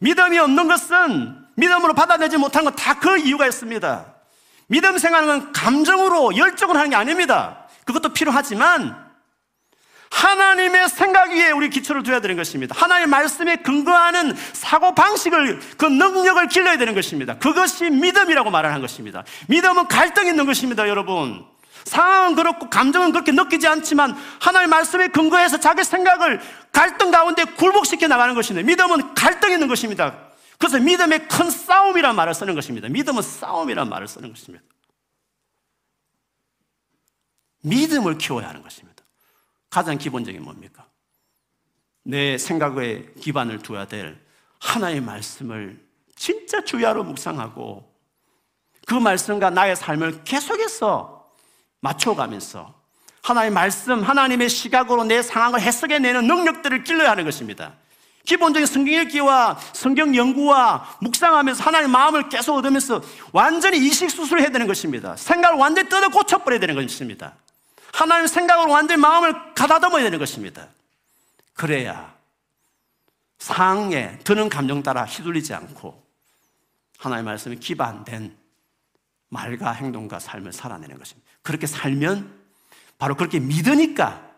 믿음이 0.00 0.38
없는 0.38 0.68
것은 0.68 1.44
믿음으로 1.56 1.94
받아내지 1.94 2.36
못한 2.36 2.64
건 2.64 2.74
다 2.74 2.98
그 2.98 3.18
이유가 3.18 3.46
있습니다. 3.46 4.14
믿음 4.66 4.98
생활은 4.98 5.26
건 5.28 5.52
감정으로 5.52 6.36
열정을 6.36 6.76
하는 6.76 6.90
게 6.90 6.96
아닙니다. 6.96 7.66
그것도 7.84 8.10
필요하지만 8.12 9.03
하나님의 10.14 10.88
생각 10.90 11.32
위에 11.32 11.50
우리 11.50 11.68
기초를 11.68 12.04
둬야 12.04 12.20
되는 12.20 12.36
것입니다. 12.36 12.74
하나님의 12.78 13.08
말씀에 13.08 13.56
근거하는 13.56 14.34
사고 14.52 14.94
방식을 14.94 15.60
그 15.76 15.86
능력을 15.86 16.46
길러야 16.48 16.78
되는 16.78 16.94
것입니다. 16.94 17.36
그것이 17.38 17.90
믿음이라고 17.90 18.50
말하는 18.50 18.80
것입니다. 18.80 19.24
믿음은 19.48 19.88
갈등이 19.88 20.30
있는 20.30 20.46
것입니다, 20.46 20.88
여러분. 20.88 21.44
상황은 21.84 22.36
그렇고 22.36 22.70
감정은 22.70 23.12
그렇게 23.12 23.32
느끼지 23.32 23.66
않지만 23.66 24.16
하나님의 24.40 24.68
말씀에 24.68 25.08
근거해서 25.08 25.58
자기 25.58 25.82
생각을 25.82 26.40
갈등 26.72 27.10
가운데 27.10 27.44
굴복시켜 27.44 28.06
나가는 28.06 28.34
것입니다. 28.34 28.64
믿음은 28.66 29.14
갈등이 29.14 29.54
있는 29.54 29.66
것입니다. 29.66 30.16
그래서 30.58 30.78
믿음의 30.78 31.28
큰 31.28 31.50
싸움이란 31.50 32.14
말을 32.14 32.32
쓰는 32.32 32.54
것입니다. 32.54 32.88
믿음은 32.88 33.20
싸움이란 33.20 33.88
말을 33.88 34.06
쓰는 34.06 34.30
것입니다. 34.30 34.64
믿음을 37.62 38.16
키워야 38.16 38.48
하는 38.48 38.62
것입니다. 38.62 38.93
가장 39.74 39.98
기본적인 39.98 40.40
뭡니까? 40.40 40.86
내 42.04 42.38
생각에 42.38 43.06
기반을 43.20 43.58
두어야 43.58 43.88
될 43.88 44.20
하나의 44.60 45.00
말씀을 45.00 45.84
진짜 46.14 46.64
주야로 46.64 47.02
묵상하고 47.02 47.92
그 48.86 48.94
말씀과 48.94 49.50
나의 49.50 49.74
삶을 49.74 50.22
계속해서 50.22 51.28
맞춰가면서 51.80 52.72
하나님의 53.22 53.52
말씀, 53.52 54.02
하나님의 54.04 54.48
시각으로 54.48 55.02
내 55.02 55.22
상황을 55.22 55.60
해석해내는 55.60 56.24
능력들을 56.24 56.84
길러야 56.84 57.10
하는 57.10 57.24
것입니다. 57.24 57.74
기본적인 58.26 58.66
성경 58.66 58.94
읽기와 58.94 59.58
성경 59.72 60.14
연구와 60.14 60.98
묵상하면서 61.00 61.64
하나님의 61.64 61.90
마음을 61.90 62.28
계속 62.28 62.54
얻으면서 62.54 63.02
완전히 63.32 63.78
이식수술을 63.78 64.40
해야 64.40 64.50
되는 64.50 64.68
것입니다. 64.68 65.16
생각을 65.16 65.58
완전히 65.58 65.88
뜯어 65.88 66.10
고쳐버려야 66.10 66.60
되는 66.60 66.76
것입니다. 66.76 67.34
하나님 67.94 68.26
생각으로 68.26 68.72
완전히 68.72 69.00
마음을 69.00 69.54
가다듬어야 69.54 70.02
되는 70.02 70.18
것입니다. 70.18 70.66
그래야 71.52 72.12
상황에 73.38 74.18
드는 74.24 74.48
감정 74.48 74.82
따라 74.82 75.04
휘둘리지 75.04 75.54
않고 75.54 76.04
하나님의 76.98 77.32
말씀에 77.32 77.54
기반된 77.54 78.36
말과 79.28 79.70
행동과 79.70 80.18
삶을 80.18 80.52
살아내는 80.52 80.98
것입니다. 80.98 81.30
그렇게 81.42 81.68
살면 81.68 82.42
바로 82.98 83.14
그렇게 83.14 83.38
믿으니까 83.38 84.28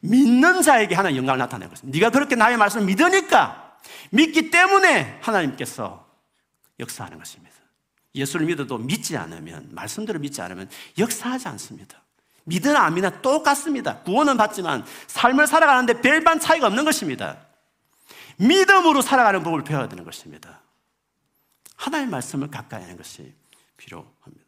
믿는 0.00 0.62
자에게 0.62 0.96
하나님 0.96 1.18
영광을 1.18 1.38
나타내는 1.38 1.70
것입니다. 1.70 1.96
네가 1.96 2.10
그렇게 2.10 2.34
나의 2.34 2.56
말씀을 2.56 2.86
믿으니까 2.86 3.78
믿기 4.10 4.50
때문에 4.50 5.20
하나님께서 5.22 6.04
역사하는 6.80 7.18
것입니다. 7.18 7.54
예수를 8.16 8.46
믿어도 8.46 8.78
믿지 8.78 9.16
않으면 9.16 9.68
말씀대로 9.70 10.18
믿지 10.18 10.42
않으면 10.42 10.68
역사하지 10.98 11.46
않습니다. 11.46 12.02
믿으나 12.46 12.84
안 12.84 12.94
믿으나 12.94 13.20
똑같습니다. 13.20 13.98
구원은 14.00 14.36
받지만 14.36 14.84
삶을 15.08 15.46
살아가는데 15.46 16.00
별반 16.00 16.38
차이가 16.38 16.68
없는 16.68 16.84
것입니다. 16.84 17.38
믿음으로 18.36 19.02
살아가는 19.02 19.42
법을 19.42 19.64
배워야 19.64 19.88
되는 19.88 20.04
것입니다. 20.04 20.60
하나의 21.76 22.06
말씀을 22.06 22.48
가까이 22.50 22.82
하는 22.82 22.96
것이 22.96 23.34
필요합니다. 23.76 24.46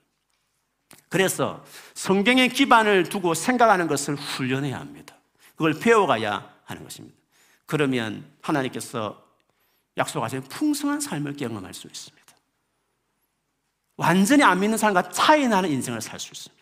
그래서 1.09 1.64
성경의 1.94 2.51
기반을 2.51 3.09
두고 3.09 3.34
생각하는 3.34 3.88
것을 3.88 4.14
훈련해야 4.14 4.78
합니다. 4.78 5.16
그걸 5.57 5.74
배워가야 5.74 6.55
하는 6.64 6.84
것입니다. 6.84 7.16
그러면 7.66 8.24
하나님께서 8.42 9.24
약속하신 9.96 10.42
풍성한 10.42 11.01
삶을 11.01 11.36
경험할 11.36 11.74
수 11.74 11.88
있습니다. 11.88 12.28
완전히 13.96 14.44
안 14.44 14.61
믿는 14.61 14.78
사람과 14.78 15.11
차이 15.11 15.49
나는 15.49 15.70
인생을 15.70 16.01
살 16.01 16.20
수 16.20 16.28
있습니다. 16.32 16.57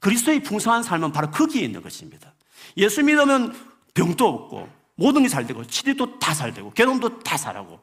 그리스도의 0.00 0.42
풍성한 0.42 0.82
삶은 0.82 1.12
바로 1.12 1.30
거기에 1.30 1.62
있는 1.62 1.82
것입니다. 1.82 2.32
예수 2.76 3.02
믿으면 3.02 3.54
병도 3.94 4.26
없고 4.26 4.68
모든 4.96 5.22
게 5.22 5.28
잘 5.28 5.46
되고 5.46 5.64
치료도 5.66 6.18
다 6.18 6.34
잘 6.34 6.52
되고 6.54 6.70
결혼도 6.70 7.20
다 7.20 7.36
잘하고 7.36 7.80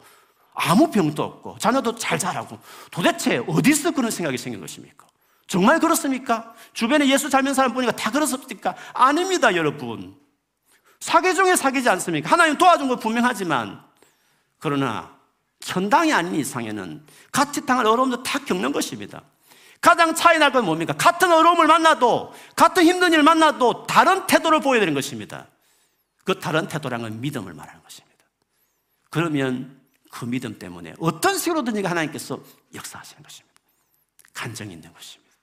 아무 0.54 0.90
병도 0.92 1.24
없고 1.24 1.58
자녀도 1.60 1.96
잘 1.96 2.20
자라고 2.20 2.60
도대체 2.92 3.38
어디서 3.48 3.92
그런 3.92 4.12
생각이 4.12 4.38
생긴 4.38 4.62
것입니까? 4.62 5.08
정말 5.48 5.80
그렇습니까? 5.80 6.54
주변에 6.74 7.08
예수 7.10 7.30
잘 7.30 7.42
믿는 7.42 7.54
사람 7.54 7.74
보니까 7.74 7.92
다 7.92 8.12
그렇습니까? 8.12 8.76
아닙니다, 8.94 9.56
여러분. 9.56 10.16
사기 11.00 11.34
중에 11.36 11.56
사기지 11.56 11.90
않습니까? 11.90 12.32
하나님 12.32 12.58
도와준 12.58 12.88
거 12.88 12.96
분명하지만 12.96 13.84
그러나 14.60 15.12
천당이 15.60 16.14
아닌 16.14 16.36
이상에는 16.36 17.06
같이 17.32 17.66
당할 17.66 17.86
어려움도 17.88 18.24
다 18.24 18.40
겪는 18.40 18.72
것입니다. 18.72 19.22
가장 19.84 20.16
차이 20.16 20.38
날 20.40 20.54
건 20.54 20.64
뭡니까? 20.64 20.94
같은 20.94 21.30
어려움을 21.30 21.68
만나도, 21.68 22.34
같은 22.56 22.86
힘든 22.86 23.12
일을 23.12 23.22
만나도 23.22 23.86
다른 23.86 24.26
태도를 24.28 24.62
보여야 24.62 24.80
되는 24.80 24.94
것입니다. 24.94 25.48
그 26.24 26.40
다른 26.40 26.70
태도란 26.70 27.02
건 27.02 27.20
믿음을 27.20 27.54
말하는 27.54 27.84
것입니다. 27.84 28.24
그러면 29.10 29.78
그 30.10 30.24
믿음 30.24 30.58
때문에 30.58 30.94
어떤 31.00 31.38
식으로든지 31.38 31.84
하나님께서 31.84 32.40
역사하시는 32.74 33.22
것입니다. 33.22 33.60
간정이 34.34 34.72
있는 34.72 34.94
것입니다. 34.94 35.34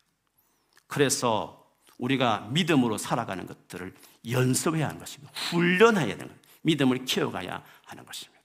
그래서 0.87 1.67
우리가 1.99 2.49
믿음으로 2.51 2.97
살아가는 2.97 3.47
것들을 3.47 3.95
연습해야 4.31 4.87
하는 4.89 4.99
것입니다. 4.99 5.33
훈련해야 5.51 6.17
되는 6.17 6.29
것입니다. 6.29 6.49
믿음을 6.63 7.05
키워가야 7.05 7.63
하는 7.85 8.07
것입니다. 8.07 8.41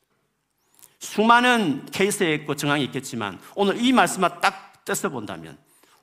수많은 0.99 1.85
케이스에 1.85 2.33
있고 2.33 2.55
정황이 2.55 2.83
있겠지만 2.83 3.39
오늘 3.55 3.81
이 3.81 3.93
말씀만 3.93 4.41
딱 4.41 4.83
떼서 4.83 5.07
본다면 5.07 5.57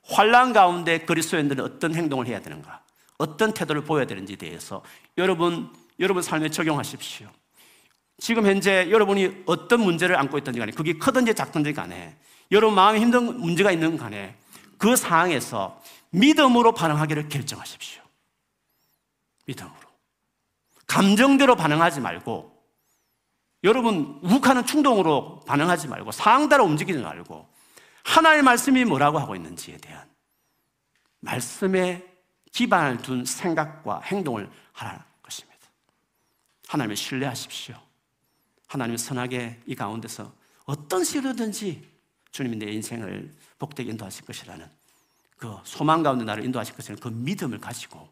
환란 0.04 0.52
가운데 0.52 0.98
그리스도인들은 0.98 1.64
어떤 1.64 1.94
행동을 1.94 2.26
해야 2.26 2.40
되는가, 2.40 2.82
어떤 3.18 3.54
태도를 3.54 3.84
보여야 3.84 4.04
되는지에 4.06 4.36
대해서 4.36 4.82
여러분 5.18 5.70
여러분 6.00 6.22
삶에 6.22 6.48
적용하십시오. 6.50 7.28
지금 8.18 8.46
현재 8.46 8.90
여러분이 8.90 9.44
어떤 9.46 9.80
문제를 9.80 10.16
안고 10.16 10.38
있든지 10.38 10.58
간에 10.58 10.72
그게 10.72 10.94
크든지 10.94 11.34
작든지 11.34 11.72
간에 11.72 12.16
여러분 12.50 12.74
마음에 12.74 13.00
힘든 13.00 13.40
문제가 13.40 13.72
있는 13.72 13.96
간에 13.96 14.36
그 14.78 14.96
상황에서 14.96 15.80
믿음으로 16.10 16.72
반응하기를 16.72 17.28
결정하십시오. 17.28 18.02
믿음으로. 19.46 19.74
감정대로 20.86 21.56
반응하지 21.56 22.00
말고 22.00 22.52
여러분 23.64 24.20
욱하는 24.22 24.66
충동으로 24.66 25.40
반응하지 25.46 25.88
말고 25.88 26.12
상황 26.12 26.48
따라 26.48 26.64
움직이지 26.64 26.98
말고 26.98 27.48
하나의 28.04 28.42
말씀이 28.42 28.84
뭐라고 28.84 29.18
하고 29.18 29.34
있는지에 29.36 29.76
대한 29.78 30.08
말씀에 31.20 32.08
기반을 32.52 32.98
둔 32.98 33.24
생각과 33.24 34.00
행동을 34.00 34.50
하라는 34.72 35.00
것입니다. 35.22 35.58
하나님을 36.68 36.96
신뢰하십시오. 36.96 37.76
하나님 38.66 38.96
선하게 38.96 39.60
이 39.66 39.74
가운데서 39.74 40.32
어떤 40.64 41.04
시로든지 41.04 41.90
주님이 42.30 42.56
내 42.56 42.72
인생을 42.72 43.32
복되게 43.58 43.90
인도하실 43.90 44.24
것이라는 44.24 44.68
그 45.36 45.56
소망 45.64 46.02
가운데 46.02 46.24
나를 46.24 46.44
인도하실 46.44 46.74
것이라는 46.74 47.00
그 47.00 47.08
믿음을 47.08 47.58
가지고 47.58 48.08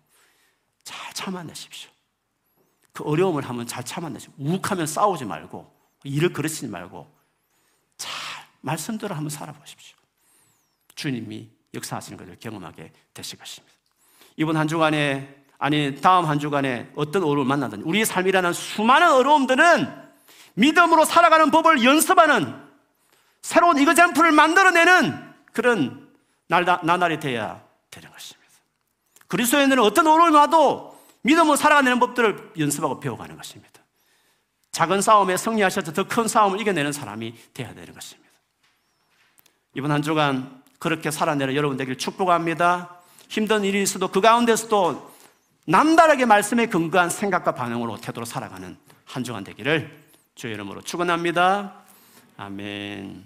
잘 0.82 1.12
참아내십시오. 1.14 1.90
그 2.92 3.04
어려움을 3.04 3.48
하면 3.48 3.66
잘 3.66 3.84
참아내십시오. 3.84 4.34
욱하면 4.38 4.86
싸우지 4.86 5.24
말고 5.24 5.72
일을 6.04 6.32
그르치지 6.32 6.68
말고 6.68 7.19
말씀대로 8.60 9.14
한번 9.14 9.30
살아보십시오. 9.30 9.96
주님이 10.94 11.50
역사하시는 11.74 12.18
것을 12.18 12.36
경험하게 12.38 12.92
되실 13.14 13.38
것입니다. 13.38 13.74
이번 14.36 14.56
한 14.56 14.68
주간에 14.68 15.36
아니 15.58 16.00
다음 16.00 16.26
한 16.26 16.38
주간에 16.38 16.90
어떤 16.96 17.22
어려움을 17.22 17.44
만나든 17.44 17.82
우리의 17.82 18.06
삶이라는 18.06 18.52
수많은 18.52 19.12
어려움들은 19.12 20.10
믿음으로 20.54 21.04
살아가는 21.04 21.50
법을 21.50 21.84
연습하는 21.84 22.54
새로운 23.42 23.78
이거잼플을 23.78 24.32
만들어내는 24.32 25.32
그런 25.52 26.10
날, 26.48 26.64
나날이 26.64 27.20
되어야 27.20 27.62
되는 27.90 28.10
것입니다. 28.10 28.50
그리스도인들은 29.28 29.82
어떤 29.82 30.06
어려움이 30.06 30.34
와도 30.34 30.98
믿음으로 31.22 31.56
살아가는 31.56 31.98
법들을 32.00 32.52
연습하고 32.58 33.00
배워가는 33.00 33.36
것입니다. 33.36 33.80
작은 34.72 35.02
싸움에 35.02 35.36
승리하셔서 35.36 35.92
더 35.92 36.04
큰 36.04 36.26
싸움을 36.26 36.60
이겨내는 36.60 36.92
사람이 36.92 37.34
되어야 37.52 37.74
되는 37.74 37.92
것입니다. 37.92 38.29
이번 39.74 39.92
한 39.92 40.02
주간 40.02 40.62
그렇게 40.78 41.10
살아내는 41.10 41.54
여러분 41.54 41.76
되길 41.76 41.96
축복합니다. 41.96 42.96
힘든 43.28 43.64
일이 43.64 43.82
있어도 43.82 44.08
그 44.08 44.20
가운데서도 44.20 45.10
남다르게 45.66 46.24
말씀에 46.24 46.66
근거한 46.66 47.10
생각과 47.10 47.54
반응으로 47.54 47.98
태도로 47.98 48.24
살아가는 48.24 48.76
한 49.04 49.24
주간 49.24 49.44
되기를 49.44 49.96
주의 50.34 50.54
이름으로 50.54 50.80
축원합니다. 50.82 51.74
아멘. 52.36 53.24